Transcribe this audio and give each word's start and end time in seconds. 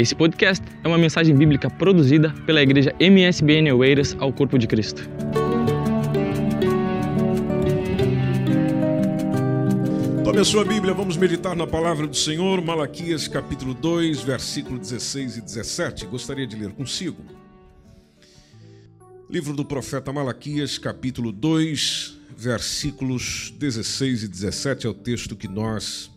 Esse 0.00 0.14
podcast 0.14 0.64
é 0.84 0.86
uma 0.86 0.96
mensagem 0.96 1.34
bíblica 1.34 1.68
produzida 1.68 2.32
pela 2.46 2.62
igreja 2.62 2.94
MSBN 3.00 3.72
Oeiras 3.72 4.16
ao 4.20 4.32
Corpo 4.32 4.56
de 4.56 4.68
Cristo. 4.68 5.02
Tome 10.22 10.38
a 10.38 10.44
sua 10.44 10.64
Bíblia, 10.64 10.94
vamos 10.94 11.16
meditar 11.16 11.56
na 11.56 11.66
palavra 11.66 12.06
do 12.06 12.16
Senhor, 12.16 12.64
Malaquias 12.64 13.26
capítulo 13.26 13.74
2, 13.74 14.20
versículo 14.20 14.78
16 14.78 15.38
e 15.38 15.40
17. 15.40 16.06
Gostaria 16.06 16.46
de 16.46 16.54
ler 16.54 16.70
consigo. 16.70 17.20
Livro 19.28 19.52
do 19.52 19.64
profeta 19.64 20.12
Malaquias, 20.12 20.78
capítulo 20.78 21.32
2, 21.32 22.18
versículos 22.36 23.52
16 23.58 24.22
e 24.22 24.28
17 24.28 24.86
é 24.86 24.90
o 24.90 24.94
texto 24.94 25.34
que 25.34 25.48
nós 25.48 26.08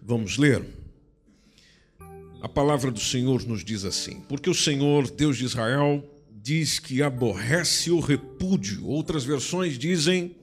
vamos 0.00 0.38
ler. 0.38 0.85
A 2.46 2.48
palavra 2.48 2.92
do 2.92 3.00
Senhor 3.00 3.44
nos 3.44 3.64
diz 3.64 3.84
assim: 3.84 4.20
Porque 4.28 4.48
o 4.48 4.54
Senhor, 4.54 5.10
Deus 5.10 5.36
de 5.36 5.44
Israel, 5.44 6.00
diz 6.30 6.78
que 6.78 7.02
aborrece 7.02 7.90
o 7.90 7.98
repúdio. 7.98 8.86
Outras 8.86 9.24
versões 9.24 9.76
dizem 9.76 10.36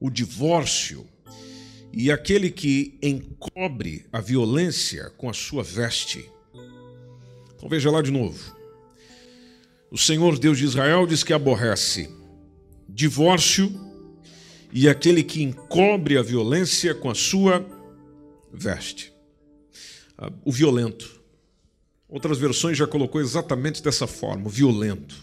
o 0.00 0.10
divórcio. 0.10 1.06
E 1.92 2.10
aquele 2.10 2.50
que 2.50 2.98
encobre 3.00 4.04
a 4.12 4.20
violência 4.20 5.10
com 5.10 5.30
a 5.30 5.32
sua 5.32 5.62
veste. 5.62 6.28
Então 7.54 7.68
veja 7.68 7.88
lá 7.88 8.02
de 8.02 8.10
novo. 8.10 8.56
O 9.92 9.96
Senhor 9.96 10.36
Deus 10.36 10.58
de 10.58 10.64
Israel 10.64 11.06
diz 11.06 11.22
que 11.22 11.32
aborrece 11.32 12.10
divórcio 12.88 13.72
e 14.72 14.88
aquele 14.88 15.22
que 15.22 15.40
encobre 15.40 16.18
a 16.18 16.22
violência 16.22 16.96
com 16.96 17.08
a 17.08 17.14
sua 17.14 17.64
veste 18.52 19.11
o 20.44 20.52
violento. 20.52 21.20
Outras 22.08 22.38
versões 22.38 22.76
já 22.76 22.86
colocou 22.86 23.20
exatamente 23.20 23.82
dessa 23.82 24.06
forma, 24.06 24.46
o 24.46 24.50
violento. 24.50 25.16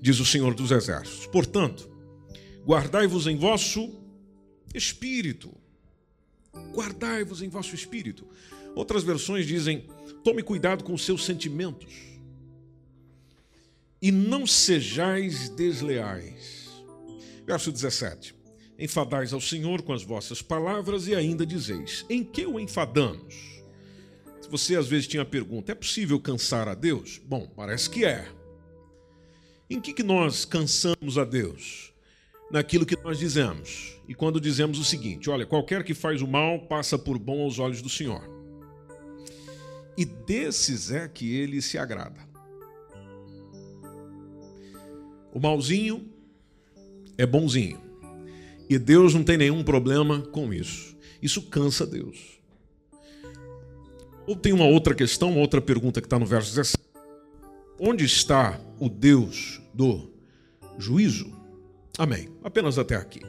Diz 0.00 0.20
o 0.20 0.26
Senhor 0.26 0.54
dos 0.54 0.70
Exércitos. 0.70 1.26
Portanto, 1.26 1.88
guardai-vos 2.66 3.26
em 3.26 3.36
vosso 3.36 3.94
espírito. 4.74 5.50
Guardai-vos 6.74 7.40
em 7.40 7.48
vosso 7.48 7.74
espírito. 7.74 8.26
Outras 8.74 9.02
versões 9.02 9.46
dizem: 9.46 9.86
tome 10.22 10.42
cuidado 10.42 10.84
com 10.84 10.92
os 10.92 11.04
seus 11.04 11.24
sentimentos. 11.24 11.94
E 14.02 14.12
não 14.12 14.46
sejais 14.46 15.48
desleais. 15.48 16.68
Verso 17.46 17.72
17: 17.72 18.34
Enfadais 18.78 19.32
ao 19.32 19.40
Senhor 19.40 19.80
com 19.80 19.94
as 19.94 20.02
vossas 20.02 20.42
palavras 20.42 21.08
e 21.08 21.14
ainda 21.14 21.46
dizeis: 21.46 22.04
Em 22.10 22.22
que 22.22 22.44
o 22.44 22.60
enfadamos? 22.60 23.55
Você 24.50 24.76
às 24.76 24.86
vezes 24.86 25.06
tinha 25.06 25.22
a 25.22 25.26
pergunta: 25.26 25.72
é 25.72 25.74
possível 25.74 26.20
cansar 26.20 26.68
a 26.68 26.74
Deus? 26.74 27.20
Bom, 27.24 27.46
parece 27.54 27.90
que 27.90 28.04
é. 28.04 28.28
Em 29.68 29.80
que, 29.80 29.92
que 29.92 30.02
nós 30.02 30.44
cansamos 30.44 31.18
a 31.18 31.24
Deus? 31.24 31.92
Naquilo 32.50 32.86
que 32.86 32.96
nós 33.02 33.18
dizemos. 33.18 34.00
E 34.08 34.14
quando 34.14 34.40
dizemos 34.40 34.78
o 34.78 34.84
seguinte: 34.84 35.28
olha, 35.28 35.44
qualquer 35.44 35.82
que 35.82 35.94
faz 35.94 36.22
o 36.22 36.26
mal 36.26 36.60
passa 36.66 36.98
por 36.98 37.18
bom 37.18 37.42
aos 37.42 37.58
olhos 37.58 37.82
do 37.82 37.88
Senhor. 37.88 38.22
E 39.96 40.04
desses 40.04 40.90
é 40.90 41.08
que 41.08 41.34
ele 41.34 41.60
se 41.60 41.78
agrada. 41.78 42.20
O 45.32 45.40
malzinho 45.40 46.08
é 47.18 47.26
bonzinho. 47.26 47.80
E 48.68 48.78
Deus 48.78 49.14
não 49.14 49.22
tem 49.22 49.36
nenhum 49.36 49.62
problema 49.62 50.20
com 50.20 50.52
isso. 50.52 50.96
Isso 51.22 51.42
cansa 51.42 51.86
Deus. 51.86 52.35
Ou 54.26 54.34
tem 54.34 54.52
uma 54.52 54.66
outra 54.66 54.94
questão, 54.94 55.30
uma 55.30 55.40
outra 55.40 55.60
pergunta 55.60 56.00
que 56.00 56.06
está 56.06 56.18
no 56.18 56.26
verso 56.26 56.50
17. 56.50 56.78
Onde 57.78 58.04
está 58.04 58.60
o 58.80 58.88
Deus 58.88 59.60
do 59.72 60.10
juízo? 60.78 61.32
Amém. 61.96 62.28
Apenas 62.42 62.78
até 62.78 62.96
aqui. 62.96 63.20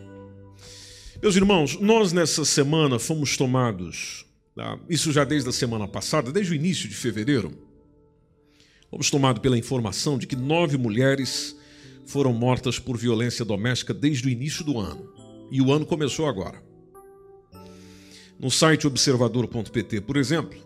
Meus 1.22 1.36
irmãos, 1.36 1.80
nós 1.80 2.14
nessa 2.14 2.46
semana 2.46 3.00
fomos 3.00 3.36
tomados, 3.38 4.26
tá? 4.56 4.80
isso 4.90 5.12
já 5.12 5.24
desde 5.24 5.50
a 5.50 5.52
semana 5.52 5.88
passada, 5.88 6.32
desde 6.32 6.54
o 6.54 6.56
início 6.56 6.88
de 6.88 6.96
fevereiro, 6.96 7.52
fomos 8.90 9.10
tomados 9.10 9.42
pela 9.42 9.58
informação 9.58 10.18
de 10.18 10.28
que 10.28 10.36
nove 10.36 10.78
mulheres 10.78 11.58
foram 12.06 12.32
mortas 12.34 12.80
por 12.80 12.98
violência 12.98 13.44
doméstica 13.44 13.94
desde 13.94 14.28
o 14.28 14.30
início 14.30 14.64
do 14.64 14.80
ano. 14.80 15.12
E 15.52 15.62
o 15.62 15.72
ano 15.72 15.86
começou 15.86 16.28
agora. 16.28 16.62
No 18.40 18.52
site 18.52 18.86
observador.pt, 18.86 20.02
por 20.02 20.18
exemplo, 20.18 20.58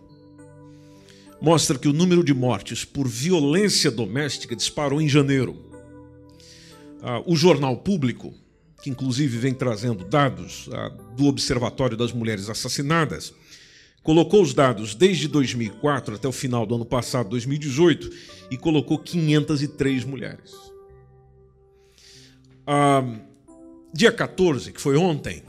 mostra 1.42 1.76
que 1.76 1.88
o 1.88 1.92
número 1.92 2.22
de 2.22 2.32
mortes 2.32 2.84
por 2.84 3.08
violência 3.08 3.90
doméstica 3.90 4.54
disparou 4.54 5.02
em 5.02 5.08
janeiro. 5.08 5.56
Ah, 7.02 7.20
o 7.26 7.34
Jornal 7.34 7.76
Público, 7.78 8.32
que 8.80 8.88
inclusive 8.88 9.38
vem 9.38 9.52
trazendo 9.52 10.04
dados 10.04 10.70
ah, 10.72 10.88
do 11.16 11.26
Observatório 11.26 11.96
das 11.96 12.12
Mulheres 12.12 12.48
Assassinadas, 12.48 13.34
colocou 14.04 14.40
os 14.40 14.54
dados 14.54 14.94
desde 14.94 15.26
2004 15.26 16.14
até 16.14 16.28
o 16.28 16.32
final 16.32 16.64
do 16.64 16.76
ano 16.76 16.86
passado, 16.86 17.30
2018, 17.30 18.10
e 18.48 18.56
colocou 18.56 18.96
503 18.96 20.04
mulheres. 20.04 20.54
Ah, 22.64 23.02
dia 23.92 24.12
14, 24.12 24.70
que 24.70 24.80
foi 24.80 24.96
ontem, 24.96 25.42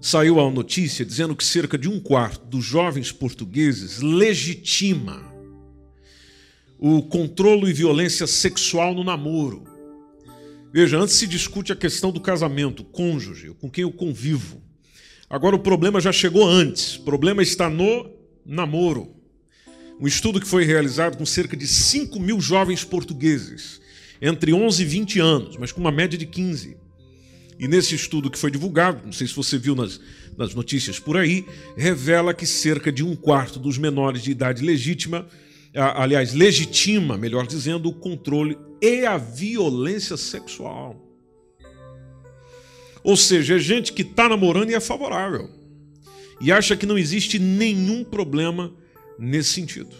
saiu 0.00 0.40
a 0.40 0.50
notícia 0.50 1.04
dizendo 1.04 1.36
que 1.36 1.44
cerca 1.44 1.76
de 1.76 1.88
um 1.88 2.00
quarto 2.00 2.46
dos 2.46 2.64
jovens 2.64 3.12
portugueses 3.12 4.00
legitima 4.00 5.30
o 6.78 7.02
controle 7.02 7.70
e 7.70 7.74
violência 7.74 8.26
sexual 8.26 8.94
no 8.94 9.04
namoro. 9.04 9.64
Veja, 10.72 10.98
antes 10.98 11.16
se 11.16 11.26
discute 11.26 11.72
a 11.72 11.76
questão 11.76 12.10
do 12.10 12.20
casamento, 12.20 12.82
cônjuge, 12.82 13.54
com 13.60 13.68
quem 13.68 13.82
eu 13.82 13.92
convivo. 13.92 14.62
Agora 15.28 15.54
o 15.54 15.60
problema 15.60 16.00
já 16.00 16.10
chegou 16.10 16.48
antes, 16.48 16.96
o 16.96 17.02
problema 17.02 17.42
está 17.42 17.68
no 17.68 18.10
namoro. 18.46 19.14
Um 20.00 20.06
estudo 20.06 20.40
que 20.40 20.46
foi 20.46 20.64
realizado 20.64 21.18
com 21.18 21.26
cerca 21.26 21.54
de 21.54 21.66
5 21.66 22.18
mil 22.18 22.40
jovens 22.40 22.82
portugueses, 22.82 23.80
entre 24.22 24.54
11 24.54 24.82
e 24.82 24.86
20 24.86 25.20
anos, 25.20 25.56
mas 25.58 25.72
com 25.72 25.80
uma 25.80 25.92
média 25.92 26.18
de 26.18 26.24
15 26.24 26.78
e 27.60 27.68
nesse 27.68 27.94
estudo 27.94 28.30
que 28.30 28.38
foi 28.38 28.50
divulgado, 28.50 29.02
não 29.04 29.12
sei 29.12 29.26
se 29.26 29.36
você 29.36 29.58
viu 29.58 29.74
nas, 29.74 30.00
nas 30.34 30.54
notícias 30.54 30.98
por 30.98 31.18
aí, 31.18 31.44
revela 31.76 32.32
que 32.32 32.46
cerca 32.46 32.90
de 32.90 33.04
um 33.04 33.14
quarto 33.14 33.58
dos 33.58 33.76
menores 33.76 34.22
de 34.22 34.30
idade 34.30 34.64
legítima, 34.64 35.26
aliás, 35.74 36.32
legitima, 36.32 37.18
melhor 37.18 37.46
dizendo, 37.46 37.90
o 37.90 37.92
controle 37.92 38.56
e 38.80 39.04
a 39.04 39.18
violência 39.18 40.16
sexual. 40.16 41.06
Ou 43.04 43.14
seja, 43.14 43.56
é 43.56 43.58
gente 43.58 43.92
que 43.92 44.00
está 44.00 44.26
namorando 44.26 44.70
e 44.70 44.74
é 44.74 44.80
favorável. 44.80 45.50
E 46.40 46.50
acha 46.50 46.74
que 46.74 46.86
não 46.86 46.96
existe 46.96 47.38
nenhum 47.38 48.02
problema 48.02 48.72
nesse 49.18 49.50
sentido. 49.50 49.94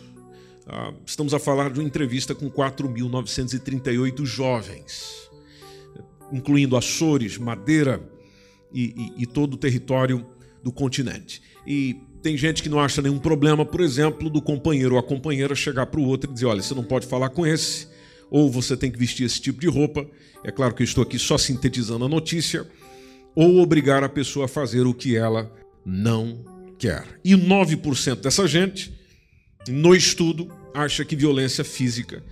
Ah, 0.66 0.94
estamos 1.04 1.34
a 1.34 1.38
falar 1.38 1.70
de 1.70 1.78
uma 1.78 1.86
entrevista 1.86 2.34
com 2.34 2.50
4.938 2.50 4.24
jovens 4.24 5.29
incluindo 6.32 6.76
Açores, 6.76 7.38
Madeira 7.38 8.02
e, 8.72 9.12
e, 9.18 9.22
e 9.22 9.26
todo 9.26 9.54
o 9.54 9.56
território 9.56 10.26
do 10.62 10.72
continente. 10.72 11.42
E 11.66 11.96
tem 12.22 12.36
gente 12.36 12.62
que 12.62 12.68
não 12.68 12.78
acha 12.78 13.00
nenhum 13.00 13.18
problema, 13.18 13.64
por 13.64 13.80
exemplo, 13.80 14.28
do 14.28 14.42
companheiro 14.42 14.94
ou 14.94 15.00
a 15.00 15.02
companheira 15.02 15.54
chegar 15.54 15.86
para 15.86 16.00
o 16.00 16.04
outro 16.04 16.30
e 16.30 16.34
dizer: 16.34 16.46
olha, 16.46 16.62
você 16.62 16.74
não 16.74 16.84
pode 16.84 17.06
falar 17.06 17.30
com 17.30 17.46
esse, 17.46 17.88
ou 18.30 18.50
você 18.50 18.76
tem 18.76 18.90
que 18.90 18.98
vestir 18.98 19.24
esse 19.24 19.40
tipo 19.40 19.60
de 19.60 19.68
roupa. 19.68 20.06
É 20.44 20.50
claro 20.50 20.74
que 20.74 20.82
eu 20.82 20.84
estou 20.84 21.02
aqui 21.02 21.18
só 21.18 21.36
sintetizando 21.36 22.04
a 22.04 22.08
notícia, 22.08 22.66
ou 23.34 23.58
obrigar 23.58 24.04
a 24.04 24.08
pessoa 24.08 24.46
a 24.46 24.48
fazer 24.48 24.86
o 24.86 24.94
que 24.94 25.16
ela 25.16 25.52
não 25.84 26.44
quer. 26.78 27.04
E 27.24 27.32
9% 27.34 28.20
dessa 28.20 28.46
gente, 28.46 28.92
no 29.68 29.94
estudo, 29.94 30.48
acha 30.74 31.04
que 31.04 31.16
violência 31.16 31.64
física 31.64 32.24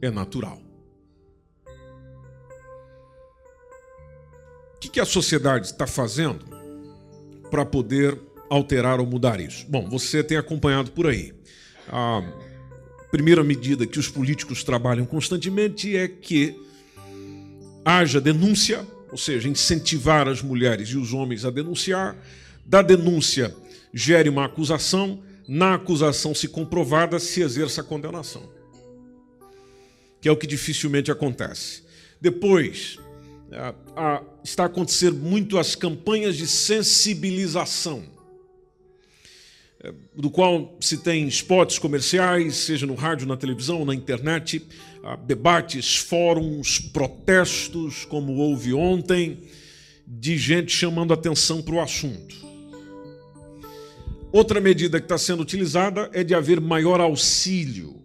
é 0.00 0.10
natural. 0.10 0.67
O 4.78 4.80
que, 4.80 5.00
a 5.00 5.04
sociedade 5.04 5.66
está 5.66 5.88
fazendo 5.88 6.46
para 7.50 7.66
poder 7.66 8.16
alterar 8.48 9.00
ou 9.00 9.06
mudar 9.06 9.40
isso? 9.40 9.66
Bom, 9.68 9.88
você 9.88 10.22
tem 10.22 10.38
acompanhado 10.38 10.92
por 10.92 11.08
aí. 11.08 11.34
A 11.88 12.22
primeira 13.10 13.42
medida 13.42 13.88
que 13.88 13.98
os 13.98 14.08
políticos 14.08 14.62
trabalham 14.62 15.04
constantemente 15.04 15.96
é 15.96 16.06
que 16.06 16.56
haja 17.84 18.20
denúncia, 18.20 18.86
ou 19.10 19.18
seja, 19.18 19.48
incentivar 19.48 20.28
as 20.28 20.42
mulheres 20.42 20.90
e 20.90 20.96
os 20.96 21.12
homens 21.12 21.44
a 21.44 21.50
denunciar. 21.50 22.16
Da 22.64 22.80
denúncia 22.80 23.52
gere 23.92 24.28
uma 24.28 24.44
acusação, 24.44 25.20
na 25.48 25.74
acusação, 25.74 26.36
se 26.36 26.46
comprovada, 26.46 27.18
se 27.18 27.40
exerça 27.40 27.80
a 27.80 27.84
condenação. 27.84 28.48
Que 30.20 30.28
é 30.28 30.32
o 30.32 30.36
que 30.36 30.46
dificilmente 30.46 31.10
acontece. 31.10 31.82
Depois, 32.20 32.98
a, 33.52 33.74
a, 33.96 34.22
está 34.44 34.68
muito 35.14 35.58
as 35.58 35.74
campanhas 35.74 36.36
de 36.36 36.46
sensibilização. 36.46 38.04
é, 39.82 39.92
do 40.14 40.30
qual 40.30 40.76
se 40.80 40.98
tem 40.98 41.26
spots 41.28 41.78
comerciais, 41.78 42.56
seja 42.56 42.86
no 42.86 42.94
rádio, 42.94 43.26
na 43.26 43.36
televisão, 43.36 43.84
na 43.84 43.94
internet, 43.94 44.66
debates, 45.16 45.96
fóruns, 45.96 46.78
protestos, 46.78 48.04
como 48.04 48.34
houve 48.36 48.74
ontem, 48.74 49.38
de 50.06 50.36
gente 50.36 50.72
chamando 50.72 51.12
atenção 51.12 51.62
para 51.62 51.74
o 51.74 51.80
assunto. 51.80 52.36
Outra 54.32 54.60
medida 54.60 54.98
que 54.98 55.06
está 55.06 55.16
sendo 55.16 55.42
utilizada 55.42 56.10
é 56.12 56.22
de 56.22 56.34
haver 56.34 56.60
maior 56.60 57.00
auxílio 57.00 58.02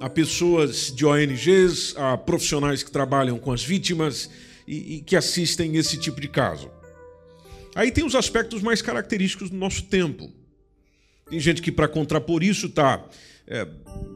a 0.00 0.08
pessoas 0.08 0.92
de 0.94 1.04
ONGs, 1.04 1.94
a 1.96 2.16
profissionais 2.16 2.82
que 2.82 2.90
trabalham 2.90 3.38
com 3.38 3.52
as 3.52 3.62
vítimas 3.62 4.30
e, 4.66 4.96
e 4.96 5.00
que 5.00 5.16
assistem 5.16 5.76
esse 5.76 5.98
tipo 5.98 6.20
de 6.20 6.28
caso. 6.28 6.70
Aí 7.74 7.90
tem 7.90 8.04
os 8.04 8.14
aspectos 8.14 8.62
mais 8.62 8.82
característicos 8.82 9.50
do 9.50 9.56
nosso 9.56 9.84
tempo. 9.84 10.30
Tem 11.28 11.38
gente 11.38 11.60
que, 11.60 11.70
para 11.70 11.86
contrapor 11.86 12.42
isso, 12.42 12.66
está 12.66 13.04
é, 13.46 13.66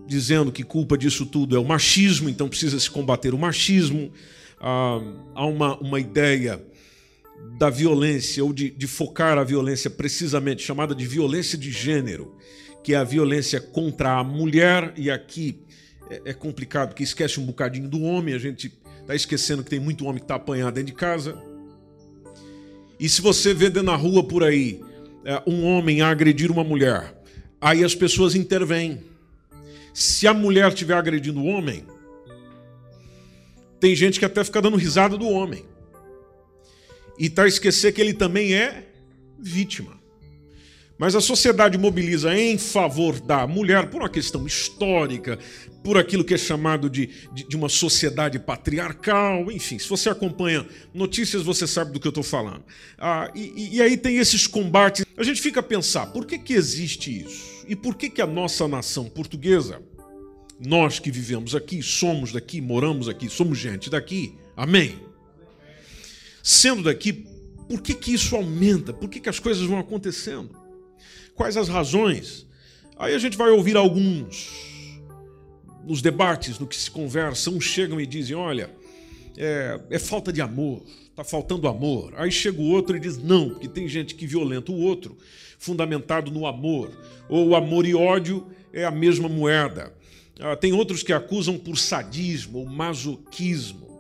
dizendo 0.07 0.53
que 0.53 0.63
culpa 0.63 0.97
disso 0.97 1.27
tudo 1.27 1.57
é 1.57 1.59
o 1.59 1.65
machismo, 1.65 2.29
então 2.29 2.49
precisa 2.49 2.79
se 2.79 2.91
combater 2.91 3.35
o 3.35 3.39
machismo. 3.39 4.13
Ah, 4.61 5.01
há 5.35 5.47
uma, 5.47 5.77
uma 5.79 6.01
ideia 6.01 6.63
da 7.59 7.69
violência, 7.69 8.45
ou 8.45 8.53
de, 8.53 8.71
de 8.71 8.87
focar 8.87 9.39
a 9.39 9.45
violência 9.45 9.91
precisamente, 9.91 10.63
chamada 10.63 10.95
de 10.95 11.07
violência 11.07 11.59
de 11.59 11.71
gênero, 11.71 12.37
que 12.83 12.95
é 12.95 12.97
a 12.97 13.05
violência 13.05 13.61
contra 13.61 14.19
a 14.19 14.25
mulher, 14.25 14.93
e 14.97 15.11
aqui 15.11 15.61
é, 16.11 16.23
é 16.27 16.35
complicado, 16.35 16.89
porque 16.89 17.03
esquece 17.03 17.39
um 17.39 17.47
bocadinho 17.47 17.89
do 17.89 18.03
homem, 18.03 18.35
a 18.35 18.39
gente 18.39 18.73
está 19.01 19.15
esquecendo 19.15 19.63
que 19.63 19.71
tem 19.71 19.81
muito 19.81 20.05
homem 20.05 20.19
que 20.19 20.25
está 20.25 20.35
apanhado 20.35 20.75
dentro 20.75 20.93
de 20.93 20.99
casa. 20.99 21.41
E 22.99 23.09
se 23.09 23.21
você 23.21 23.55
vê 23.55 23.69
na 23.83 23.97
rua 23.97 24.23
por 24.27 24.45
aí 24.45 24.81
é, 25.25 25.43
um 25.47 25.65
homem 25.65 26.03
agredir 26.03 26.51
uma 26.51 26.65
mulher, 26.65 27.15
aí 27.61 27.85
as 27.85 27.95
pessoas 27.95 28.35
intervêm. 28.35 29.03
Se 29.95 30.27
a 30.27 30.35
mulher 30.35 30.69
estiver 30.69 30.95
agredindo 30.95 31.41
o 31.41 31.47
homem, 31.47 31.85
tem 33.79 33.95
gente 33.95 34.19
que 34.19 34.25
até 34.25 34.43
fica 34.45 34.63
dando 34.63 34.77
risada 34.77 35.17
do 35.17 35.29
homem. 35.29 35.65
E 37.19 37.27
está 37.27 37.45
a 37.45 37.49
esquecer 37.49 37.93
que 37.93 38.01
ele 38.01 38.15
também 38.15 38.55
é 38.55 38.89
vítima. 39.39 40.02
Mas 41.03 41.17
a 41.17 41.21
sociedade 41.21 41.77
mobiliza 41.77 42.33
em 42.33 42.57
favor 42.57 43.19
da 43.19 43.45
mulher 43.45 43.91
por 43.91 44.03
uma 44.03 44.09
questão 44.09 44.47
histórica, 44.47 45.37
por 45.83 45.99
aquilo 45.99 46.23
que 46.23 46.33
é 46.33 46.39
chamado 46.39 46.89
de, 46.89 47.11
de, 47.35 47.43
de, 47.43 47.57
uma 47.57 47.69
sociedade 47.69 48.39
patriarcal, 48.39 49.51
enfim, 49.51 49.81
se 49.81 49.89
você 49.89 50.09
acompanha 50.09 50.65
notícias, 50.95 51.43
você 51.43 51.67
sabe 51.67 51.91
do 51.91 51.99
que 51.99 52.07
eu 52.07 52.11
estou 52.11 52.23
falando. 52.23 52.63
Ah, 52.97 53.29
e, 53.35 53.79
e, 53.79 53.83
aí 53.83 53.97
tem 53.97 54.19
esses 54.19 54.47
combates. 54.47 55.05
A 55.17 55.25
gente 55.25 55.43
fica 55.43 55.59
a 55.59 55.63
pensar, 55.65 56.07
por 56.13 56.25
que, 56.25 56.39
que 56.39 56.55
existe 56.55 57.25
isso? 57.25 57.65
E 57.67 57.75
por 57.75 57.97
que, 57.97 58.09
que 58.09 58.23
a 58.23 58.27
nossa 58.27 58.69
nação 58.69 59.07
portuguesa, 59.07 59.83
nós 60.65 61.01
que 61.01 61.11
vivemos 61.11 61.57
aqui, 61.57 61.83
somos 61.83 62.31
daqui, 62.31 62.61
moramos 62.61 63.09
aqui, 63.09 63.29
somos 63.29 63.59
gente 63.59 63.91
daqui, 63.91 64.37
amém? 64.57 65.01
Sendo 66.45 66.85
daqui, 66.85 67.27
por 67.69 67.83
que, 67.83 67.93
que 67.93 68.15
isso 68.15 68.37
aumenta? 68.37 68.93
Por 68.93 69.09
que, 69.09 69.19
que 69.19 69.29
as 69.29 69.41
coisas 69.41 69.67
vão 69.67 69.81
acontecendo? 69.81 70.62
Quais 71.35 71.57
as 71.57 71.69
razões? 71.69 72.47
Aí 72.99 73.15
a 73.15 73.19
gente 73.19 73.37
vai 73.37 73.51
ouvir 73.51 73.77
alguns 73.77 74.51
nos 75.85 76.01
debates, 76.01 76.59
no 76.59 76.67
que 76.67 76.77
se 76.77 76.91
conversa, 76.91 77.51
uns 77.51 77.65
chegam 77.65 78.01
e 78.01 78.07
dizem: 78.07 78.37
olha, 78.37 78.71
é, 79.37 79.81
é 79.91 79.99
falta 79.99 80.33
de 80.33 80.41
amor, 80.41 80.83
está 81.11 81.25
faltando 81.25 81.69
amor. 81.69 82.13
Aí 82.17 82.31
chega 82.31 82.61
o 82.61 82.71
outro 82.71 82.97
e 82.97 83.01
diz: 83.01 83.19
não, 83.19 83.51
porque 83.51 83.69
tem 83.69 83.89
gente 83.89 84.15
que 84.15 84.27
violenta 84.27 84.73
o 84.73 84.79
outro, 84.79 85.17
fundamentado 85.59 86.31
no 86.31 86.47
amor. 86.47 86.91
Ou 87.29 87.55
amor 87.57 87.87
e 87.87 87.95
ódio 87.95 88.47
é 88.73 88.85
a 88.85 88.91
mesma 88.91 89.29
moeda. 89.29 89.93
Ah, 90.41 90.57
tem 90.57 90.73
outros 90.73 91.03
que 91.03 91.13
acusam 91.13 91.59
por 91.59 91.79
sadismo 91.79 92.59
ou 92.59 92.67
masoquismo. 92.67 93.93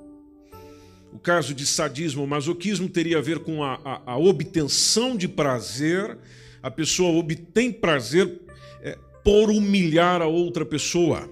O 1.13 1.19
caso 1.19 1.55
de 1.55 1.67
sadismo 1.67 2.23
ou 2.23 2.27
masoquismo 2.27 2.89
teria 2.89 3.19
a 3.19 3.21
ver 3.21 3.41
com 3.41 3.63
a, 3.63 3.79
a, 3.85 4.13
a 4.13 4.17
obtenção 4.17 5.17
de 5.17 5.29
prazer. 5.29 6.19
A 6.63 6.71
pessoa 6.71 7.19
obtém 7.19 7.73
prazer 7.73 8.41
é, 8.83 8.97
por 9.25 9.51
humilhar 9.51 10.23
a 10.23 10.27
outra 10.27 10.65
pessoa 10.65 11.29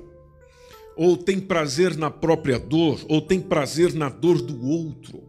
ou 0.96 1.16
tem 1.16 1.40
prazer 1.40 1.96
na 1.96 2.10
própria 2.10 2.58
dor, 2.58 3.00
ou 3.08 3.22
tem 3.22 3.40
prazer 3.40 3.94
na 3.94 4.10
dor 4.10 4.42
do 4.42 4.66
outro. 4.66 5.22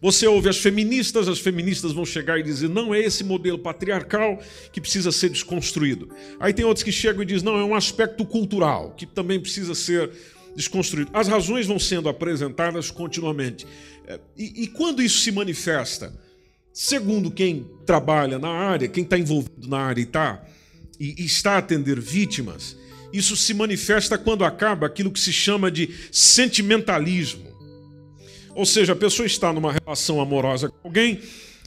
Você 0.00 0.26
ouve 0.26 0.48
as 0.48 0.56
feministas, 0.56 1.28
as 1.28 1.38
feministas 1.38 1.92
vão 1.92 2.06
chegar 2.06 2.38
e 2.40 2.42
dizer: 2.42 2.70
não, 2.70 2.94
é 2.94 2.98
esse 2.98 3.22
modelo 3.22 3.58
patriarcal 3.58 4.38
que 4.72 4.80
precisa 4.80 5.12
ser 5.12 5.28
desconstruído. 5.28 6.08
Aí 6.38 6.54
tem 6.54 6.64
outros 6.64 6.82
que 6.82 6.90
chegam 6.90 7.22
e 7.22 7.26
dizem: 7.26 7.44
não, 7.44 7.58
é 7.58 7.64
um 7.64 7.74
aspecto 7.74 8.24
cultural 8.24 8.94
que 8.96 9.04
também 9.04 9.38
precisa 9.38 9.74
ser 9.74 10.10
desconstruído. 10.56 11.10
As 11.12 11.28
razões 11.28 11.66
vão 11.66 11.78
sendo 11.78 12.08
apresentadas 12.08 12.90
continuamente. 12.90 13.66
É, 14.06 14.18
e, 14.34 14.62
e 14.62 14.66
quando 14.68 15.02
isso 15.02 15.18
se 15.18 15.30
manifesta, 15.30 16.18
segundo 16.72 17.30
quem 17.30 17.66
trabalha 17.84 18.38
na 18.38 18.48
área, 18.48 18.88
quem 18.88 19.04
está 19.04 19.18
envolvido 19.18 19.68
na 19.68 19.78
área 19.78 20.00
e, 20.00 20.06
tá, 20.06 20.44
e, 20.98 21.24
está 21.24 21.52
a 21.52 21.58
atender 21.58 22.00
vítimas, 22.00 22.76
isso 23.12 23.36
se 23.36 23.52
manifesta 23.52 24.16
quando 24.16 24.44
acaba 24.44 24.86
aquilo 24.86 25.10
que 25.10 25.20
se 25.20 25.32
chama 25.32 25.70
de 25.70 25.90
sentimentalismo. 26.12 27.50
Ou 28.54 28.64
seja, 28.64 28.92
a 28.92 28.96
pessoa 28.96 29.26
está 29.26 29.52
numa 29.52 29.72
relação 29.72 30.20
amorosa 30.20 30.68
com 30.68 30.88
alguém, 30.88 31.20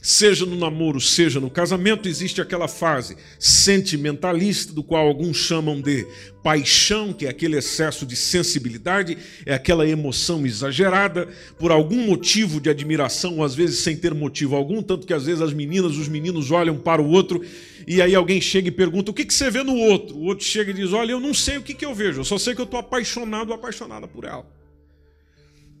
seja 0.04 0.44
no 0.44 0.54
namoro, 0.54 1.00
seja 1.00 1.40
no 1.40 1.48
casamento, 1.48 2.06
existe 2.06 2.38
aquela 2.38 2.68
fase 2.68 3.16
sentimentalista, 3.38 4.70
do 4.70 4.84
qual 4.84 5.08
alguns 5.08 5.38
chamam 5.38 5.80
de 5.80 6.06
paixão, 6.42 7.10
que 7.10 7.24
é 7.24 7.30
aquele 7.30 7.56
excesso 7.56 8.04
de 8.04 8.14
sensibilidade, 8.14 9.16
é 9.46 9.54
aquela 9.54 9.88
emoção 9.88 10.44
exagerada, 10.44 11.26
por 11.58 11.72
algum 11.72 12.06
motivo 12.06 12.60
de 12.60 12.68
admiração, 12.68 13.38
ou 13.38 13.44
às 13.44 13.54
vezes 13.54 13.78
sem 13.78 13.96
ter 13.96 14.12
motivo 14.12 14.54
algum, 14.54 14.82
tanto 14.82 15.06
que 15.06 15.14
às 15.14 15.24
vezes 15.24 15.40
as 15.40 15.54
meninas, 15.54 15.96
os 15.96 16.06
meninos 16.06 16.50
olham 16.50 16.76
para 16.76 17.00
o 17.00 17.08
outro 17.08 17.42
e 17.86 18.02
aí 18.02 18.14
alguém 18.14 18.42
chega 18.42 18.68
e 18.68 18.70
pergunta: 18.70 19.10
o 19.10 19.14
que, 19.14 19.24
que 19.24 19.32
você 19.32 19.50
vê 19.50 19.62
no 19.62 19.74
outro? 19.74 20.14
O 20.16 20.24
outro 20.24 20.44
chega 20.44 20.70
e 20.70 20.74
diz: 20.74 20.92
olha, 20.92 21.12
eu 21.12 21.20
não 21.20 21.32
sei 21.32 21.56
o 21.56 21.62
que, 21.62 21.72
que 21.72 21.86
eu 21.86 21.94
vejo, 21.94 22.20
eu 22.20 22.24
só 22.24 22.36
sei 22.36 22.54
que 22.54 22.60
eu 22.60 22.66
estou 22.66 22.78
apaixonado 22.78 23.48
ou 23.48 23.54
apaixonada 23.54 24.06
por 24.06 24.24
ela. 24.24 24.46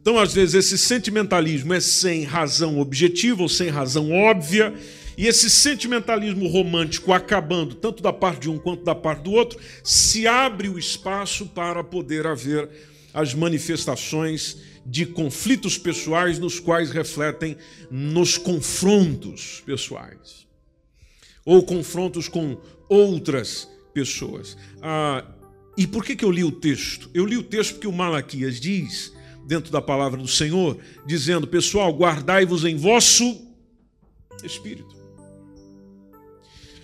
Então, 0.04 0.18
às 0.18 0.34
vezes, 0.34 0.54
esse 0.54 0.76
sentimentalismo 0.76 1.72
é 1.72 1.80
sem 1.80 2.24
razão 2.24 2.78
objetiva 2.78 3.40
ou 3.40 3.48
sem 3.48 3.70
razão 3.70 4.12
óbvia, 4.12 4.74
e 5.16 5.26
esse 5.26 5.48
sentimentalismo 5.48 6.46
romântico 6.46 7.10
acabando, 7.10 7.74
tanto 7.74 8.02
da 8.02 8.12
parte 8.12 8.42
de 8.42 8.50
um 8.50 8.58
quanto 8.58 8.84
da 8.84 8.94
parte 8.94 9.22
do 9.22 9.32
outro, 9.32 9.58
se 9.82 10.26
abre 10.26 10.68
o 10.68 10.78
espaço 10.78 11.46
para 11.46 11.82
poder 11.82 12.26
haver 12.26 12.68
as 13.14 13.32
manifestações 13.32 14.58
de 14.84 15.06
conflitos 15.06 15.78
pessoais, 15.78 16.38
nos 16.38 16.60
quais 16.60 16.90
refletem 16.90 17.56
nos 17.90 18.36
confrontos 18.36 19.62
pessoais, 19.64 20.46
ou 21.46 21.62
confrontos 21.62 22.28
com 22.28 22.58
outras 22.90 23.66
pessoas. 23.94 24.54
Ah, 24.82 25.24
e 25.78 25.86
por 25.86 26.04
que, 26.04 26.14
que 26.14 26.26
eu 26.26 26.30
li 26.30 26.44
o 26.44 26.52
texto? 26.52 27.08
Eu 27.14 27.24
li 27.24 27.38
o 27.38 27.42
texto 27.42 27.76
porque 27.76 27.88
o 27.88 27.92
Malaquias 27.92 28.60
diz 28.60 29.14
dentro 29.46 29.70
da 29.70 29.80
palavra 29.80 30.20
do 30.20 30.28
Senhor, 30.28 30.78
dizendo: 31.06 31.46
Pessoal, 31.46 31.92
guardai-vos 31.92 32.64
em 32.64 32.76
vosso 32.76 33.46
espírito. 34.42 34.94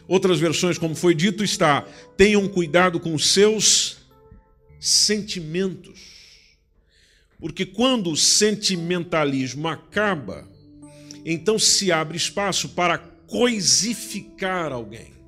Outras 0.06 0.40
versões, 0.40 0.76
como 0.76 0.94
foi 0.94 1.14
dito, 1.14 1.44
está: 1.44 1.82
tenham 2.16 2.48
cuidado 2.48 2.98
com 2.98 3.14
os 3.14 3.28
seus 3.28 3.98
sentimentos. 4.78 6.00
Porque 7.38 7.64
quando 7.64 8.10
o 8.10 8.16
sentimentalismo 8.16 9.66
acaba, 9.68 10.48
então 11.24 11.58
se 11.58 11.90
abre 11.90 12.16
espaço 12.16 12.70
para 12.70 12.98
coisificar 12.98 14.72
alguém. 14.72 15.19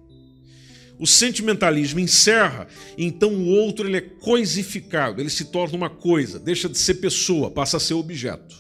O 1.03 1.07
sentimentalismo 1.07 1.99
encerra, 1.99 2.69
então 2.97 3.35
o 3.35 3.49
outro 3.49 3.89
ele 3.89 3.97
é 3.97 4.01
coisificado, 4.01 5.21
ele 5.21 5.31
se 5.31 5.47
torna 5.47 5.77
uma 5.77 5.91
coisa, 5.91 6.39
deixa 6.39 6.69
de 6.69 6.79
ser 6.79 6.95
pessoa, 6.95 7.51
passa 7.51 7.77
a 7.77 7.81
ser 7.81 7.95
objeto. 7.95 8.55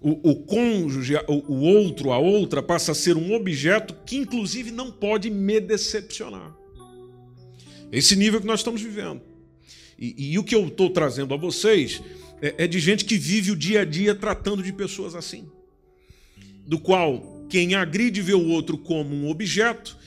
O, 0.00 0.30
o 0.30 0.36
cônjuge, 0.36 1.16
o, 1.26 1.52
o 1.52 1.60
outro, 1.62 2.12
a 2.12 2.18
outra, 2.18 2.62
passa 2.62 2.92
a 2.92 2.94
ser 2.94 3.16
um 3.16 3.34
objeto 3.34 3.92
que, 4.06 4.14
inclusive, 4.14 4.70
não 4.70 4.92
pode 4.92 5.30
me 5.30 5.58
decepcionar. 5.58 6.54
Esse 7.90 8.14
nível 8.14 8.40
que 8.40 8.46
nós 8.46 8.60
estamos 8.60 8.80
vivendo. 8.80 9.20
E, 9.98 10.34
e 10.34 10.38
o 10.38 10.44
que 10.44 10.54
eu 10.54 10.68
estou 10.68 10.90
trazendo 10.90 11.34
a 11.34 11.36
vocês 11.36 12.00
é, 12.40 12.54
é 12.56 12.66
de 12.68 12.78
gente 12.78 13.04
que 13.04 13.18
vive 13.18 13.50
o 13.50 13.56
dia 13.56 13.80
a 13.80 13.84
dia 13.84 14.14
tratando 14.14 14.62
de 14.62 14.72
pessoas 14.72 15.16
assim. 15.16 15.50
Do 16.64 16.78
qual 16.78 17.44
quem 17.50 17.74
agride 17.74 18.22
vê 18.22 18.34
o 18.34 18.46
outro 18.46 18.78
como 18.78 19.12
um 19.12 19.28
objeto 19.28 20.03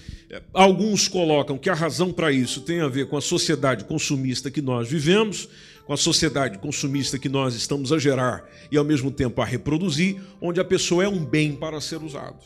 Alguns 0.54 1.08
colocam 1.08 1.58
que 1.58 1.70
a 1.70 1.74
razão 1.74 2.12
para 2.12 2.32
isso 2.32 2.62
tem 2.62 2.82
a 2.82 2.88
ver 2.88 3.08
com 3.08 3.16
a 3.16 3.22
sociedade 3.22 3.86
consumista 3.86 4.52
que 4.52 4.62
nós 4.62 4.90
vivemos, 4.90 5.48
com 5.86 5.94
a 5.94 5.98
sociedade 5.98 6.58
consumista 6.58 7.18
que 7.18 7.30
nós 7.30 7.56
estamos 7.56 7.94
a 7.94 7.98
gerar 7.98 8.50
e 8.70 8.78
ao 8.78 8.84
mesmo 8.84 9.10
tempo 9.10 9.42
a 9.42 9.46
reproduzir, 9.46 10.22
onde 10.42 10.60
a 10.60 10.66
pessoa 10.66 11.04
é 11.04 11.08
um 11.08 11.24
bem 11.24 11.56
para 11.56 11.80
ser 11.80 12.04
usado. 12.04 12.44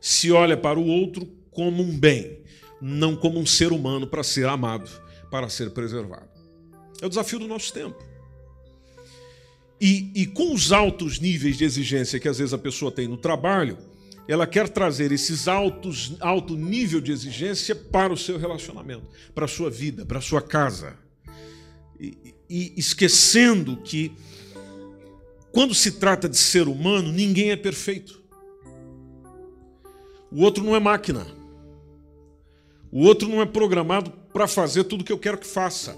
Se 0.00 0.32
olha 0.32 0.56
para 0.56 0.78
o 0.78 0.86
outro 0.86 1.26
como 1.52 1.82
um 1.82 1.96
bem, 1.96 2.40
não 2.80 3.14
como 3.14 3.38
um 3.38 3.46
ser 3.46 3.72
humano 3.72 4.06
para 4.06 4.24
ser 4.24 4.48
amado, 4.48 4.90
para 5.30 5.48
ser 5.48 5.70
preservado. 5.70 6.28
É 7.00 7.06
o 7.06 7.08
desafio 7.08 7.38
do 7.38 7.46
nosso 7.46 7.72
tempo. 7.72 8.02
E, 9.80 10.10
e, 10.14 10.26
com 10.26 10.54
os 10.54 10.72
altos 10.72 11.20
níveis 11.20 11.58
de 11.58 11.64
exigência 11.64 12.18
que 12.18 12.28
às 12.28 12.38
vezes 12.38 12.54
a 12.54 12.58
pessoa 12.58 12.90
tem 12.90 13.06
no 13.06 13.16
trabalho, 13.16 13.76
ela 14.28 14.46
quer 14.46 14.68
trazer 14.68 15.12
esses 15.12 15.46
altos, 15.46 16.16
alto 16.20 16.56
nível 16.56 17.00
de 17.00 17.12
exigência 17.12 17.74
para 17.74 18.12
o 18.12 18.16
seu 18.16 18.38
relacionamento, 18.38 19.06
para 19.34 19.44
a 19.44 19.48
sua 19.48 19.70
vida, 19.70 20.04
para 20.04 20.18
a 20.18 20.22
sua 20.22 20.42
casa. 20.42 20.96
E, 21.98 22.34
e 22.48 22.74
esquecendo 22.76 23.76
que, 23.78 24.12
quando 25.52 25.74
se 25.74 25.92
trata 25.92 26.28
de 26.28 26.36
ser 26.36 26.68
humano, 26.68 27.12
ninguém 27.12 27.50
é 27.50 27.56
perfeito. 27.56 28.20
O 30.30 30.42
outro 30.42 30.62
não 30.64 30.74
é 30.74 30.80
máquina. 30.80 31.26
O 32.90 33.04
outro 33.04 33.28
não 33.28 33.40
é 33.40 33.46
programado 33.46 34.10
para 34.32 34.48
fazer 34.48 34.84
tudo 34.84 35.02
o 35.02 35.04
que 35.04 35.12
eu 35.12 35.18
quero 35.18 35.38
que 35.38 35.46
faça. 35.46 35.96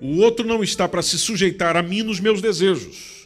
O 0.00 0.18
outro 0.18 0.46
não 0.46 0.62
está 0.62 0.88
para 0.88 1.02
se 1.02 1.18
sujeitar 1.18 1.76
a 1.76 1.82
mim 1.82 2.02
nos 2.02 2.20
meus 2.20 2.40
desejos, 2.40 3.19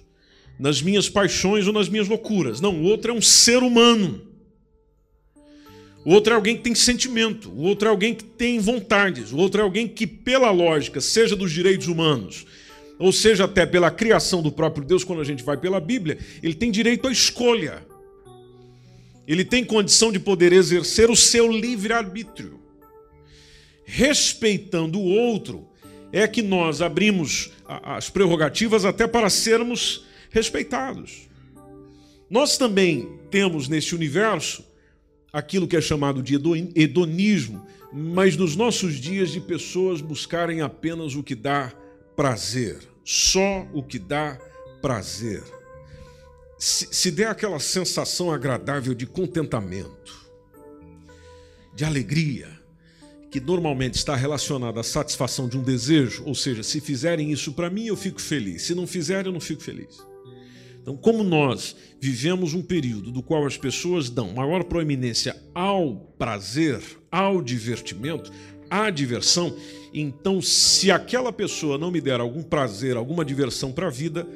nas 0.58 0.80
minhas 0.80 1.08
paixões 1.08 1.66
ou 1.66 1.72
nas 1.72 1.88
minhas 1.88 2.08
loucuras. 2.08 2.60
Não, 2.60 2.74
o 2.74 2.84
outro 2.84 3.10
é 3.10 3.14
um 3.14 3.22
ser 3.22 3.62
humano. 3.62 4.20
O 6.04 6.12
outro 6.12 6.32
é 6.32 6.36
alguém 6.36 6.56
que 6.56 6.62
tem 6.62 6.74
sentimento, 6.74 7.50
o 7.50 7.62
outro 7.62 7.88
é 7.88 7.90
alguém 7.90 8.14
que 8.14 8.24
tem 8.24 8.58
vontades, 8.58 9.32
o 9.32 9.38
outro 9.38 9.62
é 9.62 9.64
alguém 9.64 9.88
que, 9.88 10.06
pela 10.06 10.50
lógica, 10.50 11.00
seja 11.00 11.34
dos 11.34 11.50
direitos 11.50 11.88
humanos, 11.88 12.44
ou 12.98 13.10
seja 13.10 13.44
até 13.44 13.64
pela 13.64 13.90
criação 13.90 14.42
do 14.42 14.52
próprio 14.52 14.84
Deus, 14.84 15.02
quando 15.02 15.22
a 15.22 15.24
gente 15.24 15.42
vai 15.42 15.56
pela 15.56 15.80
Bíblia, 15.80 16.18
ele 16.42 16.54
tem 16.54 16.70
direito 16.70 17.08
à 17.08 17.12
escolha. 17.12 17.86
Ele 19.26 19.46
tem 19.46 19.64
condição 19.64 20.12
de 20.12 20.18
poder 20.18 20.52
exercer 20.52 21.10
o 21.10 21.16
seu 21.16 21.50
livre-arbítrio. 21.50 22.60
Respeitando 23.86 24.98
o 24.98 25.08
outro, 25.08 25.66
é 26.12 26.28
que 26.28 26.42
nós 26.42 26.82
abrimos 26.82 27.50
as 27.66 28.10
prerrogativas 28.10 28.84
até 28.84 29.06
para 29.06 29.30
sermos 29.30 30.04
respeitados. 30.34 31.30
Nós 32.28 32.58
também 32.58 33.18
temos 33.30 33.68
neste 33.68 33.94
universo 33.94 34.62
aquilo 35.32 35.66
que 35.66 35.76
é 35.76 35.80
chamado 35.80 36.22
de 36.22 36.34
hedonismo, 36.74 37.66
mas 37.90 38.36
nos 38.36 38.54
nossos 38.54 38.96
dias 38.96 39.30
de 39.30 39.40
pessoas 39.40 40.02
buscarem 40.02 40.60
apenas 40.60 41.14
o 41.14 41.22
que 41.22 41.34
dá 41.34 41.72
prazer, 42.14 42.78
só 43.02 43.66
o 43.72 43.82
que 43.82 43.98
dá 43.98 44.38
prazer 44.82 45.42
se, 46.64 46.88
se 46.90 47.10
der 47.10 47.28
aquela 47.28 47.58
sensação 47.58 48.32
agradável 48.32 48.94
de 48.94 49.06
contentamento, 49.06 50.24
de 51.74 51.84
alegria, 51.84 52.48
que 53.30 53.38
normalmente 53.38 53.96
está 53.96 54.16
relacionada 54.16 54.80
à 54.80 54.82
satisfação 54.82 55.46
de 55.46 55.58
um 55.58 55.62
desejo, 55.62 56.22
ou 56.24 56.34
seja, 56.34 56.62
se 56.62 56.80
fizerem 56.80 57.32
isso 57.32 57.52
para 57.52 57.68
mim, 57.68 57.86
eu 57.86 57.96
fico 57.96 58.18
feliz, 58.18 58.62
se 58.62 58.74
não 58.74 58.86
fizerem, 58.86 59.26
eu 59.26 59.32
não 59.32 59.40
fico 59.40 59.62
feliz. 59.62 59.98
Então, 60.84 60.96
como 60.96 61.24
nós 61.24 61.74
vivemos 61.98 62.52
um 62.52 62.60
período 62.62 63.10
do 63.10 63.22
qual 63.22 63.46
as 63.46 63.56
pessoas 63.56 64.10
dão 64.10 64.34
maior 64.34 64.64
proeminência 64.64 65.34
ao 65.54 65.96
prazer, 66.18 66.80
ao 67.10 67.40
divertimento, 67.40 68.30
à 68.68 68.90
diversão, 68.90 69.56
então, 69.94 70.42
se 70.42 70.90
aquela 70.90 71.32
pessoa 71.32 71.78
não 71.78 71.90
me 71.90 72.00
der 72.00 72.20
algum 72.20 72.42
prazer, 72.42 72.96
alguma 72.96 73.24
diversão 73.24 73.72
para 73.72 73.86
a 73.86 73.90
vida, 73.90 74.28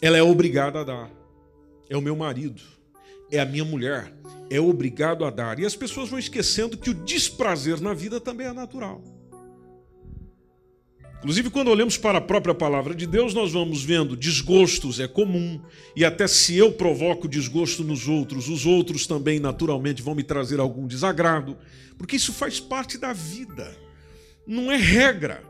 ela 0.00 0.16
é 0.16 0.22
obrigada 0.22 0.80
a 0.80 0.84
dar 0.84 1.26
é 1.88 1.96
o 1.96 2.02
meu 2.02 2.16
marido, 2.16 2.60
é 3.30 3.38
a 3.38 3.44
minha 3.44 3.64
mulher, 3.64 4.12
é 4.50 4.60
obrigado 4.60 5.24
a 5.24 5.30
dar. 5.30 5.58
E 5.58 5.66
as 5.66 5.76
pessoas 5.76 6.08
vão 6.08 6.18
esquecendo 6.18 6.76
que 6.76 6.90
o 6.90 6.94
desprazer 6.94 7.80
na 7.80 7.94
vida 7.94 8.20
também 8.20 8.46
é 8.46 8.52
natural. 8.52 9.02
Inclusive, 11.26 11.50
quando 11.50 11.72
olhamos 11.72 11.98
para 11.98 12.18
a 12.18 12.20
própria 12.20 12.54
palavra 12.54 12.94
de 12.94 13.04
Deus, 13.04 13.34
nós 13.34 13.52
vamos 13.52 13.82
vendo 13.82 14.14
desgostos 14.14 15.00
é 15.00 15.08
comum, 15.08 15.60
e 15.96 16.04
até 16.04 16.28
se 16.28 16.56
eu 16.56 16.70
provoco 16.70 17.26
desgosto 17.26 17.82
nos 17.82 18.06
outros, 18.06 18.48
os 18.48 18.64
outros 18.64 19.08
também 19.08 19.40
naturalmente 19.40 20.02
vão 20.02 20.14
me 20.14 20.22
trazer 20.22 20.60
algum 20.60 20.86
desagrado, 20.86 21.58
porque 21.98 22.14
isso 22.14 22.32
faz 22.32 22.60
parte 22.60 22.96
da 22.96 23.12
vida, 23.12 23.76
não 24.46 24.70
é 24.70 24.76
regra 24.76 25.42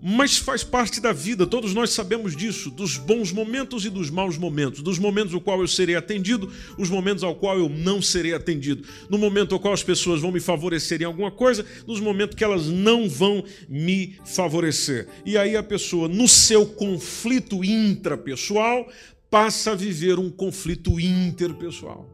mas 0.00 0.36
faz 0.36 0.62
parte 0.62 1.00
da 1.00 1.12
vida, 1.12 1.46
todos 1.46 1.74
nós 1.74 1.90
sabemos 1.90 2.36
disso, 2.36 2.70
dos 2.70 2.96
bons 2.96 3.32
momentos 3.32 3.84
e 3.84 3.90
dos 3.90 4.10
maus 4.10 4.38
momentos, 4.38 4.80
dos 4.80 4.98
momentos 4.98 5.32
no 5.32 5.40
qual 5.40 5.60
eu 5.60 5.66
serei 5.66 5.96
atendido, 5.96 6.50
os 6.76 6.88
momentos 6.88 7.24
ao 7.24 7.34
qual 7.34 7.58
eu 7.58 7.68
não 7.68 8.00
serei 8.00 8.32
atendido, 8.32 8.86
no 9.10 9.18
momento 9.18 9.54
ao 9.54 9.60
qual 9.60 9.74
as 9.74 9.82
pessoas 9.82 10.20
vão 10.20 10.30
me 10.30 10.40
favorecer 10.40 11.02
em 11.02 11.04
alguma 11.04 11.30
coisa, 11.30 11.66
nos 11.86 12.00
momentos 12.00 12.36
que 12.36 12.44
elas 12.44 12.66
não 12.66 13.08
vão 13.08 13.44
me 13.68 14.16
favorecer. 14.24 15.08
E 15.26 15.36
aí 15.36 15.56
a 15.56 15.62
pessoa, 15.62 16.06
no 16.06 16.28
seu 16.28 16.64
conflito 16.64 17.64
intrapessoal, 17.64 18.88
passa 19.28 19.72
a 19.72 19.74
viver 19.74 20.18
um 20.18 20.30
conflito 20.30 21.00
interpessoal. 21.00 22.08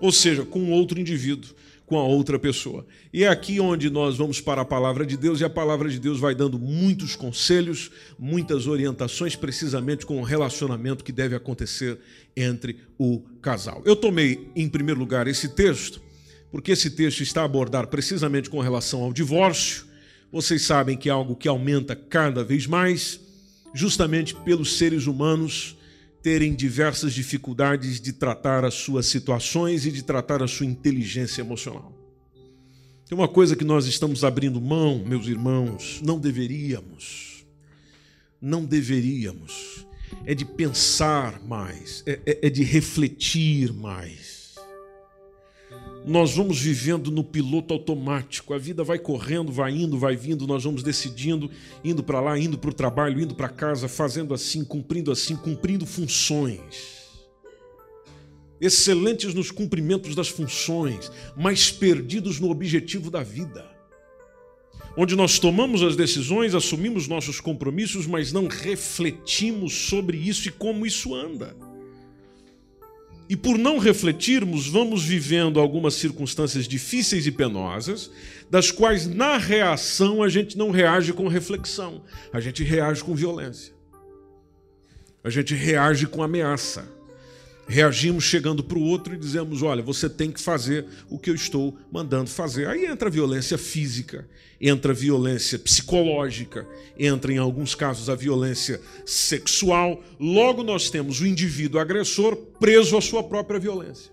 Ou 0.00 0.12
seja, 0.12 0.44
com 0.44 0.70
outro 0.70 1.00
indivíduo 1.00 1.54
com 1.92 1.98
a 1.98 2.04
outra 2.04 2.38
pessoa. 2.38 2.86
E 3.12 3.22
é 3.22 3.28
aqui 3.28 3.60
onde 3.60 3.90
nós 3.90 4.16
vamos 4.16 4.40
para 4.40 4.62
a 4.62 4.64
palavra 4.64 5.04
de 5.04 5.14
Deus 5.14 5.42
e 5.42 5.44
a 5.44 5.50
palavra 5.50 5.90
de 5.90 6.00
Deus 6.00 6.18
vai 6.18 6.34
dando 6.34 6.58
muitos 6.58 7.14
conselhos, 7.14 7.90
muitas 8.18 8.66
orientações, 8.66 9.36
precisamente 9.36 10.06
com 10.06 10.18
o 10.18 10.24
relacionamento 10.24 11.04
que 11.04 11.12
deve 11.12 11.36
acontecer 11.36 11.98
entre 12.34 12.78
o 12.98 13.20
casal. 13.42 13.82
Eu 13.84 13.94
tomei, 13.94 14.48
em 14.56 14.70
primeiro 14.70 14.98
lugar, 14.98 15.28
esse 15.28 15.50
texto, 15.50 16.00
porque 16.50 16.72
esse 16.72 16.88
texto 16.88 17.20
está 17.20 17.42
a 17.42 17.44
abordar 17.44 17.86
precisamente 17.88 18.48
com 18.48 18.60
relação 18.60 19.02
ao 19.02 19.12
divórcio. 19.12 19.84
Vocês 20.32 20.62
sabem 20.62 20.96
que 20.96 21.10
é 21.10 21.12
algo 21.12 21.36
que 21.36 21.46
aumenta 21.46 21.94
cada 21.94 22.42
vez 22.42 22.66
mais, 22.66 23.20
justamente 23.74 24.34
pelos 24.34 24.78
seres 24.78 25.06
humanos 25.06 25.76
terem 26.22 26.54
diversas 26.54 27.12
dificuldades 27.12 28.00
de 28.00 28.12
tratar 28.12 28.64
as 28.64 28.74
suas 28.74 29.06
situações 29.06 29.84
e 29.86 29.90
de 29.90 30.02
tratar 30.02 30.42
a 30.42 30.48
sua 30.48 30.66
inteligência 30.66 31.40
emocional. 31.40 31.92
Tem 33.06 33.18
uma 33.18 33.28
coisa 33.28 33.56
que 33.56 33.64
nós 33.64 33.86
estamos 33.86 34.24
abrindo 34.24 34.60
mão, 34.60 35.04
meus 35.04 35.26
irmãos, 35.26 36.00
não 36.02 36.18
deveríamos. 36.18 37.44
Não 38.40 38.64
deveríamos. 38.64 39.86
É 40.24 40.34
de 40.34 40.44
pensar 40.44 41.42
mais, 41.42 42.02
é, 42.06 42.20
é, 42.24 42.46
é 42.46 42.50
de 42.50 42.62
refletir 42.62 43.72
mais 43.72 44.41
nós 46.04 46.34
vamos 46.34 46.58
vivendo 46.60 47.10
no 47.10 47.22
piloto 47.22 47.72
automático. 47.72 48.52
A 48.52 48.58
vida 48.58 48.82
vai 48.82 48.98
correndo, 48.98 49.52
vai 49.52 49.72
indo, 49.72 49.96
vai 49.98 50.16
vindo, 50.16 50.46
nós 50.46 50.64
vamos 50.64 50.82
decidindo, 50.82 51.50
indo 51.84 52.02
para 52.02 52.20
lá, 52.20 52.38
indo 52.38 52.58
para 52.58 52.70
o 52.70 52.74
trabalho, 52.74 53.20
indo 53.20 53.34
para 53.34 53.48
casa, 53.48 53.88
fazendo 53.88 54.34
assim, 54.34 54.64
cumprindo 54.64 55.12
assim, 55.12 55.36
cumprindo 55.36 55.86
funções. 55.86 57.02
Excelentes 58.60 59.34
nos 59.34 59.50
cumprimentos 59.50 60.14
das 60.14 60.28
funções, 60.28 61.10
mas 61.36 61.70
perdidos 61.70 62.38
no 62.38 62.50
objetivo 62.50 63.10
da 63.10 63.22
vida. 63.22 63.70
Onde 64.96 65.16
nós 65.16 65.38
tomamos 65.38 65.82
as 65.82 65.96
decisões, 65.96 66.54
assumimos 66.54 67.08
nossos 67.08 67.40
compromissos, 67.40 68.06
mas 68.06 68.32
não 68.32 68.46
refletimos 68.46 69.72
sobre 69.72 70.18
isso 70.18 70.48
e 70.48 70.52
como 70.52 70.84
isso 70.84 71.14
anda. 71.14 71.56
E 73.32 73.36
por 73.36 73.56
não 73.56 73.78
refletirmos, 73.78 74.68
vamos 74.68 75.02
vivendo 75.02 75.58
algumas 75.58 75.94
circunstâncias 75.94 76.68
difíceis 76.68 77.26
e 77.26 77.32
penosas, 77.32 78.10
das 78.50 78.70
quais 78.70 79.06
na 79.06 79.38
reação 79.38 80.22
a 80.22 80.28
gente 80.28 80.58
não 80.58 80.70
reage 80.70 81.14
com 81.14 81.26
reflexão, 81.28 82.02
a 82.30 82.40
gente 82.40 82.62
reage 82.62 83.02
com 83.02 83.14
violência. 83.14 83.72
A 85.24 85.30
gente 85.30 85.54
reage 85.54 86.06
com 86.06 86.22
ameaça. 86.22 86.86
Reagimos 87.72 88.24
chegando 88.24 88.62
para 88.62 88.76
o 88.76 88.82
outro 88.82 89.14
e 89.14 89.18
dizemos: 89.18 89.62
olha, 89.62 89.82
você 89.82 90.06
tem 90.06 90.30
que 90.30 90.38
fazer 90.38 90.84
o 91.08 91.18
que 91.18 91.30
eu 91.30 91.34
estou 91.34 91.74
mandando 91.90 92.28
fazer. 92.28 92.68
Aí 92.68 92.84
entra 92.84 93.08
a 93.08 93.10
violência 93.10 93.56
física, 93.56 94.28
entra 94.60 94.92
a 94.92 94.94
violência 94.94 95.58
psicológica, 95.58 96.68
entra 96.98 97.32
em 97.32 97.38
alguns 97.38 97.74
casos 97.74 98.10
a 98.10 98.14
violência 98.14 98.78
sexual. 99.06 100.04
Logo, 100.20 100.62
nós 100.62 100.90
temos 100.90 101.22
o 101.22 101.26
indivíduo 101.26 101.80
agressor 101.80 102.36
preso 102.60 102.94
à 102.94 103.00
sua 103.00 103.22
própria 103.22 103.58
violência. 103.58 104.12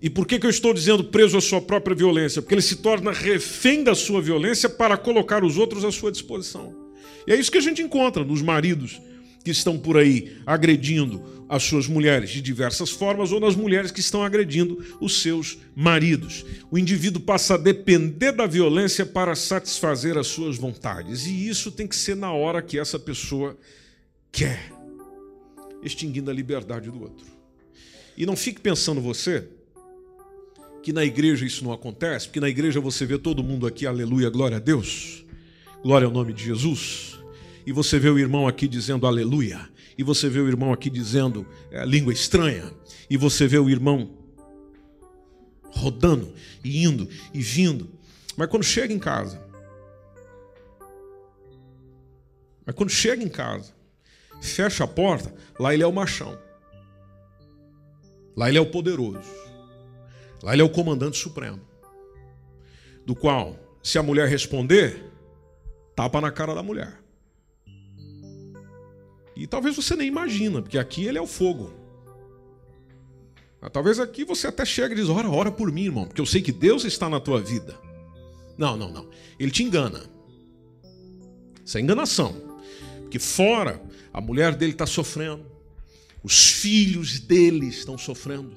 E 0.00 0.08
por 0.08 0.26
que, 0.26 0.38
que 0.38 0.46
eu 0.46 0.50
estou 0.50 0.72
dizendo 0.72 1.04
preso 1.04 1.36
à 1.36 1.42
sua 1.42 1.60
própria 1.60 1.94
violência? 1.94 2.40
Porque 2.40 2.54
ele 2.54 2.62
se 2.62 2.76
torna 2.76 3.12
refém 3.12 3.84
da 3.84 3.94
sua 3.94 4.22
violência 4.22 4.70
para 4.70 4.96
colocar 4.96 5.44
os 5.44 5.58
outros 5.58 5.84
à 5.84 5.92
sua 5.92 6.10
disposição. 6.10 6.74
E 7.26 7.32
é 7.34 7.36
isso 7.36 7.52
que 7.52 7.58
a 7.58 7.62
gente 7.62 7.82
encontra 7.82 8.24
nos 8.24 8.40
maridos 8.40 8.98
que 9.44 9.50
estão 9.50 9.78
por 9.78 9.98
aí 9.98 10.38
agredindo 10.46 11.22
as 11.48 11.62
suas 11.62 11.86
mulheres 11.86 12.30
de 12.30 12.40
diversas 12.40 12.90
formas 12.90 13.30
ou 13.30 13.38
nas 13.38 13.54
mulheres 13.54 13.90
que 13.90 14.00
estão 14.00 14.24
agredindo 14.24 14.82
os 15.00 15.20
seus 15.20 15.58
maridos. 15.76 16.44
O 16.70 16.78
indivíduo 16.78 17.22
passa 17.22 17.54
a 17.54 17.58
depender 17.58 18.32
da 18.32 18.46
violência 18.46 19.04
para 19.04 19.36
satisfazer 19.36 20.16
as 20.16 20.26
suas 20.26 20.56
vontades, 20.56 21.26
e 21.26 21.46
isso 21.46 21.70
tem 21.70 21.86
que 21.86 21.94
ser 21.94 22.16
na 22.16 22.32
hora 22.32 22.62
que 22.62 22.78
essa 22.78 22.98
pessoa 22.98 23.56
quer, 24.32 24.72
extinguindo 25.82 26.30
a 26.30 26.34
liberdade 26.34 26.90
do 26.90 27.02
outro. 27.02 27.26
E 28.16 28.24
não 28.24 28.34
fique 28.34 28.60
pensando 28.60 29.00
você 29.00 29.46
que 30.82 30.92
na 30.92 31.04
igreja 31.04 31.44
isso 31.44 31.62
não 31.64 31.72
acontece, 31.72 32.26
porque 32.26 32.40
na 32.40 32.48
igreja 32.48 32.80
você 32.80 33.04
vê 33.04 33.18
todo 33.18 33.44
mundo 33.44 33.66
aqui, 33.66 33.86
aleluia, 33.86 34.30
glória 34.30 34.56
a 34.56 34.60
Deus, 34.60 35.24
glória 35.82 36.06
ao 36.06 36.12
nome 36.12 36.32
de 36.32 36.44
Jesus, 36.44 37.13
e 37.66 37.72
você 37.72 37.98
vê 37.98 38.08
o 38.08 38.18
irmão 38.18 38.46
aqui 38.46 38.68
dizendo 38.68 39.06
aleluia, 39.06 39.68
e 39.96 40.02
você 40.02 40.28
vê 40.28 40.40
o 40.40 40.48
irmão 40.48 40.72
aqui 40.72 40.90
dizendo 40.90 41.46
é, 41.70 41.84
língua 41.84 42.12
estranha, 42.12 42.72
e 43.08 43.16
você 43.16 43.46
vê 43.46 43.58
o 43.58 43.68
irmão 43.68 44.10
rodando 45.70 46.32
e 46.62 46.84
indo 46.84 47.08
e 47.32 47.40
vindo, 47.40 47.90
mas 48.36 48.48
quando 48.48 48.64
chega 48.64 48.92
em 48.92 48.98
casa, 48.98 49.42
mas 52.66 52.74
quando 52.74 52.90
chega 52.90 53.22
em 53.22 53.28
casa, 53.28 53.74
fecha 54.40 54.84
a 54.84 54.86
porta, 54.86 55.34
lá 55.58 55.74
ele 55.74 55.82
é 55.82 55.86
o 55.86 55.92
machão. 55.92 56.38
Lá 58.36 58.48
ele 58.48 58.58
é 58.58 58.60
o 58.60 58.70
poderoso. 58.70 59.30
Lá 60.42 60.52
ele 60.52 60.62
é 60.62 60.64
o 60.64 60.70
comandante 60.70 61.16
supremo. 61.16 61.60
Do 63.06 63.14
qual, 63.14 63.56
se 63.82 63.98
a 63.98 64.02
mulher 64.02 64.28
responder, 64.28 65.12
tapa 65.94 66.20
na 66.20 66.32
cara 66.32 66.54
da 66.54 66.62
mulher. 66.62 67.03
E 69.36 69.46
talvez 69.46 69.74
você 69.76 69.96
nem 69.96 70.08
imagina, 70.08 70.62
porque 70.62 70.78
aqui 70.78 71.04
ele 71.06 71.18
é 71.18 71.22
o 71.22 71.26
fogo. 71.26 71.72
Talvez 73.72 73.98
aqui 73.98 74.24
você 74.24 74.46
até 74.46 74.64
chegue 74.64 74.94
e 74.94 74.96
diz: 74.96 75.08
ora, 75.08 75.28
ora 75.28 75.50
por 75.50 75.72
mim, 75.72 75.84
irmão, 75.84 76.06
porque 76.06 76.20
eu 76.20 76.26
sei 76.26 76.42
que 76.42 76.52
Deus 76.52 76.84
está 76.84 77.08
na 77.08 77.18
tua 77.18 77.40
vida. 77.40 77.74
Não, 78.58 78.76
não, 78.76 78.90
não. 78.90 79.08
Ele 79.38 79.50
te 79.50 79.62
engana. 79.62 80.02
Isso 81.64 81.78
é 81.78 81.80
enganação. 81.80 82.34
Porque 83.02 83.18
fora, 83.18 83.82
a 84.12 84.20
mulher 84.20 84.54
dele 84.54 84.72
está 84.72 84.86
sofrendo, 84.86 85.44
os 86.22 86.50
filhos 86.50 87.18
dele 87.20 87.66
estão 87.66 87.96
sofrendo, 87.96 88.52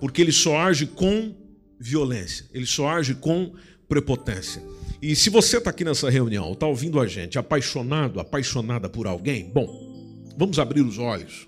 porque 0.00 0.20
ele 0.20 0.32
só 0.32 0.58
age 0.58 0.86
com 0.86 1.34
violência, 1.78 2.46
ele 2.52 2.66
só 2.66 2.88
age 2.88 3.14
com 3.14 3.52
prepotência. 3.88 4.62
E 5.02 5.16
se 5.16 5.30
você 5.30 5.58
está 5.58 5.70
aqui 5.70 5.84
nessa 5.84 6.10
reunião, 6.10 6.52
está 6.52 6.66
ouvindo 6.66 7.00
a 7.00 7.06
gente, 7.06 7.38
apaixonado, 7.38 8.20
apaixonada 8.20 8.88
por 8.88 9.06
alguém, 9.06 9.50
bom, 9.50 9.89
vamos 10.40 10.58
abrir 10.58 10.80
os 10.80 10.96
olhos. 10.96 11.46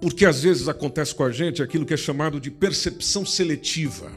Porque 0.00 0.24
às 0.24 0.44
vezes 0.44 0.68
acontece 0.68 1.12
com 1.12 1.24
a 1.24 1.32
gente 1.32 1.60
aquilo 1.60 1.84
que 1.84 1.92
é 1.92 1.96
chamado 1.96 2.40
de 2.40 2.52
percepção 2.52 3.26
seletiva. 3.26 4.12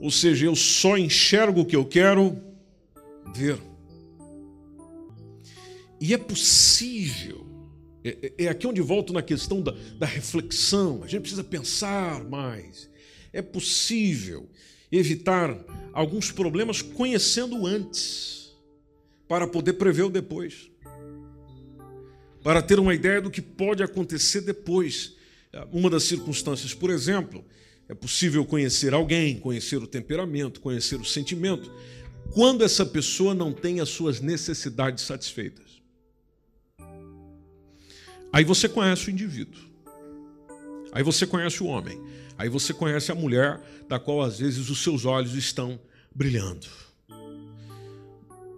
Ou 0.00 0.10
seja, 0.10 0.46
eu 0.46 0.56
só 0.56 0.98
enxergo 0.98 1.60
o 1.60 1.64
que 1.64 1.76
eu 1.76 1.84
quero 1.84 2.36
ver. 3.32 3.60
E 6.00 6.12
é 6.12 6.18
possível, 6.18 7.46
é, 8.02 8.32
é, 8.38 8.44
é 8.46 8.48
aqui 8.48 8.66
onde 8.66 8.80
volto 8.80 9.12
na 9.12 9.22
questão 9.22 9.62
da, 9.62 9.70
da 10.00 10.06
reflexão, 10.06 11.04
a 11.04 11.06
gente 11.06 11.20
precisa 11.20 11.44
pensar 11.44 12.24
mais. 12.24 12.90
É 13.32 13.40
possível 13.40 14.50
evitar 14.90 15.56
alguns 15.92 16.32
problemas 16.32 16.82
conhecendo 16.82 17.64
antes, 17.66 18.43
para 19.28 19.46
poder 19.46 19.74
prever 19.74 20.02
o 20.02 20.10
depois, 20.10 20.70
para 22.42 22.60
ter 22.60 22.78
uma 22.78 22.94
ideia 22.94 23.20
do 23.20 23.30
que 23.30 23.40
pode 23.40 23.82
acontecer 23.82 24.42
depois. 24.42 25.16
Uma 25.72 25.88
das 25.88 26.02
circunstâncias, 26.04 26.74
por 26.74 26.90
exemplo, 26.90 27.44
é 27.88 27.94
possível 27.94 28.44
conhecer 28.44 28.92
alguém, 28.92 29.38
conhecer 29.38 29.76
o 29.76 29.86
temperamento, 29.86 30.60
conhecer 30.60 31.00
o 31.00 31.04
sentimento, 31.04 31.72
quando 32.32 32.64
essa 32.64 32.84
pessoa 32.84 33.34
não 33.34 33.52
tem 33.52 33.80
as 33.80 33.88
suas 33.88 34.20
necessidades 34.20 35.04
satisfeitas. 35.04 35.82
Aí 38.32 38.42
você 38.44 38.68
conhece 38.68 39.08
o 39.08 39.10
indivíduo. 39.10 39.62
Aí 40.90 41.02
você 41.04 41.24
conhece 41.24 41.62
o 41.62 41.66
homem. 41.66 42.00
Aí 42.36 42.48
você 42.48 42.74
conhece 42.74 43.12
a 43.12 43.14
mulher, 43.14 43.60
da 43.88 43.98
qual 44.00 44.22
às 44.22 44.40
vezes 44.40 44.68
os 44.70 44.82
seus 44.82 45.04
olhos 45.04 45.34
estão 45.34 45.78
brilhando. 46.12 46.66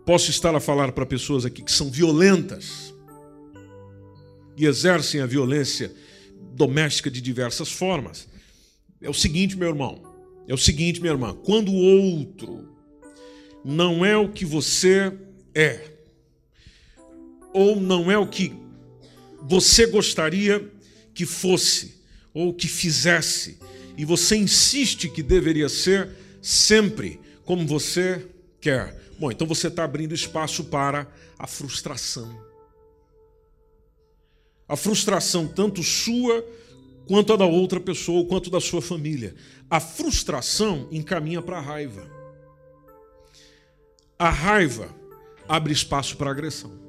Posso 0.07 0.31
estar 0.31 0.55
a 0.55 0.61
falar 0.61 0.93
para 0.93 1.05
pessoas 1.05 1.45
aqui 1.45 1.61
que 1.61 1.73
são 1.73 1.91
violentas 1.91 2.95
e 4.57 4.65
exercem 4.65 5.21
a 5.21 5.27
violência 5.27 5.93
doméstica 6.55 7.11
de 7.11 7.21
diversas 7.21 7.73
formas. 7.73 8.29
É 9.03 9.11
o 9.11 9.13
seguinte, 9.13 9.57
meu 9.57 9.69
irmão, 9.69 10.01
é 10.47 10.55
o 10.55 10.57
seguinte, 10.57 11.01
minha 11.01 11.13
irmã, 11.13 11.35
quando 11.35 11.73
o 11.73 11.75
outro 11.75 12.69
não 13.65 14.05
é 14.05 14.17
o 14.17 14.29
que 14.29 14.45
você 14.45 15.13
é, 15.53 15.91
ou 17.53 17.81
não 17.81 18.09
é 18.09 18.17
o 18.17 18.29
que 18.29 18.55
você 19.43 19.87
gostaria 19.89 20.73
que 21.13 21.27
fosse 21.27 21.97
ou 22.33 22.55
que 22.55 22.69
fizesse, 22.69 23.59
e 23.99 24.05
você 24.05 24.37
insiste 24.37 25.09
que 25.09 25.23
deveria 25.23 25.69
ser 25.69 26.11
sempre 26.41 27.19
como 27.45 27.67
você 27.67 28.25
quer. 28.61 29.06
Bom, 29.19 29.31
então 29.31 29.47
você 29.47 29.69
está 29.69 29.85
abrindo 29.85 30.15
espaço 30.15 30.65
para 30.65 31.07
a 31.39 31.47
frustração. 31.47 32.45
A 34.69 34.77
frustração, 34.77 35.47
tanto 35.47 35.83
sua 35.83 36.45
quanto 37.07 37.33
a 37.33 37.37
da 37.37 37.47
outra 37.47 37.81
pessoa, 37.81 38.27
quanto 38.27 38.51
da 38.51 38.61
sua 38.61 38.83
família. 38.83 39.35
A 39.71 39.81
frustração 39.81 40.89
encaminha 40.91 41.41
para 41.41 41.59
a 41.59 41.61
raiva. 41.61 42.11
A 44.19 44.29
raiva 44.29 44.95
abre 45.49 45.73
espaço 45.73 46.17
para 46.17 46.29
a 46.29 46.33
agressão. 46.33 46.87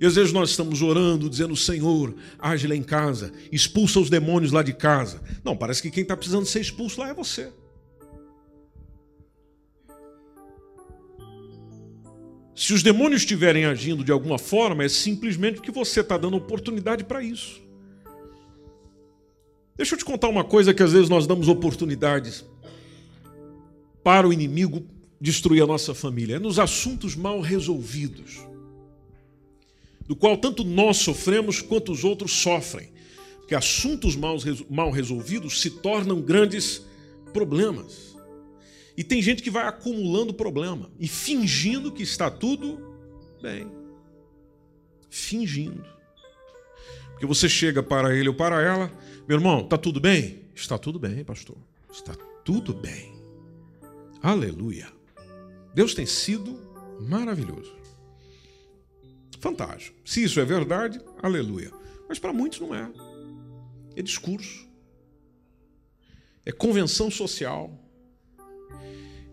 E 0.00 0.06
às 0.06 0.14
vezes 0.14 0.32
nós 0.32 0.50
estamos 0.50 0.80
orando, 0.80 1.28
dizendo: 1.28 1.54
Senhor, 1.54 2.14
age 2.38 2.66
lá 2.66 2.74
em 2.74 2.82
casa, 2.82 3.32
expulsa 3.52 4.00
os 4.00 4.08
demônios 4.08 4.52
lá 4.52 4.62
de 4.62 4.72
casa. 4.72 5.20
Não, 5.44 5.56
parece 5.56 5.82
que 5.82 5.90
quem 5.90 6.02
está 6.02 6.16
precisando 6.16 6.46
ser 6.46 6.60
expulso 6.60 7.00
lá 7.00 7.08
é 7.08 7.14
você. 7.14 7.52
Se 12.60 12.74
os 12.74 12.82
demônios 12.82 13.22
estiverem 13.22 13.64
agindo 13.64 14.04
de 14.04 14.12
alguma 14.12 14.38
forma, 14.38 14.84
é 14.84 14.88
simplesmente 14.90 15.54
porque 15.54 15.70
você 15.70 16.02
está 16.02 16.18
dando 16.18 16.36
oportunidade 16.36 17.04
para 17.04 17.22
isso. 17.22 17.58
Deixa 19.74 19.94
eu 19.94 19.98
te 19.98 20.04
contar 20.04 20.28
uma 20.28 20.44
coisa 20.44 20.74
que 20.74 20.82
às 20.82 20.92
vezes 20.92 21.08
nós 21.08 21.26
damos 21.26 21.48
oportunidades 21.48 22.44
para 24.04 24.28
o 24.28 24.32
inimigo 24.32 24.86
destruir 25.18 25.62
a 25.62 25.66
nossa 25.66 25.94
família. 25.94 26.36
É 26.36 26.38
nos 26.38 26.58
assuntos 26.58 27.16
mal 27.16 27.40
resolvidos 27.40 28.40
do 30.06 30.14
qual 30.14 30.36
tanto 30.36 30.62
nós 30.62 30.98
sofremos 30.98 31.62
quanto 31.62 31.90
os 31.90 32.04
outros 32.04 32.30
sofrem. 32.30 32.92
Porque 33.38 33.54
assuntos 33.54 34.16
mal 34.68 34.90
resolvidos 34.90 35.62
se 35.62 35.70
tornam 35.70 36.20
grandes 36.20 36.82
problemas. 37.32 38.14
E 38.96 39.04
tem 39.04 39.22
gente 39.22 39.42
que 39.42 39.50
vai 39.50 39.66
acumulando 39.66 40.34
problema 40.34 40.90
e 40.98 41.08
fingindo 41.08 41.92
que 41.92 42.02
está 42.02 42.30
tudo 42.30 42.78
bem. 43.40 43.70
Fingindo. 45.08 45.84
Porque 47.10 47.26
você 47.26 47.48
chega 47.48 47.82
para 47.82 48.14
ele 48.14 48.28
ou 48.28 48.34
para 48.34 48.62
ela, 48.62 48.90
meu 49.28 49.36
irmão, 49.36 49.60
está 49.60 49.76
tudo 49.76 50.00
bem? 50.00 50.42
Está 50.54 50.78
tudo 50.78 50.98
bem, 50.98 51.24
pastor. 51.24 51.56
Está 51.90 52.14
tudo 52.44 52.74
bem. 52.74 53.14
Aleluia. 54.22 54.92
Deus 55.74 55.94
tem 55.94 56.06
sido 56.06 56.58
maravilhoso. 57.00 57.72
Fantástico. 59.38 59.96
Se 60.04 60.22
isso 60.22 60.38
é 60.38 60.44
verdade, 60.44 61.00
aleluia. 61.22 61.70
Mas 62.08 62.18
para 62.18 62.32
muitos 62.32 62.60
não 62.60 62.74
é. 62.74 62.90
É 63.96 64.02
discurso. 64.02 64.68
É 66.44 66.52
convenção 66.52 67.10
social. 67.10 67.79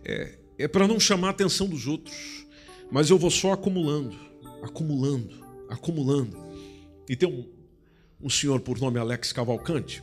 É, 0.07 0.37
é 0.57 0.67
para 0.67 0.87
não 0.87 0.99
chamar 0.99 1.27
a 1.27 1.31
atenção 1.31 1.67
dos 1.67 1.85
outros. 1.85 2.47
Mas 2.89 3.09
eu 3.09 3.17
vou 3.17 3.29
só 3.29 3.51
acumulando, 3.51 4.15
acumulando, 4.63 5.35
acumulando. 5.69 6.37
E 7.09 7.15
tem 7.15 7.27
um, 7.27 7.45
um 8.21 8.29
senhor 8.29 8.61
por 8.61 8.79
nome 8.79 8.97
Alex 8.97 9.33
Cavalcante. 9.33 10.01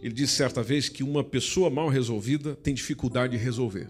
Ele 0.00 0.14
disse 0.14 0.34
certa 0.34 0.62
vez 0.62 0.88
que 0.88 1.02
uma 1.02 1.24
pessoa 1.24 1.68
mal 1.68 1.88
resolvida 1.88 2.54
tem 2.54 2.72
dificuldade 2.72 3.36
de 3.36 3.42
resolver. 3.42 3.88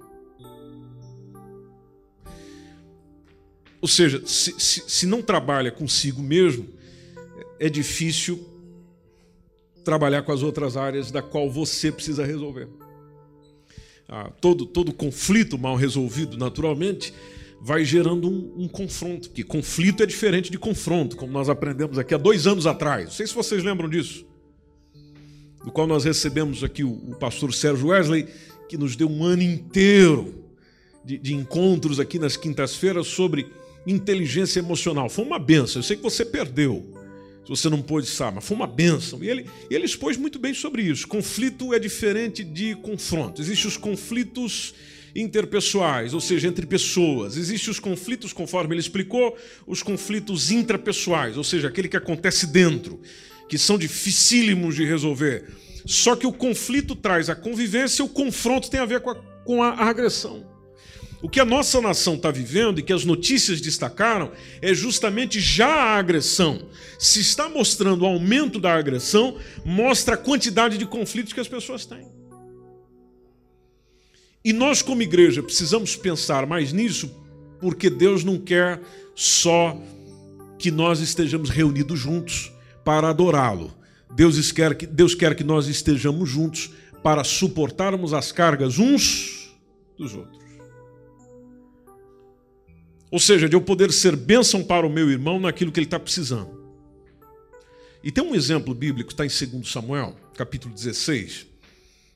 Ou 3.83 3.88
seja, 3.88 4.26
se, 4.26 4.59
se, 4.59 4.83
se 4.88 5.07
não 5.07 5.20
trabalha 5.20 5.70
consigo 5.70 6.22
mesmo, 6.22 6.66
é 7.61 7.68
difícil 7.68 8.42
trabalhar 9.85 10.22
com 10.22 10.33
as 10.33 10.42
outras 10.42 10.74
áreas 10.74 11.11
da 11.11 11.20
qual 11.20 11.50
você 11.50 11.92
precisa 11.92 12.24
resolver. 12.24 12.66
Ah, 14.16 14.31
todo, 14.40 14.64
todo 14.64 14.92
conflito 14.92 15.59
mal 15.59 15.74
resolvido, 15.74 16.37
naturalmente, 16.37 17.12
vai 17.61 17.85
gerando 17.85 18.31
um, 18.31 18.62
um, 18.62 18.68
confronto, 18.68 19.29
que 19.29 19.42
conflito 19.42 20.05
é 20.05 20.07
diferente 20.07 20.53
de 20.53 20.57
confronto, 20.57 21.16
como 21.16 21.33
nós 21.33 21.48
aprendemos 21.48 21.98
aqui 21.98 22.14
há 22.14 22.16
dois 22.16 22.46
anos 22.46 22.64
atrás. 22.64 23.07
Não 23.07 23.11
sei 23.11 23.27
se 23.27 23.35
vocês 23.35 23.64
lembram 23.64 23.88
disso. 23.88 24.24
Do 25.64 25.72
qual 25.72 25.88
nós 25.88 26.05
recebemos 26.05 26.62
aqui 26.62 26.85
o, 26.85 26.92
o 26.92 27.16
pastor 27.16 27.53
Sérgio 27.53 27.88
Wesley, 27.88 28.29
que 28.68 28.79
nos 28.79 28.94
deu 28.94 29.11
um 29.11 29.24
ano 29.24 29.42
inteiro 29.42 30.44
de, 31.05 31.18
de 31.18 31.35
encontros 31.35 31.98
aqui 31.98 32.16
nas 32.16 32.37
quintas-feiras 32.37 33.09
sobre 33.09 33.50
inteligência 33.85 34.61
emocional. 34.61 35.09
Foi 35.11 35.24
uma 35.24 35.40
benção. 35.40 35.81
Eu 35.81 35.85
sei 35.85 35.96
que 35.96 36.05
você 36.05 36.24
perdeu, 36.24 36.87
se 37.44 37.50
você 37.50 37.68
não 37.68 37.83
pôde 37.83 38.07
estar, 38.07 38.33
mas 38.33 38.44
foi 38.44 38.57
uma 38.57 38.66
benção. 38.66 39.22
E 39.22 39.28
ele, 39.28 39.46
ele 39.70 39.85
expôs 39.85 40.16
muito 40.16 40.38
bem 40.38 40.54
sobre 40.54 40.83
isso. 40.83 41.07
Conflito 41.07 41.74
é 41.74 41.78
diferente 41.78 42.42
de 42.42 42.74
confronto. 42.76 43.40
Existem 43.42 43.68
os 43.68 43.76
conflitos 43.76 44.74
interpessoais, 45.14 46.14
ou 46.14 46.20
seja, 46.20 46.48
entre 46.48 46.66
pessoas. 46.66 47.37
Existem 47.37 47.70
os 47.70 47.78
conflitos, 47.78 48.33
conforme 48.33 48.74
ele 48.74 48.80
explicou, 48.80 49.37
os 49.66 49.83
conflitos 49.83 50.50
intrapessoais, 50.50 51.37
ou 51.37 51.44
seja, 51.44 51.68
aquele 51.68 51.88
que 51.88 51.96
acontece 51.96 52.46
dentro, 52.46 53.00
que 53.48 53.59
são 53.59 53.78
dificílimos 53.78 54.74
de 54.74 54.85
resolver. 54.85 55.44
Só 55.85 56.16
que 56.16 56.26
o 56.26 56.33
conflito 56.33 56.96
traz 56.96 57.28
a 57.28 57.35
convivência 57.35 58.02
e 58.02 58.07
o 58.07 58.09
confronto 58.09 58.70
tem 58.70 58.80
a 58.80 58.87
ver 58.87 59.00
com 59.00 59.11
a, 59.11 59.14
com 59.44 59.62
a 59.62 59.70
agressão. 59.70 60.54
O 61.24 61.28
que 61.30 61.40
a 61.40 61.44
nossa 61.46 61.80
nação 61.80 62.16
está 62.16 62.30
vivendo 62.30 62.78
e 62.78 62.82
que 62.82 62.92
as 62.92 63.06
notícias 63.06 63.58
destacaram 63.58 64.30
é 64.60 64.74
justamente 64.74 65.40
já 65.40 65.66
a 65.66 65.96
agressão. 65.96 66.68
Se 66.98 67.18
está 67.18 67.48
mostrando 67.48 68.02
o 68.02 68.06
aumento 68.06 68.60
da 68.60 68.74
agressão, 68.74 69.38
mostra 69.64 70.16
a 70.16 70.18
quantidade 70.18 70.76
de 70.76 70.84
conflitos 70.84 71.32
que 71.32 71.40
as 71.40 71.48
pessoas 71.48 71.87
têm. 71.87 72.06
E 74.44 74.52
nós, 74.52 74.82
como 74.82 75.00
igreja, 75.00 75.42
precisamos 75.42 75.96
pensar 75.96 76.44
mais 76.44 76.74
nisso, 76.74 77.10
porque 77.58 77.88
Deus 77.88 78.22
não 78.22 78.37
quer 78.37 78.78
só 79.14 79.80
que 80.58 80.70
nós 80.70 81.00
estejamos 81.00 81.48
reunidos 81.48 81.98
juntos 81.98 82.52
para 82.84 83.08
adorá-lo. 83.08 83.74
Deus 84.14 84.52
quer, 84.52 84.74
que, 84.74 84.87
Deus 84.87 85.14
quer 85.14 85.34
que 85.34 85.42
nós 85.42 85.68
estejamos 85.68 86.28
juntos 86.28 86.70
para 87.02 87.24
suportarmos 87.24 88.12
as 88.12 88.30
cargas 88.30 88.78
uns 88.78 89.56
dos 89.96 90.14
outros. 90.14 90.43
Ou 93.14 93.20
seja, 93.20 93.48
de 93.48 93.55
eu 93.55 93.61
poder 93.61 93.92
ser 93.92 94.16
bênção 94.16 94.64
para 94.64 94.85
o 94.85 94.90
meu 94.90 95.09
irmão 95.09 95.38
naquilo 95.38 95.70
que 95.70 95.79
ele 95.79 95.87
está 95.87 96.00
precisando. 96.00 96.50
E 98.03 98.11
tem 98.11 98.24
um 98.24 98.35
exemplo 98.35 98.74
bíblico, 98.74 99.12
está 99.12 99.24
em 99.24 99.29
2 99.29 99.70
Samuel, 99.70 100.16
capítulo 100.37 100.74
16, 100.74 101.46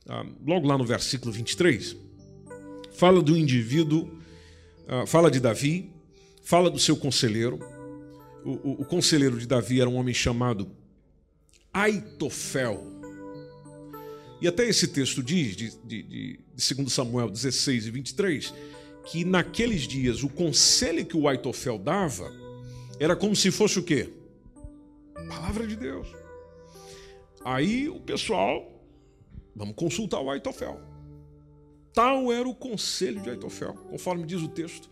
ah, 0.09 0.27
logo 0.45 0.67
lá 0.67 0.77
no 0.77 0.85
versículo 0.85 1.31
23 1.31 1.97
fala 2.95 3.23
do 3.23 3.39
indivíduo, 3.39 4.11
ah, 4.89 5.07
fala 5.07 5.31
de 5.31 5.39
Davi, 5.39 5.89
fala 6.43 6.69
do 6.69 6.81
seu 6.81 6.97
conselheiro. 6.97 7.61
O, 8.45 8.51
o, 8.51 8.83
o 8.83 8.85
conselheiro 8.85 9.39
de 9.39 9.47
Davi 9.47 9.81
era 9.81 9.89
um 9.89 9.95
homem 9.95 10.13
chamado 10.13 10.69
Aitofel. 11.73 12.85
E 14.41 14.49
até 14.49 14.69
esse 14.69 14.89
texto 14.89 15.23
diz, 15.23 15.55
de, 15.55 15.71
de, 15.85 16.03
de, 16.03 16.41
de 16.57 16.75
2 16.75 16.93
Samuel 16.93 17.31
16 17.31 17.87
e 17.87 17.91
23, 17.93 18.53
que 19.11 19.25
naqueles 19.25 19.83
dias 19.83 20.23
o 20.23 20.29
conselho 20.29 21.05
que 21.05 21.17
o 21.17 21.27
Aitofel 21.27 21.79
dava 21.79 22.31
era 23.01 23.17
como 23.17 23.35
se 23.35 23.51
fosse 23.51 23.79
o 23.79 23.83
quê? 23.83 24.13
Palavra 25.29 25.67
de 25.67 25.77
Deus. 25.77 26.09
Aí 27.45 27.89
o 27.89 28.01
pessoal, 28.01 28.71
vamos 29.57 29.75
consultar 29.75 30.21
o 30.21 30.31
Aitofel. 30.31 30.81
Tal 31.93 32.31
era 32.31 32.47
o 32.47 32.55
conselho 32.55 33.21
de 33.23 33.31
Aitofel, 33.31 33.75
conforme 33.91 34.27
diz 34.27 34.43
o 34.43 34.49
texto, 34.49 34.91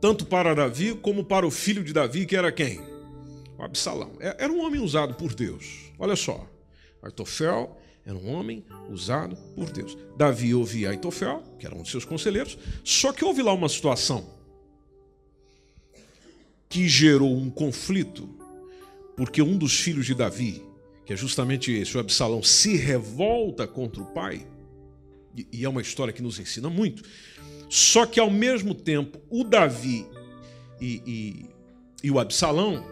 tanto 0.00 0.26
para 0.26 0.54
Davi 0.54 0.94
como 0.94 1.24
para 1.24 1.46
o 1.46 1.50
filho 1.50 1.82
de 1.82 1.92
Davi, 1.92 2.26
que 2.26 2.36
era 2.36 2.52
quem? 2.52 2.80
O 3.56 3.62
Absalão. 3.62 4.12
É, 4.20 4.44
era 4.44 4.52
um 4.52 4.64
homem 4.64 4.80
usado 4.80 5.14
por 5.14 5.34
Deus. 5.34 5.90
Olha 5.98 6.16
só, 6.16 6.46
Aitofel 7.02 7.76
era 8.08 8.16
um 8.16 8.32
homem 8.34 8.64
usado 8.88 9.36
por 9.54 9.70
Deus. 9.70 9.94
Davi 10.16 10.54
ouvia 10.54 10.88
Aitofel, 10.88 11.42
que 11.58 11.66
era 11.66 11.74
um 11.74 11.82
de 11.82 11.90
seus 11.90 12.06
conselheiros, 12.06 12.56
só 12.82 13.12
que 13.12 13.22
houve 13.22 13.42
lá 13.42 13.52
uma 13.52 13.68
situação 13.68 14.26
que 16.70 16.88
gerou 16.88 17.36
um 17.36 17.50
conflito, 17.50 18.26
porque 19.14 19.42
um 19.42 19.58
dos 19.58 19.78
filhos 19.78 20.06
de 20.06 20.14
Davi, 20.14 20.62
que 21.04 21.12
é 21.12 21.16
justamente 21.16 21.70
esse, 21.70 21.98
o 21.98 22.00
Absalão, 22.00 22.42
se 22.42 22.78
revolta 22.78 23.66
contra 23.66 24.00
o 24.00 24.06
pai 24.06 24.46
e 25.52 25.62
é 25.62 25.68
uma 25.68 25.82
história 25.82 26.12
que 26.12 26.22
nos 26.22 26.38
ensina 26.38 26.70
muito. 26.70 27.02
Só 27.68 28.06
que 28.06 28.18
ao 28.18 28.30
mesmo 28.30 28.74
tempo, 28.74 29.20
o 29.28 29.44
Davi 29.44 30.06
e, 30.80 31.02
e, 31.06 31.46
e 32.02 32.10
o 32.10 32.18
Absalão 32.18 32.82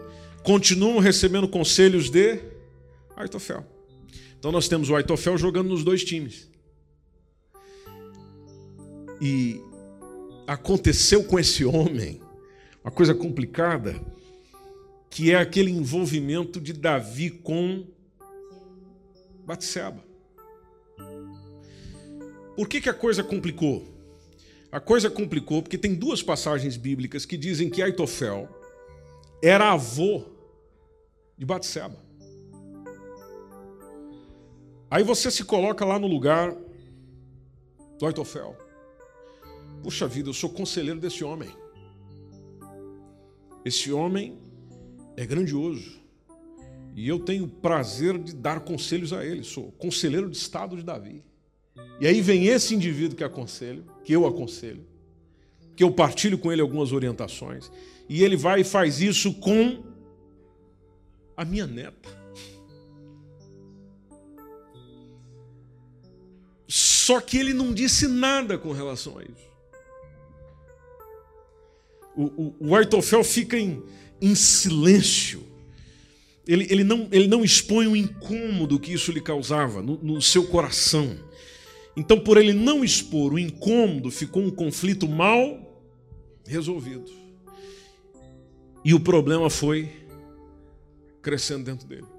continuam 0.43 0.99
recebendo 0.99 1.47
conselhos 1.47 2.07
de 2.07 2.39
Aitofel. 3.15 3.76
Então 4.39 4.51
nós 4.51 4.67
temos 4.67 4.89
o 4.89 4.95
Aitofel 4.95 5.37
jogando 5.37 5.69
nos 5.69 5.83
dois 5.83 6.03
times. 6.03 6.49
E 9.19 9.61
aconteceu 10.45 11.23
com 11.23 11.39
esse 11.39 11.65
homem 11.65 12.21
uma 12.83 12.91
coisa 12.91 13.13
complicada, 13.13 13.99
que 15.09 15.31
é 15.31 15.35
aquele 15.35 15.71
envolvimento 15.71 16.61
de 16.61 16.71
Davi 16.71 17.29
com 17.29 17.85
Batseba. 19.45 20.05
Por 22.55 22.67
que, 22.67 22.79
que 22.79 22.89
a 22.89 22.93
coisa 22.93 23.23
complicou? 23.23 23.85
A 24.71 24.79
coisa 24.79 25.09
complicou 25.09 25.61
porque 25.61 25.77
tem 25.77 25.95
duas 25.95 26.21
passagens 26.21 26.77
bíblicas 26.77 27.25
que 27.25 27.37
dizem 27.37 27.69
que 27.69 27.81
Aitofel 27.81 28.47
era 29.41 29.71
avô 29.71 30.23
de 31.37 31.45
Batseba. 31.45 32.06
Aí 34.89 35.03
você 35.03 35.29
se 35.29 35.43
coloca 35.43 35.83
lá 35.83 35.99
no 35.99 36.07
lugar 36.07 36.55
do 37.99 38.05
Aitofel. 38.05 38.55
Puxa 39.83 40.07
vida, 40.07 40.29
eu 40.29 40.33
sou 40.33 40.49
conselheiro 40.49 40.99
desse 40.99 41.23
homem. 41.23 41.49
Esse 43.65 43.91
homem 43.91 44.37
é 45.17 45.25
grandioso. 45.25 45.99
E 46.95 47.07
eu 47.07 47.19
tenho 47.19 47.43
o 47.45 47.47
prazer 47.47 48.17
de 48.17 48.33
dar 48.33 48.61
conselhos 48.61 49.11
a 49.13 49.25
ele. 49.25 49.43
Sou 49.43 49.71
conselheiro 49.73 50.29
de 50.29 50.37
Estado 50.37 50.75
de 50.75 50.83
Davi. 50.83 51.23
E 51.99 52.07
aí 52.07 52.21
vem 52.21 52.47
esse 52.47 52.73
indivíduo 52.73 53.17
que 53.17 53.23
aconselho, 53.23 53.85
que 54.03 54.13
eu 54.13 54.25
aconselho, 54.25 54.85
que 55.75 55.83
eu 55.83 55.91
partilho 55.91 56.37
com 56.37 56.51
ele 56.51 56.61
algumas 56.61 56.91
orientações, 56.91 57.71
e 58.09 58.23
ele 58.23 58.35
vai 58.35 58.61
e 58.61 58.63
faz 58.63 59.01
isso 59.01 59.33
com 59.35 59.83
a 61.35 61.45
minha 61.45 61.67
neta. 61.67 62.16
Só 67.07 67.21
que 67.21 67.37
ele 67.37 67.53
não 67.53 67.73
disse 67.73 68.05
nada 68.05 68.57
com 68.57 68.73
relação 68.73 69.17
a 69.17 69.23
isso. 69.23 69.49
O, 72.13 72.23
o, 72.23 72.55
o 72.59 72.75
Aitofel 72.75 73.23
fica 73.23 73.57
em, 73.57 73.81
em 74.21 74.35
silêncio. 74.35 75.41
Ele, 76.45 76.67
ele, 76.69 76.83
não, 76.83 77.07
ele 77.09 77.25
não 77.25 77.45
expõe 77.45 77.87
o 77.87 77.95
incômodo 77.95 78.77
que 78.77 78.91
isso 78.91 79.09
lhe 79.13 79.21
causava 79.21 79.81
no, 79.81 79.97
no 80.03 80.21
seu 80.21 80.47
coração. 80.47 81.17
Então, 81.95 82.19
por 82.19 82.35
ele 82.35 82.51
não 82.51 82.83
expor 82.83 83.33
o 83.33 83.39
incômodo, 83.39 84.11
ficou 84.11 84.43
um 84.43 84.51
conflito 84.51 85.07
mal 85.07 85.81
resolvido. 86.45 87.09
E 88.83 88.93
o 88.93 88.99
problema 88.99 89.49
foi 89.49 89.89
crescendo 91.21 91.63
dentro 91.63 91.87
dele. 91.87 92.16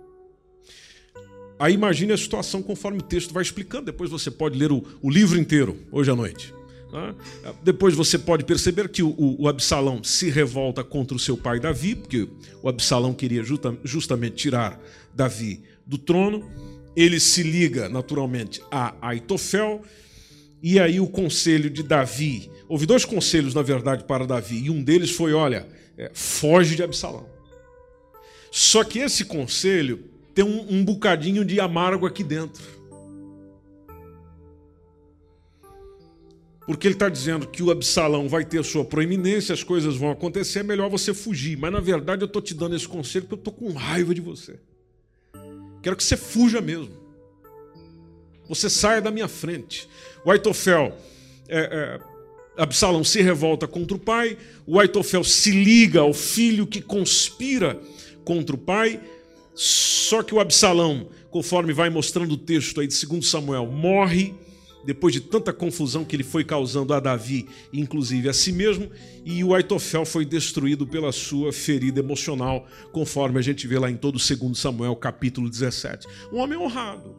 Aí 1.58 1.74
imagine 1.74 2.12
a 2.12 2.16
situação 2.16 2.62
conforme 2.62 2.98
o 2.98 3.02
texto 3.02 3.34
vai 3.34 3.42
explicando. 3.42 3.86
Depois 3.86 4.10
você 4.10 4.30
pode 4.30 4.58
ler 4.58 4.70
o, 4.70 4.84
o 5.02 5.10
livro 5.10 5.38
inteiro, 5.38 5.76
hoje 5.90 6.10
à 6.10 6.14
noite. 6.14 6.54
Tá? 6.90 7.14
Depois 7.62 7.94
você 7.94 8.18
pode 8.18 8.44
perceber 8.44 8.88
que 8.88 9.02
o, 9.02 9.14
o, 9.16 9.48
Absalão 9.48 10.02
se 10.02 10.30
revolta 10.30 10.82
contra 10.82 11.16
o 11.16 11.20
seu 11.20 11.36
pai 11.36 11.60
Davi, 11.60 11.94
porque 11.94 12.28
o 12.62 12.68
Absalão 12.68 13.12
queria 13.12 13.42
justa, 13.42 13.76
justamente 13.84 14.36
tirar 14.36 14.80
Davi 15.14 15.62
do 15.86 15.98
trono 15.98 16.44
ele 16.98 17.20
se 17.20 17.44
liga 17.44 17.88
naturalmente 17.88 18.60
a 18.72 18.92
Aitofel, 19.00 19.82
e 20.60 20.80
aí 20.80 20.98
o 20.98 21.06
conselho 21.06 21.70
de 21.70 21.84
Davi. 21.84 22.50
Houve 22.68 22.86
dois 22.86 23.04
conselhos, 23.04 23.54
na 23.54 23.62
verdade, 23.62 24.02
para 24.02 24.26
Davi, 24.26 24.64
e 24.64 24.68
um 24.68 24.82
deles 24.82 25.12
foi: 25.12 25.32
olha, 25.32 25.68
é, 25.96 26.10
foge 26.12 26.74
de 26.74 26.82
Absalão. 26.82 27.28
Só 28.50 28.82
que 28.82 28.98
esse 28.98 29.24
conselho 29.24 30.06
tem 30.38 30.44
um, 30.44 30.72
um 30.72 30.84
bocadinho 30.84 31.44
de 31.44 31.58
amargo 31.58 32.06
aqui 32.06 32.22
dentro. 32.22 32.62
Porque 36.64 36.86
ele 36.86 36.94
está 36.94 37.08
dizendo 37.08 37.48
que 37.48 37.60
o 37.60 37.72
Absalão 37.72 38.28
vai 38.28 38.44
ter 38.44 38.64
sua 38.64 38.84
proeminência, 38.84 39.52
as 39.52 39.64
coisas 39.64 39.96
vão 39.96 40.12
acontecer, 40.12 40.60
é 40.60 40.62
melhor 40.62 40.88
você 40.88 41.12
fugir. 41.12 41.58
Mas 41.58 41.72
na 41.72 41.80
verdade 41.80 42.22
eu 42.22 42.26
estou 42.26 42.40
te 42.40 42.54
dando 42.54 42.76
esse 42.76 42.86
conselho 42.86 43.24
porque 43.24 43.48
eu 43.48 43.50
estou 43.50 43.52
com 43.52 43.76
raiva 43.76 44.14
de 44.14 44.20
você. 44.20 44.60
Quero 45.82 45.96
que 45.96 46.04
você 46.04 46.16
fuja 46.16 46.60
mesmo. 46.60 46.94
Você 48.48 48.70
saia 48.70 49.02
da 49.02 49.10
minha 49.10 49.26
frente. 49.26 49.88
O 50.24 50.30
Aitofel, 50.30 50.96
é, 51.48 51.58
é, 51.58 52.62
Absalão 52.62 53.02
se 53.02 53.20
revolta 53.20 53.66
contra 53.66 53.96
o 53.96 53.98
pai. 53.98 54.38
O 54.64 54.78
Aitofel 54.78 55.24
se 55.24 55.50
liga 55.50 55.98
ao 55.98 56.14
filho 56.14 56.64
que 56.64 56.80
conspira 56.80 57.76
contra 58.24 58.54
o 58.54 58.58
pai. 58.58 59.00
Só 59.60 60.22
que 60.22 60.32
o 60.32 60.38
Absalão, 60.38 61.08
conforme 61.32 61.72
vai 61.72 61.90
mostrando 61.90 62.34
o 62.34 62.36
texto 62.36 62.80
aí 62.80 62.86
de 62.86 63.04
2 63.04 63.26
Samuel, 63.26 63.66
morre 63.66 64.32
depois 64.84 65.12
de 65.12 65.20
tanta 65.20 65.52
confusão 65.52 66.04
que 66.04 66.14
ele 66.14 66.22
foi 66.22 66.44
causando 66.44 66.94
a 66.94 67.00
Davi, 67.00 67.48
inclusive 67.72 68.28
a 68.28 68.32
si 68.32 68.52
mesmo, 68.52 68.88
e 69.24 69.42
o 69.42 69.52
Aitofel 69.52 70.06
foi 70.06 70.24
destruído 70.24 70.86
pela 70.86 71.10
sua 71.10 71.52
ferida 71.52 71.98
emocional, 71.98 72.68
conforme 72.92 73.40
a 73.40 73.42
gente 73.42 73.66
vê 73.66 73.80
lá 73.80 73.90
em 73.90 73.96
todo 73.96 74.14
o 74.14 74.36
2 74.36 74.56
Samuel, 74.56 74.94
capítulo 74.94 75.50
17. 75.50 76.06
Um 76.32 76.36
homem 76.36 76.56
honrado, 76.56 77.16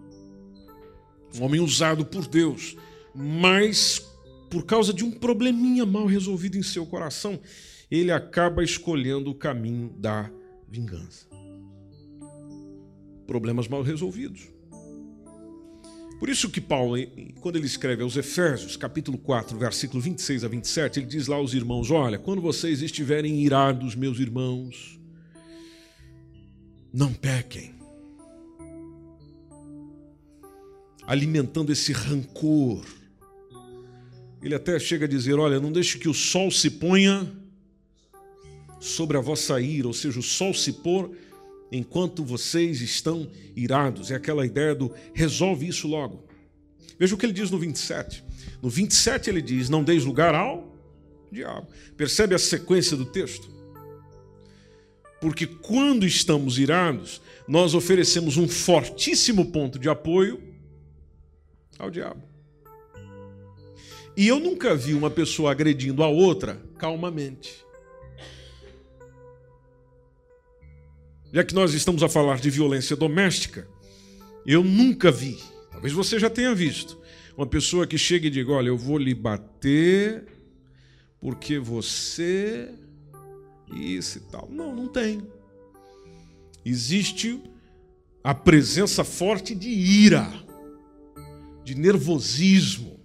um 1.38 1.44
homem 1.44 1.60
usado 1.60 2.06
por 2.06 2.26
Deus, 2.26 2.78
mas 3.14 4.02
por 4.50 4.66
causa 4.66 4.94
de 4.94 5.04
um 5.04 5.12
probleminha 5.12 5.86
mal 5.86 6.06
resolvido 6.06 6.58
em 6.58 6.64
seu 6.64 6.86
coração, 6.86 7.38
ele 7.92 8.14
acaba 8.14 8.64
escolhendo 8.64 9.30
o 9.30 9.36
caminho 9.36 9.94
da 9.98 10.32
vingança. 10.70 11.29
Problemas 13.30 13.68
mal 13.68 13.84
resolvidos. 13.84 14.48
Por 16.18 16.30
isso 16.30 16.50
que 16.50 16.60
Paulo, 16.60 16.96
quando 17.42 17.58
ele 17.58 17.68
escreve 17.68 18.02
aos 18.02 18.18
Efésios, 18.18 18.76
capítulo 18.76 19.20
4, 19.20 19.56
versículo 19.56 20.02
26 20.02 20.44
a 20.44 20.48
27, 20.48 21.00
ele 21.00 21.06
diz 21.06 21.28
lá 21.28 21.36
aos 21.36 21.54
irmãos: 21.54 21.92
Olha, 21.92 22.18
quando 22.18 22.42
vocês 22.42 22.82
estiverem 22.82 23.40
irados, 23.44 23.94
meus 23.94 24.18
irmãos, 24.18 25.00
não 26.92 27.14
pequem. 27.14 27.76
Alimentando 31.06 31.72
esse 31.72 31.94
rancor. 31.94 32.84
Ele 34.42 34.56
até 34.56 34.80
chega 34.80 35.06
a 35.06 35.08
dizer: 35.08 35.36
Olha, 35.36 35.60
não 35.60 35.72
deixe 35.72 36.00
que 36.00 36.10
o 36.10 36.16
sol 36.16 36.50
se 36.50 36.72
ponha 36.72 37.32
sobre 38.80 39.18
a 39.18 39.22
vossa 39.22 39.62
ira, 39.62 39.86
ou 39.86 39.94
seja, 39.94 40.18
o 40.18 40.24
sol 40.24 40.52
se 40.52 40.74
pôr 40.74 41.16
enquanto 41.72 42.24
vocês 42.24 42.82
estão 42.82 43.30
irados. 43.56 44.12
É 44.12 44.16
aquela 44.16 44.46
ideia 44.46 44.74
do 44.76 44.92
resolve 45.14 45.68
isso 45.68 45.88
logo. 45.88 46.24
Veja 46.98 47.16
o 47.16 47.18
que 47.18 47.26
ele 47.26 47.34
diz 47.34 47.50
no 47.50 47.58
27. 47.58 48.24
No 48.62 48.70
27 48.70 49.30
ele 49.30 49.42
diz: 49.42 49.70
Não 49.70 49.84
deis 49.84 50.04
lugar 50.04 50.36
ao 50.36 50.76
diabo. 51.32 51.68
Percebe 51.96 52.36
a 52.36 52.40
sequência 52.40 52.98
do 52.98 53.06
texto? 53.06 53.50
Porque 55.22 55.46
quando 55.46 56.06
estamos 56.06 56.58
irados, 56.58 57.22
nós 57.48 57.74
oferecemos 57.74 58.38
um 58.38 58.48
fortíssimo 58.48 59.52
ponto 59.52 59.78
de 59.78 59.90
apoio 59.90 60.42
ao 61.78 61.90
diabo. 61.90 62.24
E 64.16 64.28
eu 64.28 64.40
nunca 64.40 64.76
vi 64.76 64.94
uma 64.94 65.10
pessoa 65.10 65.52
agredindo 65.52 66.04
a 66.04 66.08
outra 66.08 66.62
calmamente. 66.78 67.66
Já 71.32 71.44
que 71.44 71.54
nós 71.54 71.74
estamos 71.74 72.04
a 72.04 72.10
falar 72.10 72.40
de 72.40 72.50
violência 72.50 72.96
doméstica, 72.96 73.68
eu 74.46 74.64
nunca 74.64 75.12
vi, 75.12 75.38
talvez 75.72 75.94
você 75.94 76.20
já 76.20 76.30
tenha 76.30 76.54
visto, 76.56 77.00
uma 77.38 77.46
pessoa 77.48 77.88
que 77.88 77.98
chega 77.98 78.28
e 78.28 78.30
diga: 78.30 78.52
Olha, 78.52 78.68
eu 78.68 78.78
vou 78.78 78.98
lhe 78.98 79.16
bater 79.16 80.26
porque 81.22 81.58
você. 81.58 82.70
Isso 83.74 84.18
e 84.18 84.22
tal. 84.22 84.50
Não, 84.52 84.76
não 84.76 84.88
tem. 84.88 85.22
Existe 86.66 87.40
a 88.24 88.34
presença 88.34 89.04
forte 89.04 89.56
de 89.56 89.70
ira, 89.70 90.28
de 91.64 91.76
nervosismo, 91.76 93.00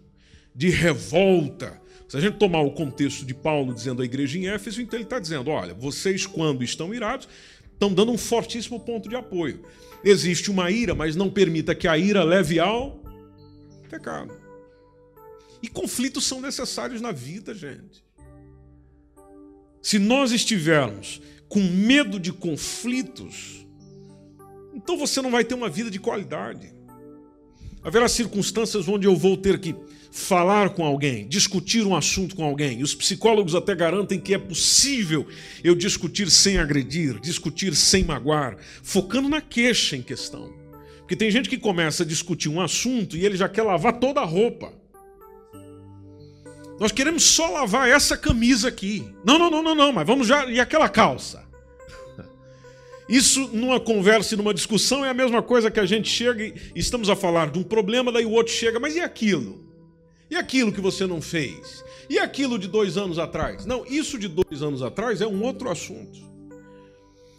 de 0.54 0.70
revolta. 0.70 1.80
Se 2.08 2.16
a 2.16 2.20
gente 2.20 2.36
tomar 2.36 2.60
o 2.60 2.72
contexto 2.72 3.24
de 3.24 3.34
Paulo 3.34 3.74
dizendo 3.74 4.02
à 4.02 4.04
igreja 4.04 4.38
em 4.38 4.48
Éfeso, 4.48 4.80
então 4.82 4.98
ele 4.98 5.04
está 5.04 5.18
dizendo: 5.18 5.50
olha, 5.50 5.74
vocês, 5.74 6.26
quando 6.26 6.64
estão 6.64 6.94
irados, 6.94 7.28
estão 7.74 7.92
dando 7.92 8.10
um 8.10 8.18
fortíssimo 8.18 8.80
ponto 8.80 9.08
de 9.08 9.14
apoio. 9.14 9.62
Existe 10.02 10.50
uma 10.50 10.70
ira, 10.70 10.94
mas 10.94 11.14
não 11.14 11.30
permita 11.30 11.74
que 11.74 11.86
a 11.86 11.98
ira 11.98 12.24
leve 12.24 12.58
ao 12.58 13.02
pecado. 13.90 14.34
E 15.62 15.68
conflitos 15.68 16.24
são 16.24 16.40
necessários 16.40 17.00
na 17.00 17.12
vida, 17.12 17.54
gente. 17.54 18.04
Se 19.80 19.98
nós 19.98 20.32
estivermos 20.32 21.20
com 21.48 21.60
medo 21.60 22.18
de 22.18 22.32
conflitos, 22.32 23.66
então 24.74 24.96
você 24.96 25.22
não 25.22 25.30
vai 25.30 25.44
ter 25.44 25.54
uma 25.54 25.68
vida 25.68 25.90
de 25.90 25.98
qualidade. 25.98 26.74
Haverá 27.84 28.08
circunstâncias 28.08 28.88
onde 28.88 29.06
eu 29.06 29.14
vou 29.14 29.36
ter 29.36 29.58
que 29.58 29.74
falar 30.10 30.70
com 30.70 30.84
alguém, 30.84 31.26
discutir 31.28 31.84
um 31.84 31.94
assunto 31.94 32.34
com 32.34 32.44
alguém. 32.44 32.82
Os 32.82 32.94
psicólogos 32.94 33.54
até 33.54 33.74
garantem 33.74 34.18
que 34.18 34.32
é 34.32 34.38
possível 34.38 35.26
eu 35.62 35.74
discutir 35.74 36.30
sem 36.30 36.56
agredir, 36.56 37.20
discutir 37.20 37.74
sem 37.74 38.04
magoar, 38.04 38.56
focando 38.82 39.28
na 39.28 39.40
queixa 39.40 39.96
em 39.96 40.02
questão. 40.02 40.52
Porque 41.00 41.16
tem 41.16 41.30
gente 41.30 41.48
que 41.48 41.58
começa 41.58 42.04
a 42.04 42.06
discutir 42.06 42.48
um 42.48 42.60
assunto 42.60 43.16
e 43.16 43.26
ele 43.26 43.36
já 43.36 43.48
quer 43.48 43.62
lavar 43.62 43.98
toda 43.98 44.20
a 44.20 44.24
roupa. 44.24 44.72
Nós 46.80 46.90
queremos 46.90 47.24
só 47.24 47.50
lavar 47.50 47.88
essa 47.88 48.16
camisa 48.16 48.68
aqui. 48.68 49.06
Não, 49.24 49.38
não, 49.38 49.50
não, 49.50 49.62
não, 49.62 49.74
não, 49.74 49.92
mas 49.92 50.06
vamos 50.06 50.26
já. 50.26 50.46
E 50.46 50.58
aquela 50.58 50.88
calça? 50.88 51.43
Isso 53.08 53.48
numa 53.48 53.78
conversa 53.78 54.34
e 54.34 54.36
numa 54.36 54.54
discussão 54.54 55.04
é 55.04 55.10
a 55.10 55.14
mesma 55.14 55.42
coisa 55.42 55.70
que 55.70 55.78
a 55.78 55.86
gente 55.86 56.08
chega 56.08 56.44
e 56.44 56.54
estamos 56.74 57.10
a 57.10 57.16
falar 57.16 57.50
de 57.50 57.58
um 57.58 57.62
problema, 57.62 58.10
daí 58.10 58.24
o 58.24 58.30
outro 58.30 58.52
chega, 58.52 58.80
mas 58.80 58.96
e 58.96 59.00
aquilo? 59.00 59.64
E 60.30 60.36
aquilo 60.36 60.72
que 60.72 60.80
você 60.80 61.06
não 61.06 61.20
fez? 61.20 61.84
E 62.08 62.18
aquilo 62.18 62.58
de 62.58 62.66
dois 62.66 62.96
anos 62.96 63.18
atrás? 63.18 63.66
Não, 63.66 63.84
isso 63.86 64.18
de 64.18 64.26
dois 64.26 64.62
anos 64.62 64.82
atrás 64.82 65.20
é 65.20 65.26
um 65.26 65.42
outro 65.42 65.70
assunto. 65.70 66.18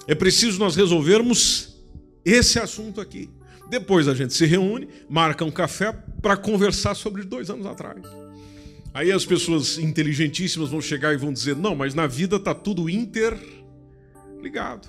É 0.08 0.13
preciso 0.13 0.60
nós 0.60 0.75
resolvermos 0.75 1.75
esse 2.23 2.60
assunto 2.60 3.01
aqui. 3.01 3.30
Depois 3.69 4.08
a 4.08 4.13
gente 4.13 4.34
se 4.34 4.45
reúne, 4.45 4.88
marca 5.10 5.43
um 5.43 5.51
café 5.51 5.91
para 6.21 6.38
conversar 6.38 6.93
sobre 6.93 7.23
dois 7.23 7.49
anos 7.49 7.65
atrás. 7.65 8.04
Aí 8.93 9.12
as 9.12 9.25
pessoas 9.25 9.78
inteligentíssimas 9.78 10.69
vão 10.69 10.80
chegar 10.80 11.13
e 11.13 11.17
vão 11.17 11.34
dizer: 11.34 11.56
não, 11.56 11.75
mas 11.75 11.93
na 11.93 12.08
vida 12.08 12.36
está 12.38 12.54
tudo 12.54 12.89
interligado. 12.89 14.88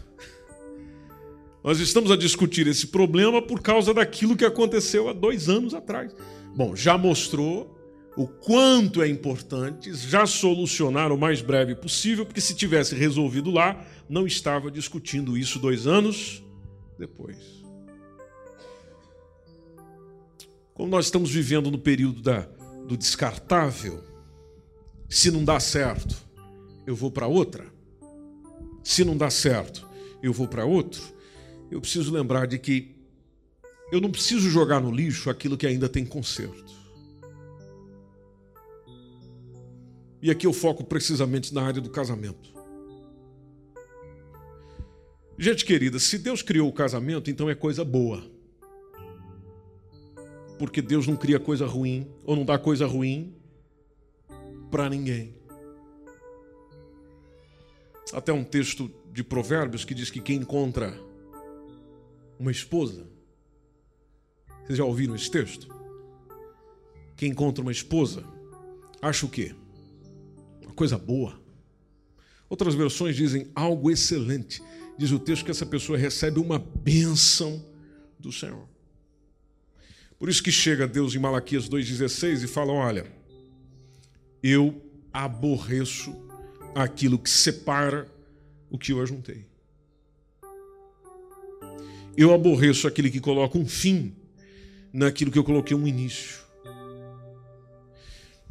Nós 1.67 1.81
estamos 1.81 2.13
a 2.13 2.17
discutir 2.17 2.69
esse 2.69 2.87
problema 2.87 3.43
por 3.43 3.61
causa 3.61 3.93
daquilo 3.93 4.37
que 4.37 4.45
aconteceu 4.45 5.09
há 5.09 5.13
dois 5.13 5.49
anos 5.49 5.75
atrás. 5.75 6.15
Bom, 6.55 6.77
já 6.77 6.97
mostrou 6.97 7.77
o 8.17 8.29
quanto 8.29 9.03
é 9.03 9.09
importante 9.09 9.93
já 9.93 10.25
solucionar 10.27 11.11
o 11.11 11.19
mais 11.19 11.43
breve 11.43 11.75
possível, 11.75 12.25
porque 12.25 12.41
se 12.41 12.55
tivesse 12.55 12.95
resolvido 12.95 13.51
lá, 13.51 13.85
não 14.09 14.29
estava 14.29 14.71
discutindo 14.71 15.37
isso 15.37 15.59
dois 15.59 15.89
anos 15.89 16.41
depois. 16.97 17.37
Como 20.73 20.89
nós 20.89 21.07
estamos 21.07 21.33
vivendo 21.33 21.69
no 21.69 21.79
período 21.79 22.23
da, 22.23 22.43
do 22.87 22.97
descartável, 22.97 24.05
se 25.09 25.33
não 25.33 25.45
dá 25.45 25.59
certo, 25.59 26.15
eu 26.87 26.95
vou 26.95 27.11
para 27.11 27.27
outra. 27.27 27.67
Se 28.85 29.05
não 29.05 29.17
dá 29.17 29.31
certo, 29.31 29.85
eu 30.23 30.33
vou 30.33 30.47
para 30.47 30.65
outro. 30.65 31.16
Eu 31.71 31.81
preciso 31.81 32.13
lembrar 32.13 32.47
de 32.47 32.59
que 32.59 32.97
eu 33.91 34.01
não 34.01 34.11
preciso 34.11 34.51
jogar 34.51 34.81
no 34.81 34.91
lixo 34.91 35.31
aquilo 35.31 35.57
que 35.57 35.67
ainda 35.67 35.89
tem 35.89 36.05
conserto. 36.05 36.75
E 40.21 40.31
aqui 40.31 40.47
eu 40.47 40.53
foco 40.53 40.83
precisamente 40.83 41.55
na 41.55 41.63
área 41.63 41.81
do 41.81 41.91
casamento. 41.91 42.55
Gente 45.39 45.65
querida, 45.65 45.99
se 45.99 46.19
Deus 46.19 46.43
criou 46.43 46.69
o 46.69 46.73
casamento, 46.73 47.31
então 47.31 47.49
é 47.49 47.55
coisa 47.55 47.85
boa. 47.85 48.25
Porque 50.59 50.81
Deus 50.81 51.07
não 51.07 51.15
cria 51.15 51.39
coisa 51.39 51.67
ruim, 51.67 52.11
ou 52.25 52.35
não 52.35 52.45
dá 52.45 52.59
coisa 52.59 52.87
ruim 52.87 53.37
para 54.71 54.89
ninguém. 54.89 55.35
Até 58.13 58.33
um 58.33 58.43
texto 58.43 58.91
de 59.13 59.23
Provérbios 59.23 59.85
que 59.85 59.95
diz 59.95 60.11
que 60.11 60.21
quem 60.21 60.39
encontra 60.39 60.99
uma 62.39 62.51
esposa, 62.51 63.07
vocês 64.65 64.79
já 64.79 64.85
ouviram 64.85 65.15
esse 65.15 65.31
texto? 65.31 65.69
Quem 67.17 67.31
encontra 67.31 67.63
uma 67.63 67.73
esposa, 67.73 68.25
acha 69.01 69.25
o 69.25 69.29
quê? 69.29 69.55
coisa 70.77 70.99
boa. 70.99 71.41
Outras 72.49 72.75
versões 72.75 73.17
dizem 73.17 73.51
algo 73.55 73.91
excelente. 73.91 74.63
Diz 74.97 75.11
o 75.11 75.19
texto 75.19 75.45
que 75.45 75.51
essa 75.51 75.67
pessoa 75.67 75.99
recebe 75.99 76.39
uma 76.39 76.59
bênção 76.59 77.65
do 78.21 78.31
Senhor. 78.31 78.69
Por 80.19 80.29
isso 80.29 80.43
que 80.43 80.53
chega 80.53 80.87
Deus 80.87 81.15
em 81.15 81.19
Malaquias 81.19 81.69
2,16 81.69 82.45
e 82.45 82.47
fala: 82.47 82.73
Olha, 82.73 83.07
eu 84.43 84.81
aborreço 85.13 86.15
aquilo 86.75 87.19
que 87.19 87.31
separa 87.31 88.07
o 88.71 88.79
que 88.79 88.93
eu 88.93 89.03
ajuntei. 89.03 89.47
Eu 92.17 92.33
aborreço 92.33 92.89
aquele 92.89 93.11
que 93.11 93.21
coloca 93.21 93.59
um 93.59 93.67
fim 93.67 94.15
naquilo 94.93 95.31
que 95.31 95.39
eu 95.39 95.45
coloquei 95.45 95.77
um 95.77 95.87
início. 95.87 96.47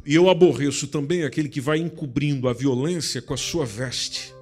E 0.04 0.14
eu 0.14 0.30
aborreço 0.30 0.86
também 0.86 1.24
aquele 1.24 1.48
que 1.48 1.60
vai 1.60 1.78
encobrindo 1.78 2.48
a 2.48 2.52
violência 2.52 3.20
com 3.20 3.34
a 3.34 3.36
sua 3.36 3.66
veste. 3.66 4.32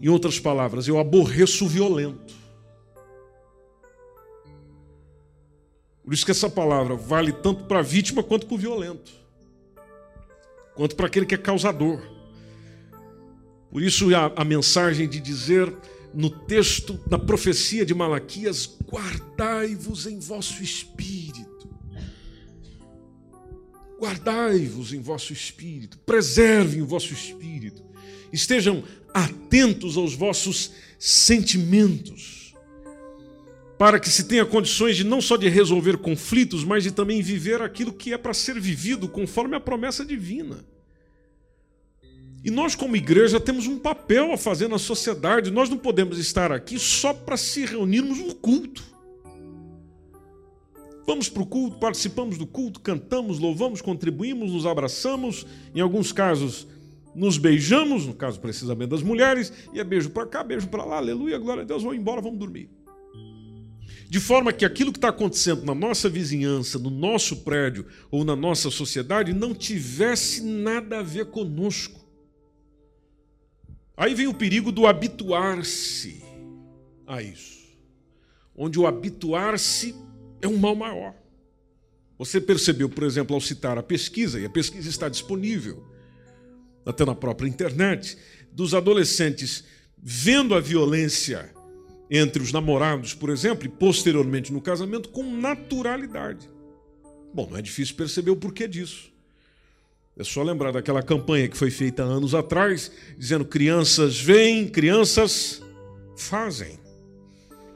Em 0.00 0.08
outras 0.08 0.40
palavras, 0.40 0.88
eu 0.88 0.98
aborreço 0.98 1.66
o 1.66 1.68
violento. 1.68 2.34
Por 6.02 6.14
isso 6.14 6.24
que 6.24 6.30
essa 6.30 6.48
palavra 6.48 6.96
vale 6.96 7.30
tanto 7.30 7.64
para 7.64 7.80
a 7.80 7.82
vítima 7.82 8.22
quanto 8.22 8.46
para 8.46 8.54
o 8.54 8.58
violento, 8.58 9.12
quanto 10.74 10.96
para 10.96 11.06
aquele 11.06 11.26
que 11.26 11.34
é 11.34 11.38
causador. 11.38 12.00
Por 13.70 13.82
isso 13.82 14.12
a, 14.14 14.32
a 14.34 14.44
mensagem 14.44 15.06
de 15.06 15.20
dizer 15.20 15.72
no 16.14 16.30
texto, 16.30 16.98
na 17.08 17.18
profecia 17.18 17.84
de 17.84 17.94
Malaquias: 17.94 18.78
guardai-vos 18.84 20.06
em 20.06 20.18
vosso 20.18 20.62
espírito. 20.62 21.50
Guardai-vos 24.00 24.94
em 24.94 25.00
vosso 25.00 25.30
espírito, 25.30 25.98
preservem 25.98 26.80
o 26.80 26.86
vosso 26.86 27.12
espírito, 27.12 27.82
estejam 28.32 28.82
atentos 29.12 29.98
aos 29.98 30.14
vossos 30.14 30.72
sentimentos, 30.98 32.54
para 33.78 34.00
que 34.00 34.08
se 34.08 34.24
tenha 34.24 34.46
condições 34.46 34.96
de 34.96 35.04
não 35.04 35.20
só 35.20 35.36
de 35.36 35.50
resolver 35.50 35.98
conflitos, 35.98 36.64
mas 36.64 36.82
de 36.82 36.92
também 36.92 37.20
viver 37.20 37.60
aquilo 37.60 37.92
que 37.92 38.14
é 38.14 38.16
para 38.16 38.32
ser 38.32 38.58
vivido 38.58 39.06
conforme 39.06 39.54
a 39.54 39.60
promessa 39.60 40.02
divina. 40.02 40.64
E 42.42 42.50
nós, 42.50 42.74
como 42.74 42.96
igreja, 42.96 43.38
temos 43.38 43.66
um 43.66 43.78
papel 43.78 44.32
a 44.32 44.38
fazer 44.38 44.68
na 44.68 44.78
sociedade. 44.78 45.50
Nós 45.50 45.68
não 45.68 45.76
podemos 45.76 46.18
estar 46.18 46.50
aqui 46.50 46.78
só 46.78 47.12
para 47.12 47.36
se 47.36 47.66
reunirmos 47.66 48.18
no 48.18 48.34
culto. 48.34 48.82
Vamos 51.06 51.28
para 51.28 51.42
o 51.42 51.46
culto, 51.46 51.78
participamos 51.78 52.38
do 52.38 52.46
culto, 52.46 52.80
cantamos, 52.80 53.38
louvamos, 53.38 53.82
contribuímos, 53.82 54.52
nos 54.52 54.64
abraçamos, 54.64 55.44
em 55.74 55.80
alguns 55.80 56.12
casos 56.12 56.68
nos 57.14 57.36
beijamos, 57.36 58.06
no 58.06 58.14
caso 58.14 58.38
precisamente 58.38 58.90
das 58.90 59.02
mulheres, 59.02 59.52
e 59.74 59.80
é 59.80 59.84
beijo 59.84 60.10
para 60.10 60.26
cá, 60.26 60.44
beijo 60.44 60.68
para 60.68 60.84
lá, 60.84 60.98
aleluia, 60.98 61.36
glória 61.38 61.64
a 61.64 61.66
Deus, 61.66 61.82
vamos 61.82 61.98
embora, 61.98 62.20
vamos 62.20 62.38
dormir. 62.38 62.70
De 64.08 64.20
forma 64.20 64.52
que 64.52 64.64
aquilo 64.64 64.92
que 64.92 64.98
está 64.98 65.08
acontecendo 65.08 65.64
na 65.64 65.74
nossa 65.74 66.08
vizinhança, 66.08 66.78
no 66.78 66.90
nosso 66.90 67.38
prédio 67.38 67.86
ou 68.10 68.24
na 68.24 68.36
nossa 68.36 68.70
sociedade 68.70 69.32
não 69.32 69.54
tivesse 69.54 70.42
nada 70.42 71.00
a 71.00 71.02
ver 71.02 71.26
conosco. 71.26 71.99
Aí 74.00 74.14
vem 74.14 74.26
o 74.26 74.32
perigo 74.32 74.72
do 74.72 74.86
habituar-se 74.86 76.22
a 77.06 77.20
isso, 77.20 77.68
onde 78.56 78.80
o 78.80 78.86
habituar-se 78.86 79.94
é 80.40 80.48
um 80.48 80.56
mal 80.56 80.74
maior. 80.74 81.14
Você 82.16 82.40
percebeu, 82.40 82.88
por 82.88 83.04
exemplo, 83.04 83.34
ao 83.34 83.42
citar 83.42 83.76
a 83.76 83.82
pesquisa, 83.82 84.40
e 84.40 84.46
a 84.46 84.48
pesquisa 84.48 84.88
está 84.88 85.06
disponível 85.06 85.84
até 86.86 87.04
na 87.04 87.14
própria 87.14 87.46
internet, 87.46 88.16
dos 88.50 88.72
adolescentes 88.72 89.64
vendo 89.98 90.54
a 90.54 90.60
violência 90.60 91.54
entre 92.10 92.42
os 92.42 92.52
namorados, 92.52 93.12
por 93.12 93.28
exemplo, 93.28 93.66
e 93.66 93.68
posteriormente 93.68 94.50
no 94.50 94.62
casamento, 94.62 95.10
com 95.10 95.22
naturalidade. 95.30 96.48
Bom, 97.34 97.50
não 97.50 97.58
é 97.58 97.60
difícil 97.60 97.94
perceber 97.96 98.30
o 98.30 98.36
porquê 98.36 98.66
disso. 98.66 99.09
É 100.16 100.24
só 100.24 100.42
lembrar 100.42 100.72
daquela 100.72 101.02
campanha 101.02 101.48
que 101.48 101.56
foi 101.56 101.70
feita 101.70 102.02
anos 102.02 102.34
atrás, 102.34 102.90
dizendo: 103.16 103.44
crianças 103.44 104.20
veem, 104.20 104.68
crianças 104.68 105.62
fazem. 106.16 106.78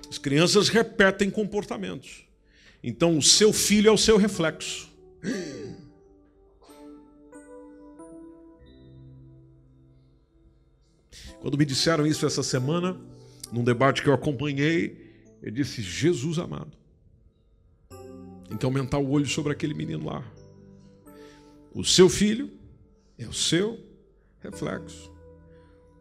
As 0.08 0.18
crianças 0.18 0.68
repetem 0.68 1.30
comportamentos. 1.30 2.24
Então, 2.82 3.16
o 3.16 3.22
seu 3.22 3.52
filho 3.52 3.88
é 3.88 3.92
o 3.92 3.98
seu 3.98 4.16
reflexo. 4.16 4.92
Quando 11.40 11.58
me 11.58 11.64
disseram 11.64 12.06
isso 12.06 12.24
essa 12.24 12.42
semana, 12.42 12.98
num 13.52 13.64
debate 13.64 14.02
que 14.02 14.08
eu 14.08 14.14
acompanhei, 14.14 15.12
eu 15.42 15.50
disse: 15.50 15.82
Jesus 15.82 16.38
amado, 16.38 16.76
tem 18.48 18.56
que 18.56 18.64
aumentar 18.64 18.98
o 18.98 19.10
olho 19.10 19.26
sobre 19.26 19.52
aquele 19.52 19.74
menino 19.74 20.06
lá. 20.06 20.24
O 21.74 21.84
seu 21.84 22.08
filho 22.08 22.50
é 23.18 23.26
o 23.26 23.32
seu 23.32 23.80
reflexo. 24.40 25.12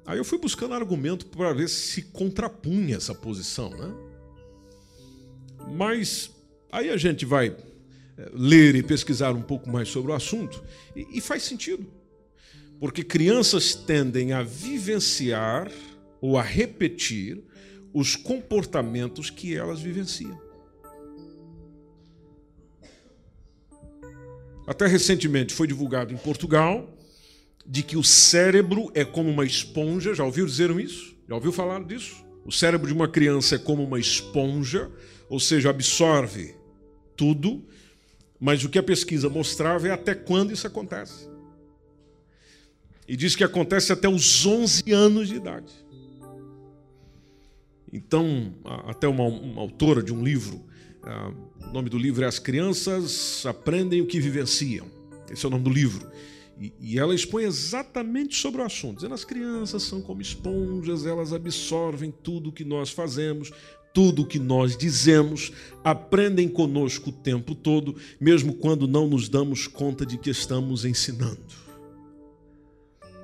Aí 0.06 0.20
eu 0.20 0.26
fui 0.26 0.38
buscando 0.38 0.76
argumento 0.76 1.26
para 1.26 1.52
ver 1.54 1.68
se 1.68 2.04
contrapunha 2.04 2.98
essa 2.98 3.16
posição, 3.16 3.72
né? 3.72 3.92
Mas 5.72 6.30
aí 6.72 6.90
a 6.90 6.98
gente 6.98 7.26
vai 7.26 7.48
eh, 8.18 8.32
ler 8.34 8.76
e 8.76 8.84
pesquisar 8.84 9.32
um 9.32 9.42
pouco 9.42 9.70
mais 9.70 9.88
sobre 9.88 10.12
o 10.12 10.16
assunto 10.16 10.64
e, 10.96 11.18
e 11.18 11.22
faz 11.22 11.44
sentido. 11.44 11.88
Porque 12.80 13.04
crianças 13.04 13.74
tendem 13.74 14.34
a 14.34 14.44
vivenciar 14.44 15.72
ou 16.22 16.38
a 16.38 16.44
repetir 16.44 17.42
os 17.94 18.16
comportamentos 18.16 19.30
que 19.30 19.56
elas 19.56 19.80
vivenciam. 19.80 20.40
Até 24.66 24.88
recentemente 24.88 25.54
foi 25.54 25.68
divulgado 25.68 26.14
em 26.14 26.18
Portugal 26.18 26.98
de 27.66 27.84
que 27.84 27.98
o 27.98 28.04
cérebro 28.04 28.92
é 28.94 29.04
como 29.04 29.30
uma 29.30 29.46
esponja. 29.46 30.14
Já 30.14 30.24
ouviu 30.24 30.46
dizer 30.46 30.70
isso? 30.80 31.16
Já 31.28 31.36
ouviu 31.36 31.52
falar 31.52 31.84
disso? 31.84 32.24
O 32.46 32.52
cérebro 32.52 32.88
de 32.88 32.94
uma 32.94 33.08
criança 33.08 33.56
é 33.56 33.58
como 33.58 33.84
uma 33.84 34.00
esponja, 34.00 34.92
ou 35.30 35.40
seja, 35.40 35.70
absorve 35.70 36.56
tudo, 37.16 37.64
mas 38.40 38.64
o 38.64 38.70
que 38.70 38.78
a 38.78 38.84
pesquisa 38.84 39.30
mostrava 39.30 39.88
é 39.88 39.92
até 39.92 40.14
quando 40.14 40.52
isso 40.52 40.68
acontece. 40.68 41.30
E 43.08 43.16
diz 43.16 43.36
que 43.36 43.44
acontece 43.44 43.92
até 43.92 44.08
os 44.08 44.46
11 44.46 44.92
anos 44.92 45.28
de 45.30 45.36
idade. 45.36 45.74
Então, 47.92 48.56
até 48.88 49.08
uma, 49.08 49.24
uma 49.24 49.62
autora 49.62 50.02
de 50.02 50.14
um 50.14 50.24
livro 50.24 50.66
o 51.06 51.74
nome 51.74 51.90
do 51.90 51.98
livro 51.98 52.24
é 52.24 52.28
As 52.28 52.40
Crianças 52.40 53.46
Aprendem 53.46 54.02
o 54.02 54.06
que 54.06 54.20
Vivenciam. 54.20 54.88
Esse 55.30 55.46
é 55.46 55.48
o 55.48 55.52
nome 55.52 55.64
do 55.64 55.70
livro. 55.70 56.08
E, 56.60 56.74
e 56.80 57.00
ela 57.00 57.16
expõe 57.16 57.44
exatamente 57.44 58.36
sobre 58.36 58.62
o 58.62 58.66
assunto, 58.66 58.98
dizendo 58.98 59.16
as 59.16 59.26
crianças 59.26 59.84
são 59.84 60.02
como 60.02 60.22
esponjas, 60.22 61.06
elas 61.06 61.34
absorvem 61.34 62.12
tudo 62.12 62.50
o 62.50 62.54
que 62.54 62.64
nós 62.64 62.92
fazemos, 62.92 63.52
tudo 63.94 64.22
o 64.22 64.26
que 64.26 64.40
nós 64.40 64.78
dizemos, 64.78 65.52
aprendem 65.84 66.48
conosco 66.48 67.10
o 67.10 67.14
tempo 67.14 67.54
todo, 67.54 67.96
mesmo 68.20 68.54
quando 68.56 68.88
não 68.88 69.08
nos 69.08 69.28
damos 69.28 69.68
conta 69.68 70.06
de 70.06 70.18
que 70.18 70.30
estamos 70.30 70.86
ensinando. 70.86 71.64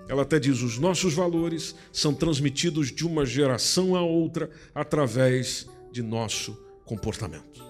Ela 0.07 0.23
até 0.23 0.39
diz: 0.39 0.61
os 0.61 0.79
nossos 0.79 1.13
valores 1.13 1.75
são 1.91 2.13
transmitidos 2.13 2.91
de 2.91 3.05
uma 3.05 3.25
geração 3.25 3.95
a 3.95 4.01
outra 4.01 4.49
através 4.73 5.69
de 5.91 6.01
nosso 6.01 6.57
comportamento. 6.83 7.68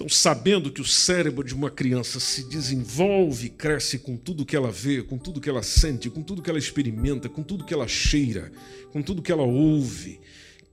Então, 0.00 0.08
sabendo 0.08 0.70
que 0.70 0.80
o 0.80 0.84
cérebro 0.84 1.44
de 1.44 1.54
uma 1.54 1.68
criança 1.68 2.18
se 2.18 2.48
desenvolve, 2.48 3.50
cresce 3.50 3.98
com 3.98 4.16
tudo 4.16 4.46
que 4.46 4.56
ela 4.56 4.70
vê, 4.70 5.02
com 5.02 5.18
tudo 5.18 5.42
que 5.42 5.50
ela 5.50 5.62
sente, 5.62 6.08
com 6.08 6.22
tudo 6.22 6.40
que 6.40 6.48
ela 6.48 6.58
experimenta, 6.58 7.28
com 7.28 7.42
tudo 7.42 7.66
que 7.66 7.74
ela 7.74 7.86
cheira, 7.86 8.50
com 8.94 9.02
tudo 9.02 9.20
que 9.20 9.30
ela 9.30 9.42
ouve, 9.42 10.18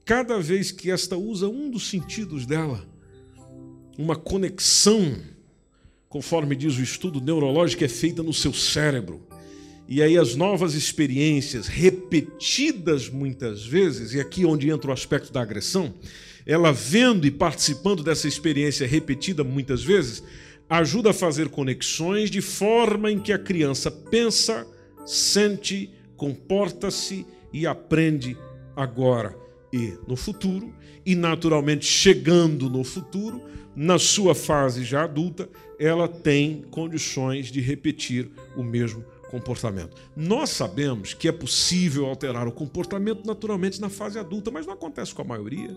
cada 0.06 0.40
vez 0.40 0.72
que 0.72 0.90
esta 0.90 1.18
usa 1.18 1.50
um 1.50 1.70
dos 1.70 1.90
sentidos 1.90 2.46
dela, 2.46 2.88
uma 3.98 4.16
conexão, 4.16 5.18
conforme 6.08 6.56
diz 6.56 6.78
o 6.78 6.82
estudo 6.82 7.20
neurológico, 7.20 7.84
é 7.84 7.90
feita 7.90 8.24
no 8.24 8.34
seu 8.34 8.54
cérebro. 8.54 9.28
E 9.90 10.02
aí 10.02 10.18
as 10.18 10.36
novas 10.36 10.74
experiências, 10.74 11.68
repetidas 11.68 13.10
muitas 13.10 13.66
vezes, 13.66 14.14
e 14.14 14.22
aqui 14.22 14.46
onde 14.46 14.70
entra 14.70 14.90
o 14.90 14.94
aspecto 14.94 15.34
da 15.34 15.42
agressão, 15.42 15.94
ela 16.48 16.72
vendo 16.72 17.28
e 17.28 17.32
participando 17.32 18.02
dessa 18.02 18.28
experiência 18.28 18.88
repetida 18.88 19.44
muitas 19.44 19.84
vezes, 19.84 20.24
ajuda 20.70 21.10
a 21.10 21.14
fazer 21.14 21.50
conexões 21.50 22.32
de 22.32 22.42
forma 22.42 23.12
em 23.12 23.20
que 23.20 23.34
a 23.34 23.38
criança 23.38 23.92
pensa, 23.92 24.66
sente, 25.06 25.92
comporta-se 26.16 27.26
e 27.52 27.68
aprende 27.68 28.38
agora 28.76 29.36
e 29.74 29.98
no 30.08 30.16
futuro, 30.16 30.74
e 31.06 31.16
naturalmente 31.16 31.86
chegando 31.86 32.70
no 32.70 32.84
futuro, 32.84 33.42
na 33.76 34.00
sua 34.00 34.34
fase 34.34 34.84
já 34.84 35.04
adulta, 35.04 35.50
ela 35.80 36.08
tem 36.08 36.64
condições 36.72 37.52
de 37.52 37.60
repetir 37.60 38.32
o 38.56 38.64
mesmo 38.64 39.04
comportamento. 39.30 39.96
Nós 40.16 40.50
sabemos 40.50 41.14
que 41.14 41.28
é 41.28 41.32
possível 41.32 42.06
alterar 42.06 42.48
o 42.48 42.52
comportamento 42.52 43.26
naturalmente 43.26 43.80
na 43.80 43.90
fase 43.90 44.18
adulta, 44.18 44.50
mas 44.50 44.66
não 44.66 44.74
acontece 44.74 45.14
com 45.14 45.22
a 45.22 45.26
maioria. 45.26 45.76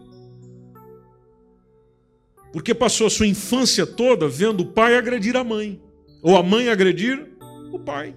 Porque 2.52 2.74
passou 2.74 3.06
a 3.06 3.10
sua 3.10 3.26
infância 3.26 3.86
toda 3.86 4.28
vendo 4.28 4.60
o 4.60 4.66
pai 4.66 4.96
agredir 4.96 5.36
a 5.36 5.44
mãe, 5.44 5.80
ou 6.22 6.36
a 6.36 6.42
mãe 6.42 6.68
agredir 6.68 7.28
o 7.72 7.78
pai. 7.78 8.14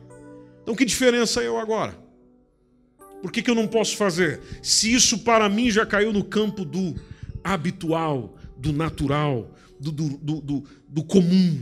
Então, 0.61 0.75
que 0.75 0.85
diferença 0.85 1.41
eu 1.41 1.57
agora? 1.57 2.01
Por 3.21 3.31
que, 3.31 3.41
que 3.41 3.49
eu 3.49 3.55
não 3.55 3.67
posso 3.67 3.95
fazer? 3.95 4.41
Se 4.61 4.93
isso 4.93 5.19
para 5.19 5.47
mim 5.47 5.71
já 5.71 5.85
caiu 5.85 6.11
no 6.11 6.23
campo 6.23 6.65
do 6.65 6.95
habitual, 7.43 8.35
do 8.57 8.73
natural, 8.73 9.51
do, 9.79 9.91
do, 9.91 10.41
do, 10.41 10.63
do 10.87 11.03
comum. 11.03 11.61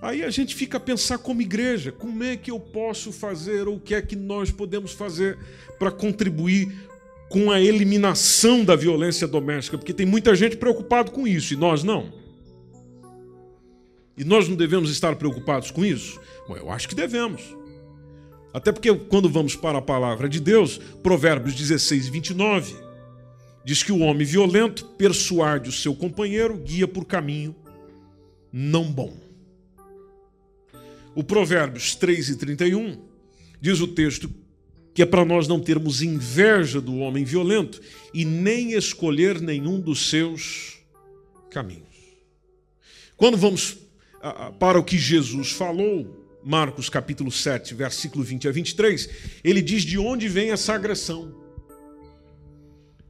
Aí 0.00 0.22
a 0.22 0.30
gente 0.30 0.54
fica 0.54 0.76
a 0.76 0.80
pensar 0.80 1.18
como 1.18 1.42
igreja: 1.42 1.92
como 1.92 2.22
é 2.22 2.36
que 2.36 2.50
eu 2.50 2.58
posso 2.58 3.12
fazer, 3.12 3.68
ou 3.68 3.76
o 3.76 3.80
que 3.80 3.94
é 3.94 4.02
que 4.02 4.16
nós 4.16 4.50
podemos 4.50 4.92
fazer 4.92 5.38
para 5.78 5.90
contribuir 5.90 6.72
com 7.34 7.50
a 7.50 7.60
eliminação 7.60 8.64
da 8.64 8.76
violência 8.76 9.26
doméstica, 9.26 9.76
porque 9.76 9.92
tem 9.92 10.06
muita 10.06 10.36
gente 10.36 10.56
preocupado 10.56 11.10
com 11.10 11.26
isso 11.26 11.52
e 11.52 11.56
nós 11.56 11.82
não. 11.82 12.12
E 14.16 14.22
nós 14.22 14.48
não 14.48 14.54
devemos 14.54 14.88
estar 14.88 15.16
preocupados 15.16 15.72
com 15.72 15.84
isso? 15.84 16.20
Bom, 16.46 16.56
eu 16.56 16.70
acho 16.70 16.88
que 16.88 16.94
devemos. 16.94 17.42
Até 18.52 18.70
porque 18.70 18.94
quando 18.94 19.28
vamos 19.28 19.56
para 19.56 19.78
a 19.78 19.82
palavra 19.82 20.28
de 20.28 20.38
Deus, 20.38 20.78
Provérbios 21.02 21.56
16, 21.56 22.06
29, 22.06 22.76
diz 23.64 23.82
que 23.82 23.90
o 23.90 23.98
homem 23.98 24.24
violento 24.24 24.84
persuade 24.96 25.68
o 25.68 25.72
seu 25.72 25.92
companheiro, 25.92 26.56
guia 26.58 26.86
por 26.86 27.04
caminho 27.04 27.52
não 28.52 28.84
bom. 28.84 29.12
O 31.16 31.24
Provérbios 31.24 31.96
3 31.96 32.28
e 32.28 32.36
31 32.36 32.96
diz 33.60 33.80
o 33.80 33.88
texto 33.88 34.32
que 34.94 35.02
é 35.02 35.06
para 35.06 35.24
nós 35.24 35.48
não 35.48 35.58
termos 35.58 36.00
inveja 36.00 36.80
do 36.80 36.98
homem 36.98 37.24
violento 37.24 37.80
e 38.14 38.24
nem 38.24 38.74
escolher 38.74 39.40
nenhum 39.40 39.80
dos 39.80 40.08
seus 40.08 40.78
caminhos. 41.50 41.82
Quando 43.16 43.36
vamos 43.36 43.76
para 44.60 44.78
o 44.78 44.84
que 44.84 44.96
Jesus 44.96 45.50
falou, 45.50 46.24
Marcos 46.44 46.88
capítulo 46.88 47.32
7, 47.32 47.74
versículo 47.74 48.22
20 48.22 48.48
a 48.48 48.52
23, 48.52 49.08
ele 49.42 49.60
diz 49.60 49.82
de 49.82 49.98
onde 49.98 50.28
vem 50.28 50.52
essa 50.52 50.74
agressão, 50.74 51.34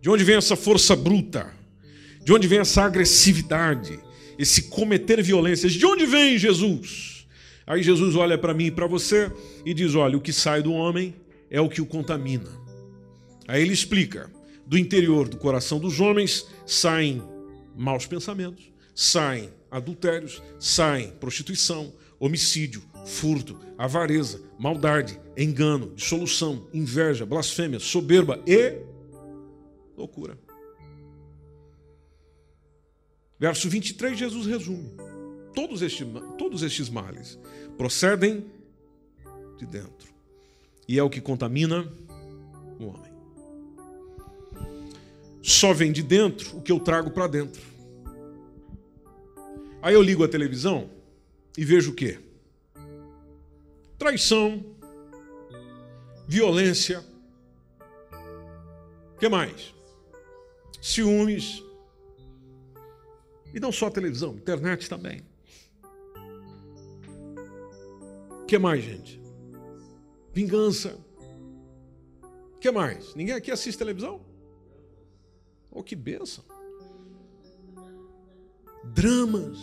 de 0.00 0.08
onde 0.08 0.24
vem 0.24 0.36
essa 0.36 0.56
força 0.56 0.96
bruta, 0.96 1.52
de 2.24 2.32
onde 2.32 2.48
vem 2.48 2.60
essa 2.60 2.82
agressividade, 2.82 4.00
esse 4.38 4.64
cometer 4.64 5.22
violências, 5.22 5.72
de 5.72 5.84
onde 5.84 6.06
vem 6.06 6.38
Jesus? 6.38 7.26
Aí 7.66 7.82
Jesus 7.82 8.14
olha 8.14 8.38
para 8.38 8.54
mim 8.54 8.66
e 8.66 8.70
para 8.70 8.86
você 8.86 9.30
e 9.64 9.74
diz: 9.74 9.94
olha, 9.94 10.16
o 10.16 10.20
que 10.20 10.32
sai 10.32 10.62
do 10.62 10.72
homem 10.72 11.14
é 11.54 11.60
o 11.60 11.68
que 11.68 11.80
o 11.80 11.86
contamina. 11.86 12.50
Aí 13.46 13.62
ele 13.62 13.72
explica: 13.72 14.28
do 14.66 14.76
interior 14.76 15.28
do 15.28 15.36
coração 15.36 15.78
dos 15.78 16.00
homens 16.00 16.48
saem 16.66 17.22
maus 17.76 18.06
pensamentos, 18.06 18.72
saem 18.92 19.50
adultérios, 19.70 20.42
saem 20.58 21.12
prostituição, 21.12 21.92
homicídio, 22.18 22.82
furto, 23.06 23.56
avareza, 23.78 24.42
maldade, 24.58 25.20
engano, 25.36 25.94
dissolução, 25.94 26.66
inveja, 26.74 27.24
blasfêmia, 27.24 27.78
soberba 27.78 28.42
e 28.46 28.80
loucura. 29.96 30.36
Verso 33.38 33.68
23, 33.68 34.18
Jesus 34.18 34.46
resume: 34.46 34.90
todos 35.54 35.82
estes, 35.82 36.04
todos 36.36 36.64
estes 36.64 36.88
males 36.88 37.38
procedem 37.78 38.44
de 39.56 39.66
dentro, 39.66 40.13
e 40.88 40.98
é 40.98 41.02
o 41.02 41.10
que 41.10 41.20
contamina 41.20 41.90
o 42.78 42.86
homem. 42.86 43.12
Só 45.42 45.72
vem 45.72 45.92
de 45.92 46.02
dentro 46.02 46.56
o 46.56 46.62
que 46.62 46.72
eu 46.72 46.80
trago 46.80 47.10
para 47.10 47.26
dentro. 47.26 47.62
Aí 49.82 49.94
eu 49.94 50.02
ligo 50.02 50.24
a 50.24 50.28
televisão 50.28 50.90
e 51.56 51.64
vejo 51.64 51.92
o 51.92 51.94
quê? 51.94 52.18
traição, 54.04 54.62
violência. 56.28 57.02
Que 59.18 59.30
mais? 59.30 59.74
Ciúmes. 60.78 61.62
E 63.54 63.58
não 63.58 63.72
só 63.72 63.86
a 63.86 63.90
televisão, 63.90 64.34
internet 64.34 64.90
também. 64.90 65.22
Que 68.46 68.58
mais, 68.58 68.84
gente? 68.84 69.23
Vingança. 70.34 70.98
O 72.56 72.58
que 72.58 72.68
mais? 72.72 73.14
Ninguém 73.14 73.36
aqui 73.36 73.52
assiste 73.52 73.78
televisão? 73.78 74.20
Oh, 75.70 75.82
que 75.82 75.94
benção. 75.94 76.44
Dramas, 78.92 79.58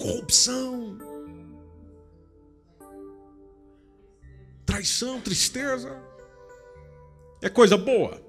corrupção, 0.00 0.96
traição, 4.64 5.20
tristeza. 5.20 6.02
É 7.42 7.50
coisa 7.50 7.76
boa? 7.76 8.20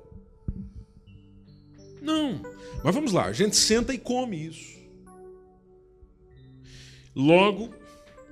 Não. 2.02 2.42
Mas 2.84 2.94
vamos 2.94 3.14
lá, 3.14 3.26
a 3.26 3.34
gente 3.34 3.56
senta 3.56 3.94
e 3.94 3.98
come 3.98 4.48
isso. 4.48 4.84
Logo, 7.16 7.74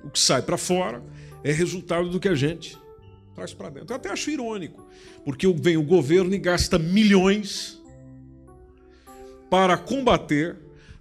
o 0.04 0.10
que 0.10 0.18
sai 0.18 0.42
para 0.42 0.58
fora 0.58 1.02
é 1.42 1.50
resultado 1.50 2.10
do 2.10 2.20
que 2.20 2.28
a 2.28 2.34
gente 2.34 2.81
traz 3.34 3.52
para 3.52 3.70
dentro. 3.70 3.92
Eu 3.92 3.96
até 3.96 4.10
acho 4.10 4.30
irônico, 4.30 4.86
porque 5.24 5.46
vem 5.52 5.76
o 5.76 5.82
governo 5.82 6.34
e 6.34 6.38
gasta 6.38 6.78
milhões 6.78 7.80
para 9.50 9.76
combater 9.76 10.56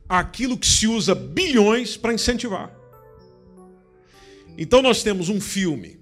aquilo 0.08 0.58
que 0.58 0.68
se 0.68 0.88
usa 0.88 1.16
bilhões 1.16 1.96
para 1.96 2.14
incentivar. 2.14 2.76
Então 4.58 4.82
nós 4.82 5.02
temos 5.02 5.30
um 5.30 5.40
filme 5.40 6.00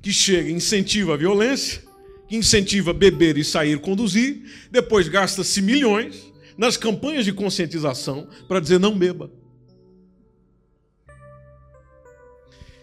que 0.00 0.12
chega 0.12 0.48
e 0.48 0.52
incentiva 0.52 1.14
a 1.14 1.16
violência, 1.16 1.82
que 2.28 2.36
incentiva 2.36 2.92
beber 2.92 3.36
e 3.36 3.44
sair 3.44 3.80
conduzir, 3.80 4.42
depois 4.70 5.08
gasta-se 5.08 5.60
milhões 5.60 6.32
nas 6.56 6.76
campanhas 6.76 7.24
de 7.24 7.32
conscientização 7.32 8.28
para 8.46 8.60
dizer 8.60 8.78
não 8.78 8.96
beba. 8.96 9.30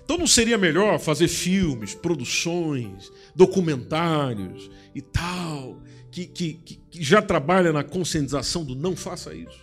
Então 0.07 0.17
não 0.17 0.25
seria 0.25 0.57
melhor 0.57 0.97
fazer 0.99 1.27
filmes, 1.27 1.93
produções, 1.93 3.11
documentários 3.35 4.71
e 4.95 5.01
tal, 5.01 5.81
que, 6.09 6.25
que, 6.25 6.53
que 6.53 7.03
já 7.03 7.21
trabalha 7.21 7.73
na 7.73 7.83
conscientização 7.83 8.63
do 8.63 8.73
não 8.73 8.95
faça 8.95 9.33
isso? 9.33 9.59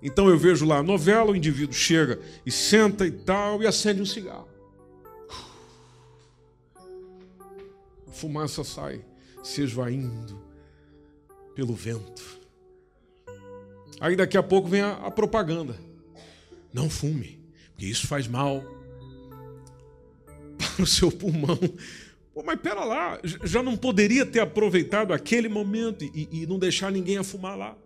Então 0.00 0.28
eu 0.28 0.38
vejo 0.38 0.64
lá 0.64 0.76
a 0.76 0.84
novela, 0.84 1.32
o 1.32 1.36
indivíduo 1.36 1.74
chega 1.74 2.20
e 2.46 2.52
senta 2.52 3.04
e 3.08 3.10
tal, 3.10 3.60
e 3.60 3.66
acende 3.66 4.00
um 4.00 4.06
cigarro. 4.06 4.46
fumaça 8.12 8.62
sai 8.62 9.04
se 9.42 9.62
esvaindo 9.62 10.40
pelo 11.56 11.74
vento. 11.74 12.38
Aí 13.98 14.14
daqui 14.14 14.38
a 14.38 14.44
pouco 14.44 14.68
vem 14.68 14.82
a, 14.82 14.92
a 14.92 15.10
propaganda. 15.10 15.76
Não 16.72 16.88
fume, 16.88 17.44
porque 17.72 17.86
isso 17.86 18.06
faz 18.06 18.28
mal 18.28 18.77
para 20.78 20.84
o 20.84 20.86
seu 20.86 21.10
pulmão. 21.10 21.58
Pô, 22.32 22.44
mas 22.44 22.60
pera 22.60 22.84
lá, 22.84 23.20
já 23.24 23.64
não 23.64 23.76
poderia 23.76 24.24
ter 24.24 24.38
aproveitado 24.38 25.12
aquele 25.12 25.48
momento 25.48 26.04
e, 26.04 26.28
e 26.30 26.46
não 26.46 26.56
deixar 26.56 26.92
ninguém 26.92 27.18
a 27.18 27.24
fumar 27.24 27.58
lá. 27.58 27.76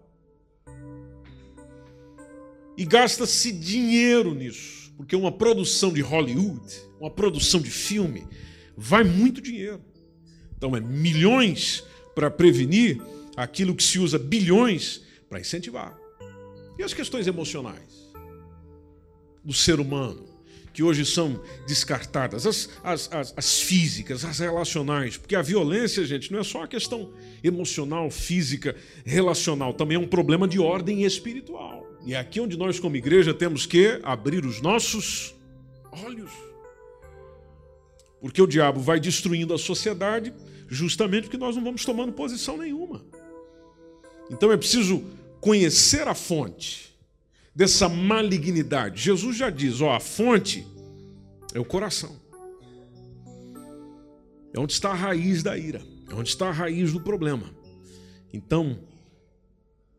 E 2.76 2.84
gasta-se 2.84 3.51
dinheiro 3.51 4.34
nisso, 4.34 4.93
porque 4.95 5.16
uma 5.16 5.32
produção 5.32 5.90
de 5.90 6.03
Hollywood, 6.03 6.70
uma 7.01 7.11
produção 7.11 7.62
de 7.62 7.70
filme, 7.70 8.26
vai 8.76 9.03
muito 9.03 9.40
dinheiro. 9.40 9.80
Então 10.55 10.76
é 10.76 10.80
milhões 10.80 11.82
para 12.14 12.30
prevenir 12.30 13.01
aquilo 13.34 13.74
que 13.74 13.82
se 13.82 13.99
usa 13.99 14.18
bilhões 14.18 15.03
para 15.30 15.40
incentivar. 15.40 15.99
E 16.78 16.82
as 16.82 16.93
questões 16.93 17.26
emocionais 17.26 18.12
do 19.43 19.55
ser 19.55 19.80
humano, 19.80 20.32
que 20.72 20.82
hoje 20.82 21.04
são 21.04 21.40
descartadas, 21.66 22.46
as, 22.46 22.68
as, 22.82 23.12
as, 23.12 23.34
as, 23.36 23.60
físicas, 23.60 24.24
as 24.24 24.38
relacionais, 24.38 25.16
porque 25.16 25.36
a 25.36 25.42
violência, 25.42 26.04
gente, 26.04 26.32
não 26.32 26.38
é 26.38 26.44
só 26.44 26.58
uma 26.58 26.68
questão 26.68 27.12
emocional, 27.44 28.10
física, 28.10 28.74
relacional, 29.04 29.74
também 29.74 29.96
é 29.96 30.00
um 30.00 30.06
problema 30.06 30.48
de 30.48 30.58
ordem 30.58 31.04
espiritual. 31.04 31.86
E 32.04 32.14
é 32.14 32.18
aqui 32.18 32.40
onde 32.40 32.56
nós, 32.56 32.80
como 32.80 32.96
igreja, 32.96 33.34
temos 33.34 33.66
que 33.66 34.00
abrir 34.02 34.44
os 34.44 34.60
nossos 34.60 35.34
olhos. 36.04 36.30
Porque 38.20 38.40
o 38.40 38.46
diabo 38.46 38.80
vai 38.80 38.98
destruindo 38.98 39.52
a 39.52 39.58
sociedade 39.58 40.32
justamente 40.68 41.24
porque 41.24 41.36
nós 41.36 41.54
não 41.54 41.62
vamos 41.62 41.84
tomando 41.84 42.12
posição 42.12 42.56
nenhuma. 42.56 43.04
Então 44.30 44.50
é 44.50 44.56
preciso 44.56 45.04
conhecer 45.40 46.08
a 46.08 46.14
fonte 46.14 46.91
dessa 47.55 47.88
malignidade. 47.88 49.03
Jesus 49.03 49.36
já 49.36 49.50
diz: 49.50 49.80
ó, 49.80 49.94
a 49.94 50.00
fonte 50.00 50.66
é 51.55 51.61
o 51.61 51.64
coração. 51.64 52.20
É 54.55 54.61
onde 54.61 54.72
está 54.72 54.90
a 54.90 54.94
raiz 54.94 55.42
da 55.42 55.57
ira, 55.57 55.82
é 56.11 56.14
onde 56.14 56.28
está 56.28 56.48
a 56.48 56.53
raiz 56.53 56.92
do 56.92 57.00
problema. 57.00 57.50
Então, 58.32 58.78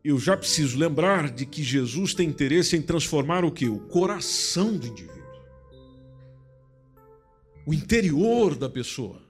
eu 0.04 0.18
já 0.18 0.36
preciso 0.36 0.78
lembrar 0.78 1.30
de 1.30 1.46
que 1.46 1.62
Jesus 1.62 2.14
tem 2.14 2.28
interesse 2.28 2.76
em 2.76 2.82
transformar 2.82 3.44
o 3.44 3.50
que? 3.50 3.68
O 3.68 3.78
coração 3.78 4.76
do 4.76 4.86
indivíduo. 4.86 5.14
O 7.66 7.72
interior 7.72 8.54
da 8.54 8.68
pessoa 8.68 9.24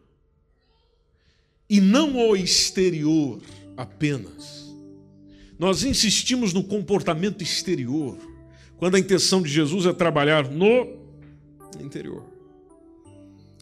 e 1.69 1.81
não 1.81 2.17
o 2.17 2.37
exterior 2.37 3.41
apenas. 3.77 4.64
Nós 5.59 5.85
insistimos 5.85 6.53
no 6.53 6.65
comportamento 6.65 7.43
exterior, 7.43 8.19
quando 8.77 8.97
a 8.97 8.99
intenção 8.99 9.41
de 9.43 9.49
Jesus 9.49 9.87
é 9.87 9.93
trabalhar 9.93 10.51
no 10.51 10.99
interior. 11.81 12.25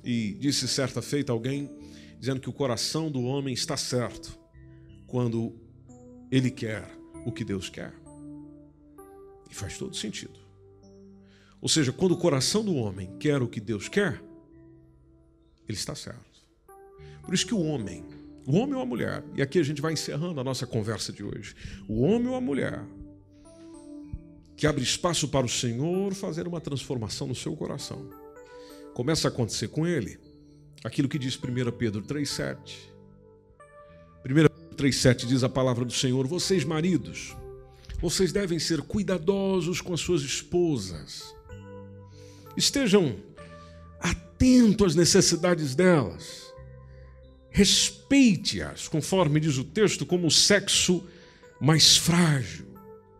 E 0.04 0.34
disse 0.34 0.66
certa 0.66 1.00
feita 1.00 1.32
alguém 1.32 1.70
dizendo 2.18 2.40
que 2.40 2.48
o 2.48 2.52
coração 2.52 3.10
do 3.10 3.22
homem 3.22 3.52
está 3.52 3.76
certo 3.76 4.38
quando 5.06 5.54
ele 6.30 6.50
quer 6.50 6.88
o 7.26 7.32
que 7.32 7.44
Deus 7.44 7.68
quer. 7.68 7.92
E 9.50 9.54
faz 9.54 9.76
todo 9.76 9.94
sentido. 9.94 10.40
Ou 11.60 11.68
seja, 11.68 11.92
quando 11.92 12.12
o 12.12 12.16
coração 12.16 12.64
do 12.64 12.74
homem 12.74 13.16
quer 13.18 13.42
o 13.42 13.48
que 13.48 13.60
Deus 13.60 13.88
quer, 13.88 14.22
ele 15.68 15.78
está 15.78 15.94
certo. 15.94 16.42
Por 17.22 17.34
isso 17.34 17.46
que 17.46 17.54
o 17.54 17.62
homem, 17.62 18.04
o 18.46 18.56
homem 18.56 18.74
ou 18.74 18.82
a 18.82 18.86
mulher, 18.86 19.22
e 19.34 19.42
aqui 19.42 19.58
a 19.58 19.62
gente 19.62 19.80
vai 19.80 19.92
encerrando 19.92 20.40
a 20.40 20.44
nossa 20.44 20.66
conversa 20.66 21.12
de 21.12 21.22
hoje. 21.22 21.54
O 21.88 22.02
homem 22.02 22.28
ou 22.28 22.34
a 22.34 22.40
mulher 22.40 22.82
que 24.56 24.66
abre 24.66 24.82
espaço 24.82 25.28
para 25.28 25.46
o 25.46 25.48
Senhor 25.48 26.14
fazer 26.14 26.46
uma 26.46 26.60
transformação 26.60 27.26
no 27.26 27.34
seu 27.34 27.56
coração. 27.56 28.08
Começa 28.94 29.26
a 29.26 29.30
acontecer 29.30 29.68
com 29.68 29.86
ele 29.86 30.18
aquilo 30.84 31.08
que 31.08 31.18
diz 31.18 31.36
1 31.36 31.70
Pedro 31.72 32.02
3,7. 32.02 32.56
1 34.24 34.74
3,7 34.76 35.26
diz 35.26 35.42
a 35.42 35.48
palavra 35.48 35.84
do 35.84 35.92
Senhor: 35.92 36.26
Vocês, 36.26 36.64
maridos, 36.64 37.36
vocês 38.00 38.32
devem 38.32 38.58
ser 38.58 38.82
cuidadosos 38.82 39.80
com 39.80 39.94
as 39.94 40.00
suas 40.00 40.22
esposas. 40.22 41.34
Estejam 42.56 43.16
atentos 44.00 44.88
às 44.88 44.94
necessidades 44.94 45.74
delas. 45.74 46.51
Respeite-as, 47.52 48.88
conforme 48.88 49.38
diz 49.38 49.58
o 49.58 49.64
texto, 49.64 50.06
como 50.06 50.26
o 50.26 50.30
sexo 50.30 51.06
mais 51.60 51.96
frágil. 51.96 52.66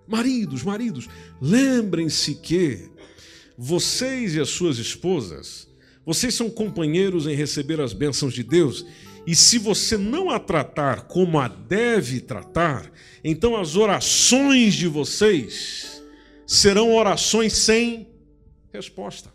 Maridos, 0.08 0.62
maridos, 0.62 1.08
lembrem-se 1.40 2.34
que 2.34 2.90
vocês 3.56 4.34
e 4.34 4.40
as 4.40 4.48
suas 4.48 4.78
esposas, 4.78 5.68
vocês 6.04 6.34
são 6.34 6.50
companheiros 6.50 7.26
em 7.26 7.34
receber 7.34 7.80
as 7.80 7.92
bênçãos 7.92 8.34
de 8.34 8.42
Deus, 8.42 8.84
e 9.26 9.36
se 9.36 9.58
você 9.58 9.96
não 9.96 10.30
a 10.30 10.40
tratar 10.40 11.02
como 11.02 11.38
a 11.38 11.46
deve 11.46 12.20
tratar, 12.20 12.90
então 13.22 13.56
as 13.56 13.76
orações 13.76 14.74
de 14.74 14.88
vocês 14.88 16.02
serão 16.46 16.92
orações 16.92 17.52
sem 17.52 18.08
resposta. 18.72 19.32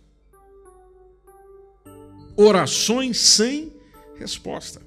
Orações 2.36 3.18
sem 3.18 3.74
resposta. 4.20 4.87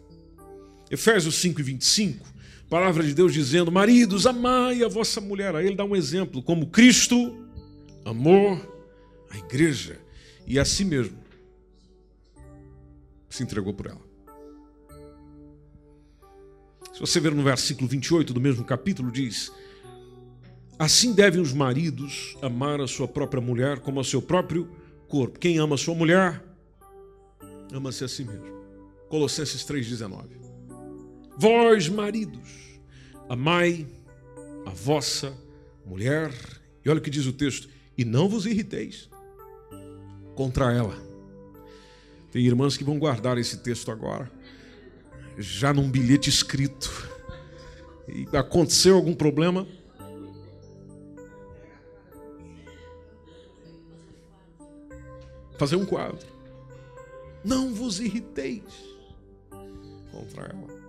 Efésios 0.91 1.37
5 1.37 1.61
e 1.61 1.63
25, 1.63 2.27
palavra 2.69 3.05
de 3.05 3.15
Deus 3.15 3.33
dizendo: 3.33 3.71
Maridos, 3.71 4.27
amai 4.27 4.83
a 4.83 4.89
vossa 4.89 5.21
mulher. 5.21 5.55
Aí 5.55 5.67
ele 5.67 5.77
dá 5.77 5.85
um 5.85 5.95
exemplo, 5.95 6.43
como 6.43 6.67
Cristo 6.67 7.47
amou 8.05 8.61
a 9.31 9.39
igreja 9.39 9.99
e 10.47 10.59
a 10.59 10.65
si 10.65 10.85
mesmo 10.85 11.17
se 13.29 13.45
entregou 13.45 13.73
por 13.73 13.87
ela. 13.87 14.11
Se 16.93 16.99
você 16.99 17.21
ver 17.21 17.33
no 17.33 17.43
versículo 17.45 17.89
28 17.89 18.35
do 18.35 18.41
mesmo 18.41 18.65
capítulo, 18.65 19.13
diz: 19.13 19.53
Assim 20.77 21.13
devem 21.13 21.41
os 21.41 21.53
maridos 21.53 22.37
amar 22.43 22.81
a 22.81 22.89
sua 22.89 23.07
própria 23.07 23.41
mulher 23.41 23.79
como 23.79 24.01
a 24.01 24.05
seu 24.05 24.21
próprio 24.21 24.69
corpo. 25.07 25.39
Quem 25.39 25.59
ama 25.59 25.77
a 25.77 25.79
sua 25.79 25.95
mulher, 25.95 26.43
ama-se 27.73 28.03
a 28.03 28.09
si 28.09 28.25
mesmo. 28.25 28.59
Colossenses 29.09 29.63
3,19. 29.65 30.40
Vós, 31.41 31.89
maridos, 31.89 32.79
amai 33.27 33.87
a 34.67 34.69
vossa 34.69 35.35
mulher. 35.87 36.31
E 36.85 36.91
olha 36.91 36.99
o 36.99 37.03
que 37.03 37.09
diz 37.09 37.25
o 37.25 37.33
texto: 37.33 37.67
e 37.97 38.05
não 38.05 38.29
vos 38.29 38.45
irriteis 38.45 39.09
contra 40.35 40.71
ela. 40.71 40.95
Tem 42.31 42.45
irmãs 42.45 42.77
que 42.77 42.85
vão 42.85 42.99
guardar 42.99 43.39
esse 43.39 43.57
texto 43.57 43.91
agora, 43.91 44.31
já 45.39 45.73
num 45.73 45.91
bilhete 45.91 46.29
escrito. 46.29 47.09
E 48.07 48.29
aconteceu 48.37 48.95
algum 48.95 49.15
problema, 49.15 49.67
fazer 55.57 55.77
um 55.77 55.87
quadro. 55.87 56.29
Não 57.43 57.73
vos 57.73 57.99
irriteis 57.99 58.63
contra 60.13 60.45
ela. 60.45 60.80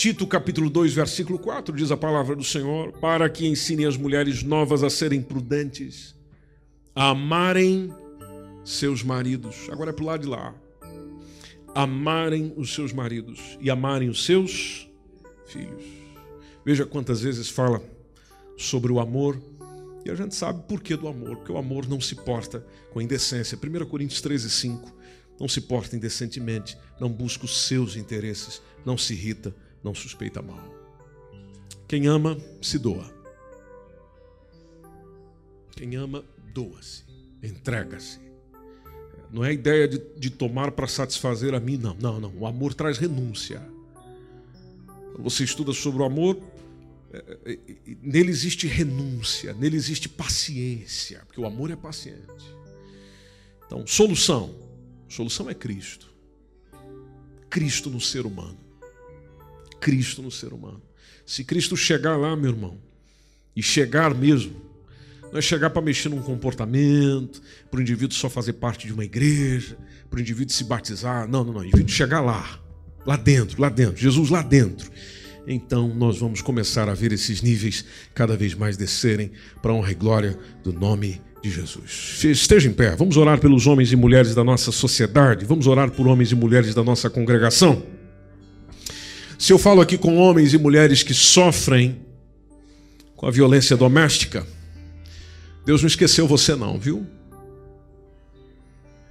Tito 0.00 0.26
capítulo 0.26 0.70
2, 0.70 0.94
versículo 0.94 1.38
4 1.38 1.76
diz 1.76 1.90
a 1.90 1.96
palavra 1.96 2.34
do 2.34 2.42
Senhor: 2.42 2.90
para 2.90 3.28
que 3.28 3.46
ensine 3.46 3.84
as 3.84 3.98
mulheres 3.98 4.42
novas 4.42 4.82
a 4.82 4.88
serem 4.88 5.20
prudentes, 5.20 6.16
a 6.94 7.10
amarem 7.10 7.92
seus 8.64 9.02
maridos. 9.02 9.68
Agora 9.70 9.90
é 9.90 9.92
para 9.92 10.02
o 10.02 10.06
lado 10.06 10.22
de 10.22 10.26
lá. 10.26 10.54
Amarem 11.74 12.54
os 12.56 12.72
seus 12.72 12.94
maridos 12.94 13.58
e 13.60 13.68
amarem 13.68 14.08
os 14.08 14.24
seus 14.24 14.88
filhos. 15.44 15.84
Veja 16.64 16.86
quantas 16.86 17.20
vezes 17.20 17.50
fala 17.50 17.82
sobre 18.56 18.90
o 18.90 19.00
amor 19.00 19.38
e 20.06 20.10
a 20.10 20.14
gente 20.14 20.34
sabe 20.34 20.62
por 20.66 20.80
que 20.80 20.96
do 20.96 21.08
amor, 21.08 21.36
porque 21.36 21.52
o 21.52 21.58
amor 21.58 21.86
não 21.86 22.00
se 22.00 22.14
porta 22.14 22.64
com 22.90 23.02
indecência. 23.02 23.58
1 23.58 23.84
Coríntios 23.84 24.22
13, 24.22 24.48
5. 24.48 24.96
Não 25.38 25.46
se 25.46 25.60
porta 25.60 25.94
indecentemente, 25.94 26.74
não 26.98 27.10
busca 27.10 27.44
os 27.44 27.66
seus 27.66 27.96
interesses, 27.96 28.62
não 28.82 28.96
se 28.96 29.12
irrita, 29.12 29.54
não 29.82 29.94
suspeita 29.94 30.42
mal. 30.42 30.62
Quem 31.88 32.06
ama, 32.06 32.38
se 32.62 32.78
doa. 32.78 33.12
Quem 35.72 35.96
ama, 35.96 36.24
doa-se, 36.52 37.04
entrega-se. 37.42 38.20
Não 39.30 39.44
é 39.44 39.50
a 39.50 39.52
ideia 39.52 39.88
de, 39.88 39.98
de 40.16 40.30
tomar 40.30 40.72
para 40.72 40.86
satisfazer 40.86 41.54
a 41.54 41.60
mim, 41.60 41.76
não. 41.76 41.94
Não, 41.94 42.20
não. 42.20 42.32
O 42.36 42.46
amor 42.46 42.74
traz 42.74 42.98
renúncia. 42.98 43.62
Você 45.18 45.44
estuda 45.44 45.72
sobre 45.72 46.02
o 46.02 46.04
amor, 46.04 46.38
é, 47.12 47.38
é, 47.44 47.58
nele 48.02 48.30
existe 48.30 48.66
renúncia, 48.66 49.52
nele 49.52 49.76
existe 49.76 50.08
paciência, 50.08 51.22
porque 51.26 51.40
o 51.40 51.46
amor 51.46 51.70
é 51.70 51.76
paciente. 51.76 52.54
Então, 53.66 53.86
solução. 53.86 54.54
Solução 55.08 55.50
é 55.50 55.54
Cristo. 55.54 56.12
Cristo 57.48 57.90
no 57.90 58.00
ser 58.00 58.26
humano. 58.26 58.58
Cristo 59.80 60.22
no 60.22 60.30
ser 60.30 60.52
humano. 60.52 60.82
Se 61.24 61.44
Cristo 61.44 61.76
chegar 61.76 62.16
lá, 62.16 62.36
meu 62.36 62.50
irmão, 62.50 62.78
e 63.54 63.62
chegar 63.62 64.14
mesmo, 64.14 64.54
não 65.32 65.38
é 65.38 65.42
chegar 65.42 65.70
para 65.70 65.82
mexer 65.82 66.08
num 66.08 66.20
comportamento, 66.20 67.40
para 67.70 67.78
o 67.78 67.80
indivíduo 67.80 68.16
só 68.16 68.28
fazer 68.28 68.54
parte 68.54 68.86
de 68.86 68.92
uma 68.92 69.04
igreja, 69.04 69.76
para 70.08 70.18
o 70.18 70.20
indivíduo 70.20 70.52
se 70.52 70.64
batizar. 70.64 71.28
Não, 71.28 71.44
não, 71.44 71.52
não. 71.52 71.60
O 71.60 71.64
indivíduo 71.64 71.88
chegar 71.88 72.20
lá, 72.20 72.60
lá 73.06 73.16
dentro, 73.16 73.60
lá 73.60 73.68
dentro, 73.68 73.96
Jesus 73.96 74.28
lá 74.28 74.42
dentro. 74.42 74.90
Então 75.46 75.88
nós 75.88 76.18
vamos 76.18 76.42
começar 76.42 76.88
a 76.88 76.94
ver 76.94 77.12
esses 77.12 77.42
níveis 77.42 77.84
cada 78.14 78.36
vez 78.36 78.54
mais 78.54 78.76
descerem 78.76 79.30
para 79.62 79.72
a 79.72 79.74
honra 79.74 79.92
e 79.92 79.94
glória 79.94 80.38
do 80.62 80.72
nome 80.72 81.20
de 81.42 81.50
Jesus. 81.50 82.20
Esteja 82.24 82.68
em 82.68 82.72
pé, 82.72 82.94
vamos 82.94 83.16
orar 83.16 83.40
pelos 83.40 83.66
homens 83.66 83.90
e 83.92 83.96
mulheres 83.96 84.34
da 84.34 84.44
nossa 84.44 84.70
sociedade, 84.70 85.44
vamos 85.44 85.66
orar 85.66 85.90
por 85.90 86.06
homens 86.06 86.32
e 86.32 86.34
mulheres 86.34 86.74
da 86.74 86.84
nossa 86.84 87.08
congregação. 87.08 87.99
Se 89.40 89.54
eu 89.54 89.58
falo 89.58 89.80
aqui 89.80 89.96
com 89.96 90.18
homens 90.18 90.52
e 90.52 90.58
mulheres 90.58 91.02
que 91.02 91.14
sofrem 91.14 91.98
com 93.16 93.26
a 93.26 93.30
violência 93.30 93.74
doméstica, 93.74 94.46
Deus 95.64 95.80
não 95.80 95.86
esqueceu 95.86 96.28
você, 96.28 96.54
não, 96.54 96.78
viu? 96.78 97.06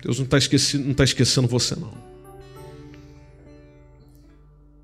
Deus 0.03 0.19
não 0.19 0.25
está 0.25 0.37
esquecendo, 0.37 0.93
tá 0.93 1.03
esquecendo 1.03 1.47
você, 1.47 1.75
não. 1.75 1.97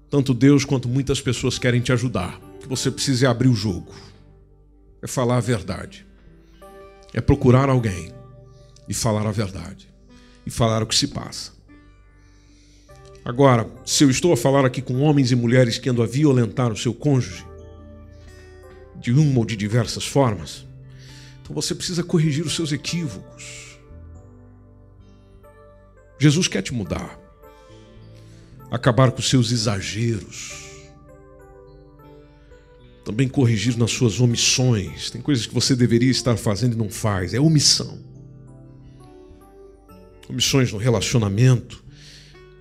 Tanto 0.09 0.33
Deus 0.33 0.65
quanto 0.65 0.89
muitas 0.89 1.21
pessoas 1.21 1.59
querem 1.59 1.79
te 1.79 1.93
ajudar. 1.93 2.41
Que 2.59 2.67
você 2.67 2.89
precisa 2.89 3.29
abrir 3.29 3.47
o 3.47 3.53
jogo, 3.53 3.93
é 4.99 5.05
falar 5.05 5.37
a 5.37 5.41
verdade, 5.41 6.07
é 7.13 7.21
procurar 7.21 7.69
alguém 7.69 8.11
e 8.89 8.95
falar 8.95 9.27
a 9.27 9.31
verdade, 9.31 9.87
e 10.43 10.49
falar 10.49 10.81
o 10.81 10.87
que 10.87 10.95
se 10.95 11.09
passa. 11.09 11.54
Agora, 13.25 13.67
se 13.83 14.03
eu 14.03 14.11
estou 14.11 14.31
a 14.31 14.37
falar 14.37 14.63
aqui 14.63 14.83
com 14.83 15.01
homens 15.01 15.31
e 15.31 15.35
mulheres 15.35 15.79
que 15.79 15.89
andam 15.89 16.03
a 16.05 16.07
violentar 16.07 16.71
o 16.71 16.77
seu 16.77 16.93
cônjuge, 16.93 17.43
de 18.97 19.11
uma 19.11 19.39
ou 19.39 19.45
de 19.45 19.55
diversas 19.55 20.05
formas, 20.05 20.63
então 21.41 21.55
você 21.55 21.73
precisa 21.73 22.03
corrigir 22.03 22.45
os 22.45 22.55
seus 22.55 22.71
equívocos. 22.71 23.79
Jesus 26.19 26.47
quer 26.47 26.61
te 26.61 26.71
mudar, 26.71 27.19
acabar 28.69 29.11
com 29.11 29.19
os 29.19 29.27
seus 29.27 29.51
exageros, 29.51 30.63
também 33.03 33.27
corrigir 33.27 33.75
nas 33.75 33.89
suas 33.89 34.19
omissões. 34.19 35.09
Tem 35.09 35.21
coisas 35.21 35.47
que 35.47 35.53
você 35.53 35.75
deveria 35.75 36.11
estar 36.11 36.37
fazendo 36.37 36.73
e 36.73 36.77
não 36.77 36.91
faz, 36.91 37.33
é 37.33 37.39
omissão. 37.39 37.99
Omissões 40.29 40.71
no 40.71 40.77
relacionamento, 40.77 41.84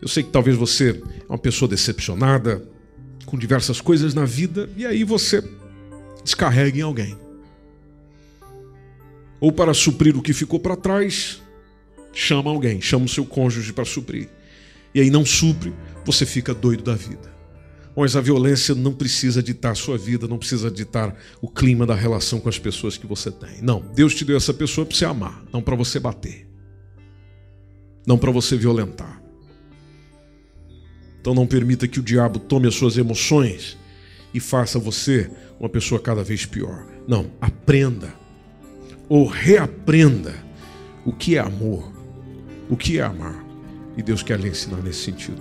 eu 0.04 0.08
sei 0.08 0.22
que 0.22 0.28
talvez 0.28 0.54
você 0.54 0.90
é 0.90 1.32
uma 1.32 1.38
pessoa 1.38 1.66
decepcionada 1.66 2.62
com 3.24 3.38
diversas 3.38 3.80
coisas 3.80 4.12
na 4.12 4.26
vida 4.26 4.68
e 4.76 4.84
aí 4.84 5.02
você 5.02 5.42
descarrega 6.22 6.78
em 6.78 6.82
alguém. 6.82 7.18
Ou 9.40 9.50
para 9.50 9.72
suprir 9.72 10.14
o 10.14 10.20
que 10.20 10.34
ficou 10.34 10.60
para 10.60 10.76
trás, 10.76 11.40
chama 12.12 12.50
alguém, 12.50 12.82
chama 12.82 13.06
o 13.06 13.08
seu 13.08 13.24
cônjuge 13.24 13.72
para 13.72 13.86
suprir. 13.86 14.28
E 14.94 15.00
aí 15.00 15.08
não 15.08 15.24
supre, 15.24 15.72
você 16.04 16.26
fica 16.26 16.52
doido 16.52 16.82
da 16.82 16.94
vida. 16.94 17.32
Mas 17.96 18.14
a 18.14 18.20
violência 18.20 18.74
não 18.74 18.92
precisa 18.92 19.42
ditar 19.42 19.72
a 19.72 19.74
sua 19.74 19.96
vida, 19.96 20.28
não 20.28 20.36
precisa 20.36 20.70
ditar 20.70 21.16
o 21.40 21.48
clima 21.48 21.86
da 21.86 21.94
relação 21.94 22.40
com 22.40 22.50
as 22.50 22.58
pessoas 22.58 22.98
que 22.98 23.06
você 23.06 23.30
tem. 23.30 23.62
Não, 23.62 23.80
Deus 23.94 24.14
te 24.14 24.22
deu 24.22 24.36
essa 24.36 24.52
pessoa 24.52 24.84
para 24.84 24.94
você 24.94 25.06
amar, 25.06 25.42
não 25.50 25.62
para 25.62 25.74
você 25.74 25.98
bater. 25.98 26.46
Não 28.06 28.18
para 28.18 28.30
você 28.30 28.54
violentar. 28.54 29.23
Então 31.24 31.32
não 31.32 31.46
permita 31.46 31.88
que 31.88 31.98
o 31.98 32.02
diabo 32.02 32.38
tome 32.38 32.68
as 32.68 32.74
suas 32.74 32.98
emoções 32.98 33.78
e 34.34 34.38
faça 34.38 34.78
você 34.78 35.30
uma 35.58 35.70
pessoa 35.70 35.98
cada 35.98 36.22
vez 36.22 36.44
pior. 36.44 36.84
Não, 37.08 37.30
aprenda 37.40 38.12
ou 39.08 39.26
reaprenda 39.26 40.34
o 41.02 41.14
que 41.14 41.38
é 41.38 41.40
amor, 41.40 41.90
o 42.68 42.76
que 42.76 42.98
é 42.98 43.02
amar. 43.02 43.42
E 43.96 44.02
Deus 44.02 44.22
quer 44.22 44.38
lhe 44.38 44.50
ensinar 44.50 44.82
nesse 44.82 45.02
sentido. 45.02 45.40